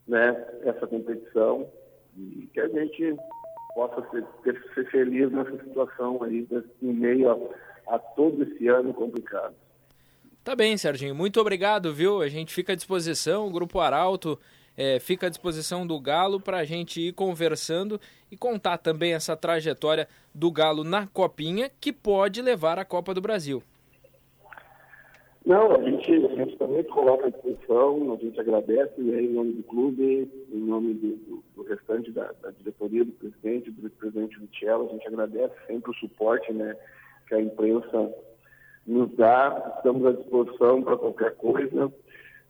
né, 0.08 0.46
essa 0.62 0.86
competição 0.86 1.70
e 2.16 2.48
que 2.52 2.60
a 2.60 2.68
gente 2.68 3.16
possa 3.74 4.02
ser, 4.10 4.24
ser 4.74 4.90
feliz 4.90 5.30
nessa 5.30 5.62
situação 5.62 6.22
aí, 6.22 6.48
em 6.80 6.92
meio 6.94 7.30
a, 7.30 7.94
a 7.94 7.98
todo 7.98 8.42
esse 8.44 8.66
ano 8.68 8.94
complicado. 8.94 9.54
Tá 10.46 10.54
bem, 10.54 10.76
Serginho. 10.76 11.12
Muito 11.12 11.40
obrigado, 11.40 11.92
viu? 11.92 12.22
A 12.22 12.28
gente 12.28 12.54
fica 12.54 12.72
à 12.72 12.76
disposição, 12.76 13.48
o 13.48 13.50
Grupo 13.50 13.80
Arauto 13.80 14.38
é, 14.76 15.00
fica 15.00 15.26
à 15.26 15.28
disposição 15.28 15.84
do 15.84 15.98
Galo 15.98 16.38
para 16.40 16.58
a 16.58 16.64
gente 16.64 17.00
ir 17.00 17.12
conversando 17.14 18.00
e 18.30 18.36
contar 18.36 18.78
também 18.78 19.12
essa 19.12 19.36
trajetória 19.36 20.06
do 20.32 20.48
Galo 20.52 20.84
na 20.84 21.08
Copinha, 21.08 21.68
que 21.80 21.92
pode 21.92 22.40
levar 22.40 22.78
à 22.78 22.84
Copa 22.84 23.12
do 23.12 23.20
Brasil. 23.20 23.60
Não, 25.44 25.72
a 25.72 25.82
gente, 25.82 26.12
a 26.12 26.36
gente 26.36 26.56
também 26.56 26.84
coloca 26.84 27.26
à 27.26 27.30
disposição, 27.30 28.12
a 28.12 28.16
gente 28.24 28.38
agradece 28.38 29.00
em 29.00 29.28
nome 29.30 29.52
do 29.54 29.64
clube, 29.64 30.30
em 30.52 30.60
nome 30.60 30.94
do, 30.94 31.42
do, 31.56 31.62
restante 31.64 32.12
da, 32.12 32.30
da, 32.40 32.52
diretoria, 32.52 33.04
do 33.04 33.10
presidente, 33.10 33.72
do 33.72 33.82
vice-presidente 33.82 34.38
Vitello, 34.38 34.88
a 34.88 34.92
gente 34.92 35.08
agradece 35.08 35.54
sempre 35.66 35.90
o 35.90 35.94
suporte 35.94 36.52
né, 36.52 36.76
que 37.26 37.34
a 37.34 37.40
imprensa 37.40 38.14
nos 38.86 39.10
dá, 39.16 39.74
estamos 39.76 40.06
à 40.06 40.12
disposição 40.12 40.82
para 40.82 40.96
qualquer 40.96 41.34
coisa. 41.36 41.92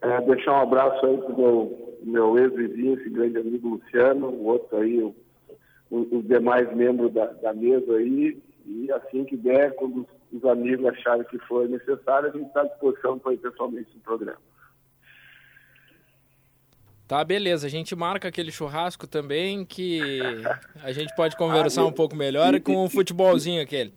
É, 0.03 0.21
deixar 0.23 0.53
um 0.53 0.63
abraço 0.63 1.07
aí 1.07 1.17
para 1.19 1.33
o 1.33 1.37
meu, 1.37 1.99
meu 2.03 2.39
ex-vizinho, 2.39 2.99
esse 2.99 3.09
grande 3.09 3.39
amigo 3.39 3.69
Luciano, 3.69 4.29
o 4.29 4.45
outro 4.45 4.77
aí, 4.77 5.03
o, 5.03 5.15
os 5.91 6.27
demais 6.27 6.71
membros 6.77 7.13
da, 7.13 7.27
da, 7.27 7.55
mesa 7.55 7.95
aí, 7.95 8.39
e 8.67 8.93
assim 8.93 9.25
que 9.25 9.37
der, 9.37 9.75
quando 9.77 10.03
os, 10.03 10.39
os 10.39 10.45
amigos 10.45 10.85
acharem 10.87 11.25
que 11.25 11.39
for 11.41 11.67
necessário, 11.69 12.29
a 12.29 12.33
gente 12.33 12.47
está 12.47 12.61
à 12.61 12.65
disposição 12.65 13.19
para 13.19 13.33
ir 13.33 13.39
pessoalmente 13.39 13.91
no 13.95 14.01
programa. 14.01 14.39
Tá, 17.09 17.23
beleza. 17.23 17.69
A 17.69 17.71
gente 17.71 17.95
marca 17.95 18.27
aquele 18.27 18.51
churrasco 18.51 19.07
também 19.07 19.65
que 19.65 20.11
a 20.83 20.91
gente 20.91 21.15
pode 21.15 21.37
conversar 21.39 21.83
ah, 21.83 21.87
um 21.87 21.93
pouco 21.93 22.17
melhor 22.17 22.61
com 22.61 22.85
o 22.85 22.91
futebolzinho 22.91 23.63
aquele. 23.63 23.95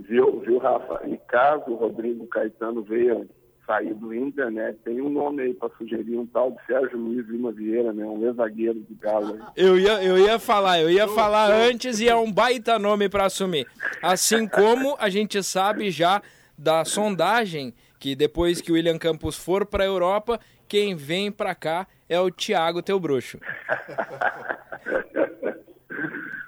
Viu, 0.00 0.40
viu, 0.40 0.58
Rafa? 0.58 1.00
E 1.06 1.16
caso 1.28 1.70
o 1.70 1.74
Rodrigo 1.74 2.26
Caetano 2.28 2.82
venha 2.82 3.26
sair 3.66 3.92
do 3.94 4.14
Inter, 4.14 4.50
né? 4.50 4.74
Tem 4.82 5.00
um 5.00 5.10
nome 5.10 5.42
aí 5.42 5.52
para 5.52 5.68
sugerir, 5.76 6.16
um 6.16 6.26
tal 6.26 6.52
de 6.52 6.64
Sérgio 6.66 6.98
Luiz 6.98 7.28
Lima 7.28 7.52
Vieira, 7.52 7.92
né? 7.92 8.04
Um 8.04 8.24
ex-zagueiro 8.26 8.80
de 8.80 8.94
Galo. 8.94 9.34
Aí. 9.34 9.40
Eu 9.56 9.78
ia, 9.78 10.02
eu 10.02 10.18
ia 10.18 10.38
falar, 10.38 10.80
eu 10.80 10.90
ia 10.90 11.06
falar 11.06 11.50
antes 11.50 12.00
e 12.00 12.08
é 12.08 12.16
um 12.16 12.32
baita 12.32 12.78
nome 12.78 13.08
para 13.10 13.26
assumir. 13.26 13.66
Assim 14.02 14.48
como 14.48 14.96
a 14.98 15.10
gente 15.10 15.42
sabe 15.42 15.90
já 15.90 16.22
da 16.56 16.84
sondagem 16.84 17.74
que 17.98 18.16
depois 18.16 18.60
que 18.62 18.72
o 18.72 18.74
William 18.74 18.96
Campos 18.96 19.36
for 19.36 19.66
para 19.66 19.84
a 19.84 19.86
Europa, 19.86 20.40
quem 20.66 20.94
vem 20.94 21.30
para 21.30 21.54
cá 21.54 21.86
é 22.08 22.18
o 22.18 22.30
Thiago 22.30 22.82
Teu 22.82 22.98
Bruxo. 22.98 23.38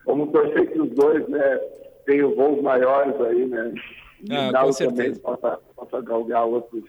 Vamos 0.07 0.33
torcer 0.33 0.73
que 0.73 0.81
os 0.81 0.91
dois, 0.91 1.29
né? 1.29 1.61
Tenho 2.11 2.35
voos 2.35 2.61
maiores 2.61 3.15
aí, 3.21 3.47
né? 3.47 3.73
Ah, 4.31 4.65
com 4.65 4.73
certeza. 4.73 5.21
Possa, 5.21 5.61
possa 5.77 6.01
galgar 6.03 6.45
outros, 6.45 6.85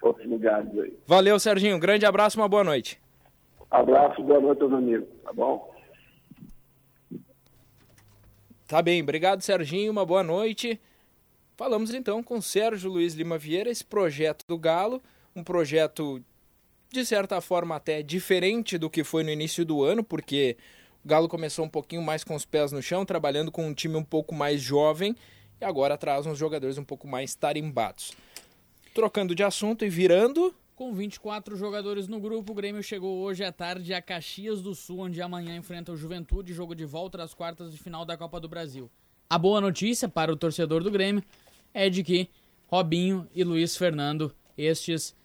outros 0.00 0.26
lugares 0.26 0.70
aí. 0.78 0.96
Valeu, 1.06 1.38
Serginho. 1.38 1.76
Um 1.76 1.80
grande 1.80 2.06
abraço, 2.06 2.40
uma 2.40 2.48
boa 2.48 2.64
noite. 2.64 2.98
Abraço, 3.70 4.22
boa 4.22 4.40
noite 4.40 4.62
aos 4.62 4.72
amigos, 4.72 5.06
tá 5.22 5.32
bom? 5.34 5.74
Tá 8.66 8.80
bem, 8.80 9.02
obrigado, 9.02 9.42
Serginho. 9.42 9.92
Uma 9.92 10.06
boa 10.06 10.22
noite. 10.22 10.80
Falamos 11.54 11.92
então 11.92 12.22
com 12.22 12.40
Sérgio 12.40 12.90
Luiz 12.90 13.14
Lima 13.14 13.36
Vieira, 13.36 13.68
esse 13.68 13.84
projeto 13.84 14.44
do 14.48 14.56
Galo, 14.56 15.02
um 15.36 15.44
projeto 15.44 16.22
de 16.90 17.04
certa 17.04 17.40
forma 17.42 17.76
até 17.76 18.02
diferente 18.02 18.78
do 18.78 18.88
que 18.88 19.04
foi 19.04 19.22
no 19.22 19.30
início 19.30 19.64
do 19.64 19.82
ano, 19.82 20.02
porque 20.02 20.56
o 21.08 21.16
Galo 21.16 21.26
começou 21.26 21.64
um 21.64 21.70
pouquinho 21.70 22.02
mais 22.02 22.22
com 22.22 22.34
os 22.34 22.44
pés 22.44 22.70
no 22.70 22.82
chão, 22.82 23.02
trabalhando 23.02 23.50
com 23.50 23.66
um 23.66 23.72
time 23.72 23.96
um 23.96 24.04
pouco 24.04 24.34
mais 24.34 24.60
jovem 24.60 25.16
e 25.58 25.64
agora 25.64 25.96
traz 25.96 26.26
uns 26.26 26.36
jogadores 26.36 26.76
um 26.76 26.84
pouco 26.84 27.08
mais 27.08 27.34
tarimbados. 27.34 28.12
Trocando 28.92 29.34
de 29.34 29.42
assunto 29.42 29.86
e 29.86 29.88
virando. 29.88 30.54
Com 30.76 30.92
24 30.92 31.56
jogadores 31.56 32.08
no 32.08 32.20
grupo, 32.20 32.52
o 32.52 32.54
Grêmio 32.54 32.82
chegou 32.82 33.20
hoje 33.20 33.42
à 33.42 33.50
tarde 33.50 33.94
a 33.94 34.02
Caxias 34.02 34.60
do 34.60 34.74
Sul, 34.74 34.98
onde 34.98 35.22
amanhã 35.22 35.56
enfrenta 35.56 35.92
o 35.92 35.96
Juventude, 35.96 36.52
jogo 36.52 36.74
de 36.74 36.84
volta 36.84 37.22
às 37.22 37.32
quartas 37.32 37.72
de 37.72 37.78
final 37.78 38.04
da 38.04 38.14
Copa 38.14 38.38
do 38.38 38.46
Brasil. 38.46 38.90
A 39.30 39.38
boa 39.38 39.62
notícia 39.62 40.10
para 40.10 40.30
o 40.30 40.36
torcedor 40.36 40.82
do 40.82 40.90
Grêmio 40.90 41.24
é 41.72 41.88
de 41.88 42.04
que 42.04 42.28
Robinho 42.66 43.26
e 43.34 43.42
Luiz 43.42 43.78
Fernando, 43.78 44.30
estes 44.58 45.16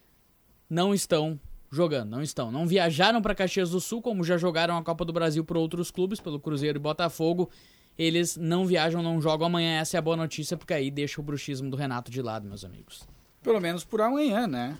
não 0.69 0.93
estão 0.93 1.37
jogando, 1.73 2.11
não 2.11 2.21
estão. 2.21 2.51
Não 2.51 2.67
viajaram 2.67 3.21
para 3.21 3.33
Caxias 3.33 3.71
do 3.71 3.81
Sul, 3.81 4.01
como 4.01 4.23
já 4.23 4.37
jogaram 4.37 4.77
a 4.77 4.83
Copa 4.83 5.03
do 5.03 5.11
Brasil 5.11 5.43
por 5.43 5.57
outros 5.57 5.89
clubes, 5.89 6.19
pelo 6.19 6.39
Cruzeiro 6.39 6.77
e 6.77 6.79
Botafogo. 6.79 7.49
Eles 7.97 8.37
não 8.37 8.65
viajam, 8.65 9.01
não 9.01 9.19
jogam 9.19 9.47
amanhã. 9.47 9.79
Essa 9.79 9.97
é 9.97 9.99
a 9.99 10.01
boa 10.01 10.15
notícia, 10.15 10.55
porque 10.55 10.73
aí 10.73 10.91
deixa 10.91 11.19
o 11.19 11.23
bruxismo 11.23 11.69
do 11.69 11.77
Renato 11.77 12.11
de 12.11 12.21
lado, 12.21 12.47
meus 12.47 12.63
amigos. 12.63 13.07
Pelo 13.41 13.59
menos 13.59 13.83
por 13.83 14.01
amanhã, 14.01 14.47
né? 14.47 14.77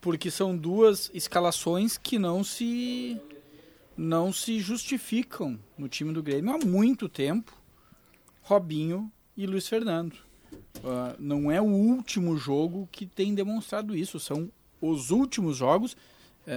Porque 0.00 0.30
são 0.30 0.56
duas 0.56 1.10
escalações 1.12 1.98
que 1.98 2.18
não 2.18 2.42
se 2.42 3.20
não 3.96 4.32
se 4.32 4.60
justificam 4.60 5.58
no 5.76 5.88
time 5.88 6.12
do 6.12 6.22
Grêmio 6.22 6.54
há 6.54 6.58
muito 6.58 7.06
tempo. 7.06 7.52
Robinho 8.40 9.12
e 9.36 9.46
Luiz 9.46 9.68
Fernando. 9.68 10.14
Uh, 10.78 11.14
não 11.18 11.50
é 11.50 11.60
o 11.60 11.66
último 11.66 12.36
jogo 12.36 12.88
que 12.90 13.04
tem 13.04 13.34
demonstrado 13.34 13.94
isso, 13.94 14.18
são 14.18 14.50
os 14.80 15.10
últimos 15.10 15.56
jogos 15.56 15.96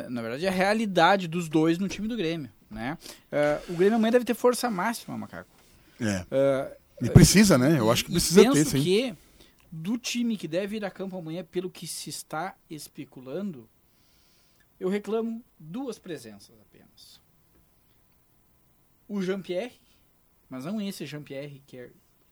na 0.10 0.22
verdade, 0.22 0.46
é 0.46 0.50
a 0.50 0.52
realidade 0.52 1.28
dos 1.28 1.50
dois 1.50 1.78
no 1.78 1.88
time 1.88 2.08
do 2.08 2.18
Grêmio. 2.18 2.50
Né? 2.70 2.98
Uh, 3.32 3.74
o 3.74 3.76
Grêmio 3.76 3.96
amanhã 3.96 4.12
deve 4.12 4.26
ter 4.26 4.34
força 4.34 4.70
máxima, 4.70 5.18
Macaco. 5.18 5.50
É. 6.00 6.22
Uh, 6.22 7.06
e 7.06 7.10
precisa, 7.10 7.58
né? 7.58 7.78
Eu 7.78 7.92
acho 7.92 8.06
que 8.06 8.12
precisa 8.12 8.42
penso 8.42 8.54
ter, 8.54 8.66
sim. 8.66 8.84
que 8.84 9.16
do 9.72 9.98
time 9.98 10.38
que 10.38 10.48
deve 10.48 10.78
ir 10.78 10.86
a 10.86 10.92
campo 10.92 11.18
amanhã, 11.18 11.44
pelo 11.44 11.70
que 11.70 11.88
se 11.88 12.10
está 12.10 12.56
especulando, 12.70 13.70
eu 14.80 14.90
reclamo 14.90 15.44
duas 15.60 15.98
presenças 16.00 16.56
apenas. 16.62 17.22
O 19.08 19.22
Jean-Pierre, 19.22 19.80
mas 20.50 20.66
não 20.66 20.80
esse 20.82 21.06
Jean-Pierre 21.06 21.62
que 21.66 21.78
é 21.78 21.90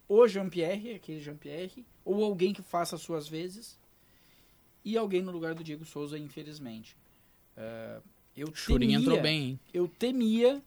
o 0.07 0.27
Jean-Pierre, 0.27 0.95
aquele 0.95 1.21
Jean-Pierre, 1.21 1.85
ou 2.03 2.23
alguém 2.23 2.53
que 2.53 2.61
faça 2.61 2.95
as 2.95 3.01
suas 3.01 3.27
vezes, 3.27 3.79
e 4.83 4.97
alguém 4.97 5.21
no 5.21 5.31
lugar 5.31 5.55
do 5.55 5.63
Diego 5.63 5.85
Souza, 5.85 6.17
infelizmente. 6.17 6.97
Uh, 7.57 8.01
eu 8.35 8.53
Churinho 8.53 8.99
entrou 8.99 9.21
bem, 9.21 9.41
hein? 9.41 9.59
Eu 9.73 9.87
temia 9.87 10.61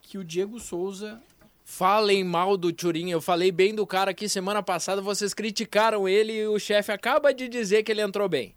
que 0.00 0.18
o 0.18 0.24
Diego 0.24 0.58
Souza. 0.58 1.20
Falem 1.64 2.22
mal 2.24 2.56
do 2.56 2.74
Churinho. 2.78 3.12
Eu 3.12 3.20
falei 3.20 3.50
bem 3.50 3.74
do 3.74 3.86
cara 3.86 4.10
aqui 4.10 4.28
semana 4.28 4.62
passada. 4.62 5.00
Vocês 5.00 5.32
criticaram 5.32 6.08
ele 6.08 6.32
e 6.32 6.46
o 6.46 6.58
chefe 6.58 6.92
acaba 6.92 7.32
de 7.32 7.48
dizer 7.48 7.82
que 7.82 7.92
ele 7.92 8.02
entrou 8.02 8.28
bem. 8.28 8.54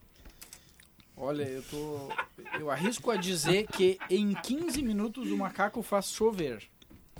Olha, 1.16 1.44
eu 1.44 1.64
tô. 1.64 2.10
Eu 2.60 2.70
arrisco 2.70 3.10
a 3.12 3.16
dizer 3.16 3.68
que 3.68 3.98
em 4.10 4.34
15 4.34 4.82
minutos 4.82 5.32
o 5.32 5.38
macaco 5.38 5.82
faz 5.82 6.10
chover. 6.10 6.64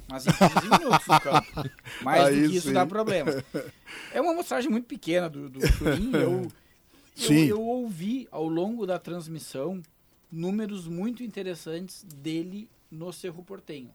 Mas 0.08 0.28
em 0.28 0.32
15 0.32 0.70
minutos 0.80 1.08
no 1.08 1.22
campo. 1.22 1.70
Mais 2.02 2.26
Aí 2.26 2.42
do 2.42 2.50
que 2.50 2.58
isso 2.58 2.68
sim. 2.68 2.74
dá 2.74 2.86
problema. 2.86 3.32
É 4.12 4.20
uma 4.20 4.34
mostragem 4.34 4.70
muito 4.70 4.88
pequena 4.88 5.30
do, 5.30 5.50
do 5.50 5.66
Churinho. 5.66 6.18
Eu, 6.18 6.52
eu, 7.30 7.48
eu 7.48 7.62
ouvi 7.62 8.28
ao 8.32 8.48
longo 8.48 8.86
da 8.86 9.00
transmissão 9.00 9.82
números 10.36 10.88
muito 10.88 11.24
interessantes 11.24 12.04
dele 12.04 12.70
no 12.92 13.12
Cerro 13.14 13.44
Portenho. 13.44 13.92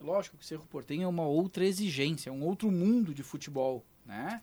Lógico 0.00 0.36
que 0.36 0.44
o 0.44 0.46
Cerro 0.46 0.66
Portenho 0.70 1.04
é 1.04 1.08
uma 1.08 1.26
outra 1.26 1.64
exigência, 1.64 2.30
é 2.30 2.32
um 2.32 2.44
outro 2.44 2.70
mundo 2.70 3.12
de 3.12 3.22
futebol, 3.22 3.84
né? 4.06 4.40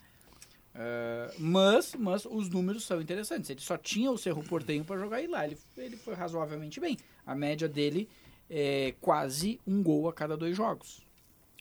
Uh, 0.73 1.33
mas, 1.39 1.95
mas 1.97 2.25
os 2.25 2.49
números 2.49 2.83
são 2.83 2.99
interessantes. 2.99 3.49
Ele 3.49 3.61
só 3.61 3.77
tinha 3.77 4.11
o 4.11 4.17
Cerro 4.17 4.43
Portenho 4.43 4.83
para 4.83 4.99
jogar 4.99 5.21
e 5.21 5.27
lá 5.27 5.45
ele, 5.45 5.57
ele 5.77 5.95
foi 5.95 6.13
razoavelmente 6.13 6.81
bem. 6.81 6.97
A 7.25 7.33
média 7.33 7.69
dele 7.69 8.09
é 8.49 8.93
quase 8.99 9.59
um 9.65 9.81
gol 9.81 10.09
a 10.09 10.13
cada 10.13 10.35
dois 10.35 10.57
jogos. 10.57 11.01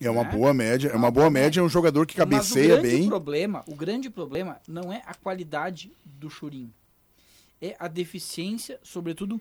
É 0.01 0.11
uma 0.11 0.25
né? 0.25 0.31
boa 0.33 0.53
média, 0.53 0.89
é 0.89 0.97
uma 0.97 1.11
boa 1.11 1.31
média, 1.31 1.61
é 1.61 1.63
um 1.63 1.69
jogador 1.69 2.05
que 2.05 2.17
cabeceia 2.17 2.77
Mas 2.77 2.79
o 2.79 2.83
bem. 2.83 3.09
Problema, 3.09 3.63
o 3.69 3.77
grande 3.77 4.11
problema 4.11 4.61
não 4.67 4.93
é 4.93 5.03
a 5.07 5.15
qualidade 5.15 5.93
do 6.05 6.29
Churin. 6.29 6.73
É 7.63 7.77
a 7.79 7.87
deficiência, 7.87 8.81
sobretudo 8.83 9.41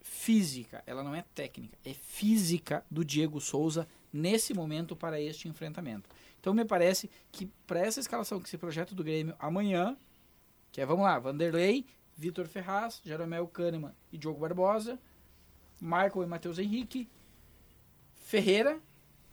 física. 0.00 0.82
Ela 0.86 1.02
não 1.02 1.14
é 1.14 1.24
técnica, 1.34 1.76
é 1.84 1.92
física 1.92 2.84
do 2.90 3.04
Diego 3.04 3.40
Souza 3.40 3.86
nesse 4.12 4.54
momento 4.54 4.96
para 4.96 5.20
este 5.20 5.48
enfrentamento. 5.48 6.08
Então 6.40 6.54
me 6.54 6.64
parece 6.64 7.10
que 7.30 7.46
para 7.66 7.80
essa 7.80 8.00
escalação 8.00 8.40
que 8.40 8.48
se 8.48 8.56
projeta 8.56 8.94
do 8.94 9.04
Grêmio 9.04 9.34
amanhã, 9.38 9.96
que 10.72 10.80
é, 10.80 10.86
vamos 10.86 11.04
lá, 11.04 11.18
Vanderlei, 11.18 11.84
Vitor 12.16 12.46
Ferraz, 12.46 13.00
Jeromel 13.04 13.46
Kahneman 13.46 13.92
e 14.12 14.18
Diogo 14.18 14.40
Barbosa, 14.40 14.98
Michael 15.80 16.22
e 16.22 16.26
Matheus 16.26 16.58
Henrique, 16.58 17.08
Ferreira, 18.14 18.78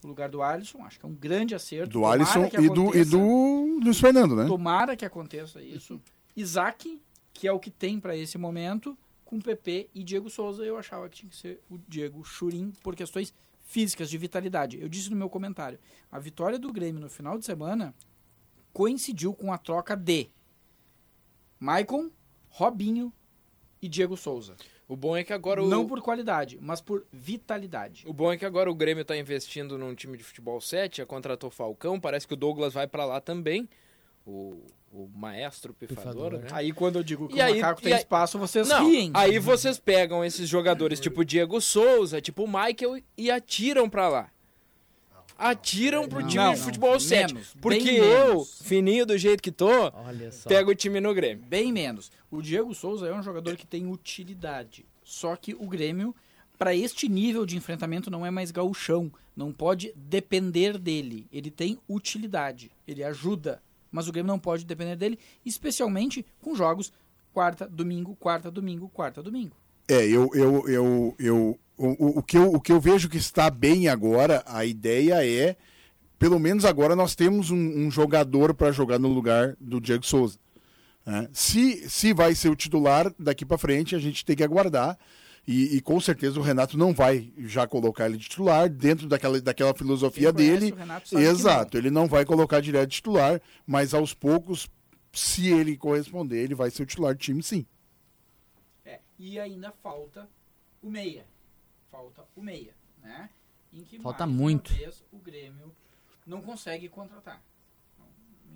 no 0.02 0.10
lugar 0.10 0.30
do 0.30 0.42
Alisson, 0.42 0.84
acho 0.84 1.00
que 1.00 1.06
é 1.06 1.10
um 1.10 1.14
grande 1.14 1.56
acerto. 1.56 1.90
Do 1.90 2.00
Tomara 2.00 2.22
Alisson 2.22 2.46
e 2.62 2.70
do, 2.70 2.96
e 2.96 3.06
do 3.06 3.80
Luiz 3.84 4.00
Fernando, 4.00 4.36
né? 4.36 4.46
Tomara 4.46 4.96
que 4.96 5.06
aconteça 5.06 5.62
isso. 5.62 6.02
Isaac, 6.36 7.02
que 7.34 7.48
é 7.48 7.52
o 7.52 7.60
que 7.60 7.72
tem 7.72 8.00
para 8.00 8.16
esse 8.16 8.38
momento, 8.38 8.98
com 9.28 9.40
PP 9.40 9.90
e 9.94 10.04
Diego 10.04 10.30
Souza, 10.30 10.64
eu 10.64 10.78
achava 10.78 11.08
que 11.10 11.18
tinha 11.18 11.30
que 11.30 11.36
ser 11.36 11.62
o 11.70 11.78
Diego 11.78 12.24
Churin 12.24 12.72
por 12.82 12.96
questões 12.96 13.34
físicas, 13.66 14.10
de 14.10 14.18
vitalidade. 14.18 14.80
Eu 14.82 14.88
disse 14.88 15.10
no 15.10 15.16
meu 15.16 15.30
comentário, 15.30 15.78
a 16.10 16.18
vitória 16.18 16.58
do 16.58 16.72
Grêmio 16.72 17.02
no 17.02 17.10
final 17.10 17.38
de 17.38 17.46
semana 17.46 17.94
coincidiu 18.72 19.34
com 19.34 19.52
a 19.52 19.58
troca 19.58 19.96
de 19.96 20.30
Maicon, 21.60 22.10
Robinho 22.50 23.12
e 23.82 23.90
Diego 23.90 24.16
Souza. 24.16 24.56
O 24.88 24.96
bom 24.96 25.18
é 25.18 25.24
que 25.24 25.34
agora 25.34 25.62
o. 25.62 25.68
Não 25.68 25.86
por 25.86 26.02
qualidade, 26.02 26.58
mas 26.62 26.80
por 26.80 27.06
vitalidade. 27.12 28.06
O 28.08 28.14
bom 28.14 28.32
é 28.32 28.38
que 28.38 28.46
agora 28.46 28.72
o 28.72 28.76
Grêmio 28.76 29.04
tá 29.04 29.18
investindo 29.18 29.78
num 29.78 29.94
time 29.94 30.18
de 30.18 30.24
futebol 30.24 30.62
7, 30.62 31.00
já 31.00 31.06
contratou 31.06 31.50
Falcão, 31.50 32.00
parece 32.00 32.26
que 32.26 32.34
o 32.34 32.38
Douglas 32.38 32.74
vai 32.74 32.88
pra 32.88 33.04
lá 33.04 33.20
também. 33.20 33.68
O, 34.28 34.62
o 34.92 35.08
maestro 35.16 35.74
pifador, 35.74 36.04
Pifador, 36.04 36.32
né? 36.40 36.48
Aí 36.52 36.74
quando 36.74 36.98
eu 36.98 37.04
digo 37.04 37.30
que 37.30 37.38
E 37.38 37.40
o 37.40 37.44
aí- 37.44 37.56
macaco 37.62 37.82
tem 37.82 37.94
aí- 37.94 38.00
espaço, 38.00 38.38
vocês 38.38 38.68
Não, 38.68 38.86
riem. 38.86 39.10
aí 39.14 39.40
vocês 39.40 39.80
pegam 39.80 40.24
esses 40.24 40.50
jogadores 40.50 41.00
tipo 41.00 41.24
Diego 41.24 41.62
Souza, 41.62 42.20
tipo 42.20 42.46
Michael 42.46 43.02
e 43.18 43.32
atiram 43.32 43.90
pra 43.90 44.10
lá. 44.10 44.30
Atiram 45.38 46.08
pro 46.10 46.22
Não, 46.22 46.28
time 46.28 46.44
não, 46.44 46.54
de 46.56 46.60
futebol 46.62 47.00
7. 47.00 47.34
menos, 47.34 47.56
porque 47.62 47.90
eu, 47.92 48.28
menos. 48.30 48.60
fininho 48.64 49.06
do 49.06 49.16
jeito 49.18 49.42
que 49.44 49.52
tô, 49.52 49.68
pego 50.48 50.72
o 50.72 50.76
time 50.76 51.00
no 51.00 51.14
Grêmio. 51.14 51.46
Bem 51.46 51.72
menos. 51.72 52.12
O 52.32 52.42
Diego 52.42 52.74
Souza 52.74 53.08
é 53.08 53.14
um 53.14 53.22
jogador 53.22 53.56
que 53.56 53.68
tem 53.68 53.86
utilidade. 53.86 54.84
Só 55.04 55.36
que 55.36 55.54
o 55.54 55.68
Grêmio, 55.68 56.16
para 56.58 56.76
este 56.76 57.08
nível 57.08 57.46
de 57.46 57.56
enfrentamento, 57.56 58.10
não 58.10 58.26
é 58.26 58.32
mais 58.32 58.50
gauchão. 58.50 59.12
Não 59.36 59.54
pode 59.54 59.94
depender 59.96 60.80
dele. 60.80 61.28
Ele 61.32 61.52
tem 61.52 61.78
utilidade. 61.88 62.72
Ele 62.88 63.04
ajuda. 63.04 63.62
Mas 63.92 64.08
o 64.08 64.12
Grêmio 64.12 64.28
não 64.28 64.40
pode 64.40 64.66
depender 64.66 64.96
dele, 64.96 65.18
especialmente 65.46 66.26
com 66.42 66.56
jogos 66.56 66.92
quarta, 67.34 67.68
domingo, 67.68 68.16
quarta, 68.16 68.50
domingo, 68.52 68.90
quarta, 68.90 69.22
domingo. 69.22 69.56
É, 69.88 70.06
eu, 70.06 70.30
eu, 70.34 70.68
eu, 70.68 71.16
eu 71.20 71.60
o, 71.78 72.20
o- 72.20 72.24
que 72.24 72.38
eu, 72.38 72.54
o 72.54 72.60
que 72.60 72.72
eu 72.72 72.80
vejo 72.82 73.08
que 73.10 73.18
está 73.18 73.50
bem 73.50 73.88
agora, 73.88 74.44
a 74.46 74.66
ideia 74.66 75.26
é, 75.26 75.56
pelo 76.20 76.40
menos 76.40 76.66
agora 76.66 76.96
nós 76.96 77.16
temos 77.16 77.52
um, 77.52 77.56
um 77.58 77.92
jogador 77.92 78.54
para 78.54 78.72
jogar 78.72 78.98
no 79.00 79.08
lugar 79.08 79.56
do 79.62 79.80
Diego 79.80 80.06
Souza. 80.06 80.40
né? 81.06 81.30
Se, 81.32 81.88
se 81.90 82.12
vai 82.14 82.34
ser 82.36 82.50
o 82.50 82.56
titular 82.56 83.14
daqui 83.18 83.46
para 83.46 83.58
frente, 83.58 83.96
a 83.96 84.00
gente 84.00 84.26
tem 84.26 84.36
que 84.36 84.44
aguardar. 84.44 84.98
E, 85.48 85.78
e 85.78 85.82
com 85.82 85.98
certeza 86.02 86.38
o 86.38 86.44
Renato 86.44 86.78
não 86.78 86.94
vai 86.94 87.32
já 87.38 87.66
colocar 87.66 88.06
ele 88.06 88.18
de 88.18 88.28
titular 88.28 88.70
dentro 88.70 89.08
daquela, 89.08 89.40
daquela 89.40 89.74
filosofia 89.74 90.34
dele. 90.34 90.74
Exato, 91.14 91.78
ele 91.78 91.90
não 91.90 92.06
vai 92.06 92.26
colocar 92.26 92.60
direto 92.60 92.90
de 92.90 92.98
titular, 92.98 93.42
mas 93.66 93.94
aos 93.94 94.14
poucos, 94.14 94.70
se 95.14 95.48
ele 95.48 95.78
corresponder, 95.78 96.44
ele 96.44 96.54
vai 96.54 96.70
ser 96.70 96.84
o 96.84 96.86
titular 96.86 97.16
do 97.16 97.20
time, 97.20 97.42
sim. 97.42 97.66
É, 98.84 99.00
e 99.18 99.40
ainda 99.40 99.72
falta 99.72 100.28
o 100.84 100.90
meia. 100.90 101.26
Falta 101.90 102.26
o 102.36 102.42
meia, 102.42 102.74
né? 103.02 103.30
Em 103.72 103.84
que 103.84 104.00
Falta 104.00 104.28
muito. 104.28 104.74
vez 104.74 105.02
o 105.14 105.18
Grêmio 105.18 105.74
não 106.26 106.42
consegue 106.42 106.90
contratar. 106.90 107.42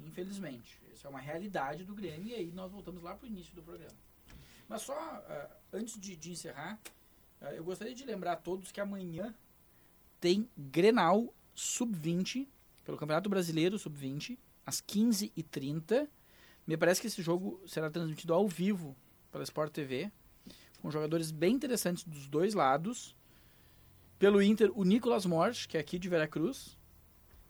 Infelizmente. 0.06 0.78
Isso 0.94 1.08
é 1.08 1.10
uma 1.10 1.20
realidade 1.20 1.86
do 1.86 1.96
Grêmio 1.96 2.28
e 2.28 2.36
aí 2.36 2.52
nós 2.52 2.70
voltamos 2.70 3.02
lá 3.02 3.16
para 3.16 3.26
o 3.26 3.30
início 3.30 3.56
do 3.56 3.62
programa. 3.62 3.96
Mas 4.72 4.84
só 4.84 4.94
ah, 4.94 5.50
antes 5.74 6.00
de, 6.00 6.16
de 6.16 6.32
encerrar, 6.32 6.80
ah, 7.42 7.54
eu 7.54 7.62
gostaria 7.62 7.94
de 7.94 8.06
lembrar 8.06 8.32
a 8.32 8.36
todos 8.38 8.72
que 8.72 8.80
amanhã 8.80 9.36
tem 10.22 10.50
Grenal 10.58 11.34
Sub-20 11.54 12.48
pelo 12.86 12.98
Campeonato 12.98 13.30
Brasileiro 13.30 13.78
Sub-20 13.78 14.38
às 14.66 14.82
15h30. 14.82 16.08
Me 16.66 16.78
parece 16.78 17.02
que 17.02 17.08
esse 17.08 17.22
jogo 17.22 17.62
será 17.68 17.90
transmitido 17.90 18.34
ao 18.34 18.48
vivo 18.48 18.96
pela 19.30 19.44
Sport 19.44 19.74
TV, 19.74 20.10
com 20.82 20.90
jogadores 20.90 21.32
bem 21.32 21.54
interessantes 21.54 22.06
dos 22.06 22.30
dois 22.30 22.54
lados. 22.54 23.14
Pelo 24.18 24.42
Inter, 24.42 24.72
o 24.74 24.86
Nicolas 24.86 25.26
Morte, 25.26 25.68
que 25.68 25.76
é 25.76 25.82
aqui 25.82 26.00
de 26.00 26.08
Veracruz. 26.08 26.78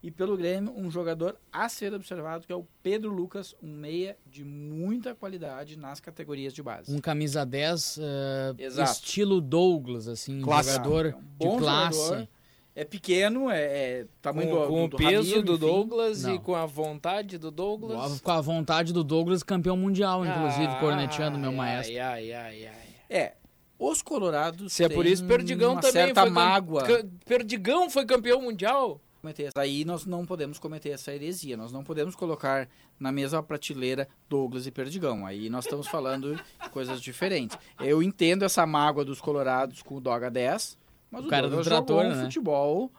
E 0.04 0.10
pelo 0.10 0.36
Grêmio, 0.36 0.74
um 0.76 0.90
jogador 0.90 1.38
a 1.52 1.70
ser 1.70 1.94
observado, 1.94 2.48
que 2.48 2.52
é 2.52 2.56
o 2.56 2.66
Pedro 2.82 3.12
Lucas, 3.14 3.54
um 3.62 3.72
meia 3.72 4.18
de 4.26 4.44
muita 4.44 5.14
qualidade 5.14 5.78
nas 5.78 6.00
categorias 6.00 6.54
de 6.54 6.64
base. 6.64 6.92
Um 6.92 7.00
camisa 7.00 7.46
10, 7.46 8.00
eh, 8.02 8.54
Exato. 8.58 8.92
estilo 8.94 9.40
Douglas, 9.40 10.08
assim, 10.08 10.42
Clássico. 10.42 10.74
jogador 10.86 11.06
É 11.06 11.16
um 11.16 11.22
bom 11.38 11.52
de 11.58 11.58
classe. 11.64 12.00
jogador. 12.00 12.28
É 12.74 12.84
pequeno, 12.86 13.50
é, 13.52 13.62
é 13.62 14.08
tamanho 14.22 14.50
Com, 14.50 14.62
do, 14.62 14.68
com 14.68 14.88
do, 14.90 14.96
o 14.96 14.98
peso 14.98 15.30
Ramiro, 15.36 15.44
do 15.44 15.54
enfim. 15.56 15.66
Douglas 15.68 16.24
Não. 16.24 16.36
e 16.36 16.40
com 16.40 16.56
a 16.56 16.66
vontade 16.66 17.38
do 17.38 17.52
Douglas. 17.52 18.22
Com 18.22 18.32
a 18.32 18.42
vontade 18.42 18.94
do 18.94 19.04
Douglas, 19.04 19.44
campeão 19.44 19.76
mundial, 19.78 20.26
inclusive, 20.26 20.66
Ah, 20.68 20.80
corneteando 20.80 21.38
meu 21.38 21.50
ai, 21.52 21.56
maestro. 21.58 21.94
Ai, 21.96 22.02
ai, 22.02 22.34
ai, 22.34 22.66
ai. 22.68 22.88
É, 23.10 23.34
os 23.78 24.02
colorados 24.02 24.72
Se 24.74 24.84
é 24.86 24.90
por 24.90 25.04
têm 25.04 25.14
isso, 25.14 25.26
Perdigão 25.26 25.74
uma 25.74 25.82
também 25.82 26.06
certa 26.06 26.22
foi 26.22 26.30
mágoa. 26.32 26.84
Perdigão 27.26 27.88
foi 27.90 28.06
campeão 28.06 28.42
mundial. 28.42 29.00
Cometer 29.22 29.44
essa- 29.44 29.60
Aí 29.62 29.86
nós 29.86 30.06
não 30.06 30.26
podemos 30.26 30.58
cometer 30.60 30.90
essa 30.90 31.14
heresia. 31.14 31.56
Nós 31.56 31.72
não 31.72 31.84
podemos 31.84 32.16
colocar 32.16 32.68
na 33.00 33.12
mesma 33.12 33.42
prateleira 33.42 34.08
Douglas 34.30 34.66
e 34.68 34.72
Perdigão. 34.72 35.26
Aí 35.26 35.50
nós 35.50 35.66
estamos 35.66 35.88
falando 35.88 36.36
de 36.36 36.70
coisas 36.70 37.02
diferentes. 37.02 37.58
Eu 37.80 38.02
entendo 38.04 38.44
essa 38.44 38.66
mágoa 38.66 39.06
dos 39.06 39.22
colorados 39.22 39.82
com 39.82 39.96
o 39.96 40.02
Doga 40.02 40.30
10, 40.30 40.78
mas 41.10 41.24
o, 41.24 41.28
O 41.28 41.30
cara 41.30 41.44
do 41.44 41.50
Douglas 41.50 41.68
trator, 41.68 42.04
jogou 42.04 42.12
um 42.12 42.16
né? 42.18 42.24
futebol 42.26 42.92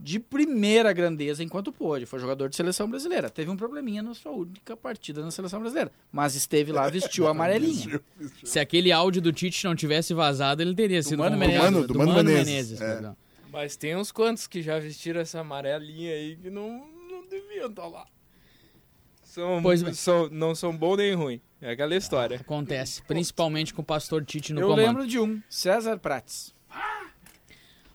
de 0.00 0.20
primeira 0.20 0.92
grandeza 0.92 1.42
enquanto 1.42 1.72
pôde. 1.72 2.06
Foi 2.06 2.20
jogador 2.20 2.48
de 2.48 2.54
seleção 2.54 2.88
brasileira. 2.88 3.28
Teve 3.28 3.50
um 3.50 3.56
probleminha 3.56 4.00
na 4.00 4.14
sua 4.14 4.30
única 4.30 4.76
partida 4.76 5.22
na 5.22 5.30
seleção 5.32 5.58
brasileira. 5.58 5.90
Mas 6.12 6.36
esteve 6.36 6.70
lá, 6.70 6.88
vestiu 6.88 7.26
a 7.26 7.30
amarelinha. 7.32 8.00
Se 8.44 8.60
aquele 8.60 8.92
áudio 8.92 9.20
do 9.20 9.32
Tite 9.32 9.64
não 9.64 9.74
tivesse 9.74 10.14
vazado, 10.14 10.62
ele 10.62 10.72
teria 10.72 11.02
sido 11.02 11.18
Mano 11.18 11.36
convocado. 11.36 11.62
Menezes. 11.72 11.86
Do 11.88 11.98
Mano 11.98 12.24
Menezes, 12.24 12.80
é. 12.80 13.12
Mas 13.58 13.76
tem 13.76 13.96
uns 13.96 14.12
quantos 14.12 14.46
que 14.46 14.62
já 14.62 14.78
vestiram 14.78 15.20
essa 15.20 15.40
amarelinha 15.40 16.12
aí 16.12 16.36
que 16.36 16.48
não, 16.48 16.86
não 17.10 17.26
deviam 17.26 17.68
estar 17.68 17.88
lá. 17.88 18.06
São, 19.24 19.60
são, 19.94 20.28
não 20.28 20.54
são 20.54 20.76
bom 20.76 20.94
nem 20.94 21.12
ruim. 21.12 21.40
É 21.60 21.72
aquela 21.72 21.96
história. 21.96 22.36
Acontece, 22.36 23.02
principalmente 23.02 23.74
com 23.74 23.82
o 23.82 23.84
pastor 23.84 24.24
Tite 24.24 24.52
no 24.52 24.60
Eu 24.60 24.68
comando. 24.68 24.86
lembro 24.86 25.06
de 25.08 25.18
um, 25.18 25.42
César 25.50 25.98
Prates. 25.98 26.54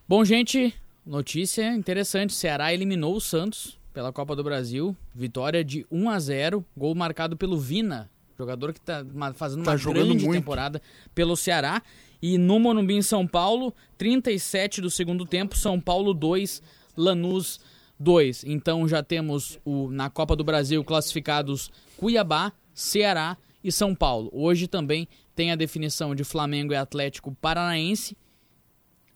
Bom, 0.06 0.22
gente, 0.22 0.74
notícia 1.06 1.74
interessante. 1.74 2.32
O 2.32 2.34
Ceará 2.34 2.74
eliminou 2.74 3.16
o 3.16 3.20
Santos 3.20 3.80
pela 3.94 4.12
Copa 4.12 4.36
do 4.36 4.44
Brasil. 4.44 4.94
Vitória 5.14 5.64
de 5.64 5.86
1 5.90 6.10
a 6.10 6.18
0 6.18 6.62
Gol 6.76 6.94
marcado 6.94 7.38
pelo 7.38 7.58
Vina, 7.58 8.10
jogador 8.36 8.72
que 8.72 8.78
está 8.80 9.04
fazendo 9.34 9.64
Tá 9.64 9.72
uma 9.72 9.78
grande 9.78 10.24
muito. 10.24 10.32
temporada 10.32 10.82
pelo 11.14 11.36
Ceará. 11.36 11.82
E 12.20 12.38
no 12.38 12.58
Morumbi, 12.58 12.94
em 12.94 13.02
São 13.02 13.26
Paulo, 13.26 13.74
37 13.98 14.80
do 14.80 14.90
segundo 14.90 15.26
tempo, 15.26 15.56
São 15.56 15.80
Paulo 15.80 16.14
2, 16.14 16.62
Lanús 16.96 17.60
2. 17.98 18.44
Então 18.44 18.88
já 18.88 19.02
temos 19.02 19.58
o, 19.64 19.90
na 19.90 20.08
Copa 20.08 20.34
do 20.34 20.42
Brasil 20.42 20.82
classificados 20.82 21.70
Cuiabá, 21.96 22.52
Ceará 22.72 23.36
e 23.62 23.70
São 23.70 23.94
Paulo. 23.94 24.30
Hoje 24.32 24.66
também 24.66 25.06
tem 25.34 25.52
a 25.52 25.56
definição 25.56 26.14
de 26.14 26.24
Flamengo 26.24 26.72
e 26.72 26.76
Atlético 26.76 27.34
Paranaense. 27.40 28.16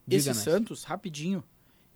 Diga, 0.06 0.30
Esse. 0.30 0.34
Santos, 0.34 0.84
rapidinho, 0.84 1.42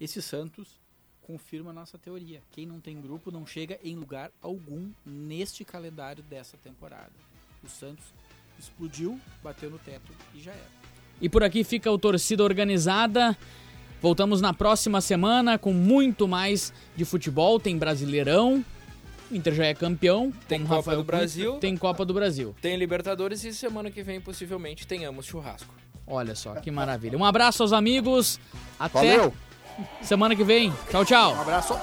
esse 0.00 0.20
Santos 0.20 0.81
confirma 1.26 1.70
a 1.70 1.72
nossa 1.72 1.98
teoria. 1.98 2.42
Quem 2.50 2.66
não 2.66 2.80
tem 2.80 3.00
grupo 3.00 3.30
não 3.30 3.46
chega 3.46 3.78
em 3.82 3.96
lugar 3.96 4.30
algum 4.40 4.90
neste 5.04 5.64
calendário 5.64 6.22
dessa 6.22 6.56
temporada. 6.56 7.12
O 7.62 7.68
Santos 7.68 8.04
explodiu, 8.58 9.18
bateu 9.42 9.70
no 9.70 9.78
teto 9.78 10.12
e 10.34 10.40
já 10.40 10.52
era. 10.52 10.70
E 11.20 11.28
por 11.28 11.42
aqui 11.42 11.62
fica 11.64 11.90
o 11.90 11.98
Torcida 11.98 12.42
Organizada. 12.42 13.36
Voltamos 14.00 14.40
na 14.40 14.52
próxima 14.52 15.00
semana 15.00 15.56
com 15.56 15.72
muito 15.72 16.26
mais 16.26 16.72
de 16.96 17.04
futebol. 17.04 17.60
Tem 17.60 17.78
Brasileirão. 17.78 18.64
O 19.30 19.34
Inter 19.34 19.54
já 19.54 19.66
é 19.66 19.74
campeão. 19.74 20.32
Tem 20.48 20.60
Copa 20.62 20.74
Rafael 20.74 20.98
do. 20.98 21.04
Brasil. 21.04 21.58
Tem 21.58 21.76
Copa 21.76 22.04
do 22.04 22.12
Brasil. 22.12 22.54
Tem 22.60 22.76
Libertadores 22.76 23.44
e 23.44 23.54
semana 23.54 23.90
que 23.90 24.02
vem 24.02 24.20
possivelmente 24.20 24.86
tenhamos 24.86 25.26
churrasco. 25.26 25.72
Olha 26.04 26.34
só, 26.34 26.56
que 26.56 26.70
maravilha. 26.70 27.16
Um 27.16 27.24
abraço 27.24 27.62
aos 27.62 27.72
amigos. 27.72 28.40
Até 28.78 29.16
Valeu. 29.16 29.32
Semana 30.00 30.36
que 30.36 30.44
vem. 30.44 30.72
Tchau, 30.90 31.04
tchau. 31.04 31.34
Um 31.34 31.40
abraço. 31.40 31.74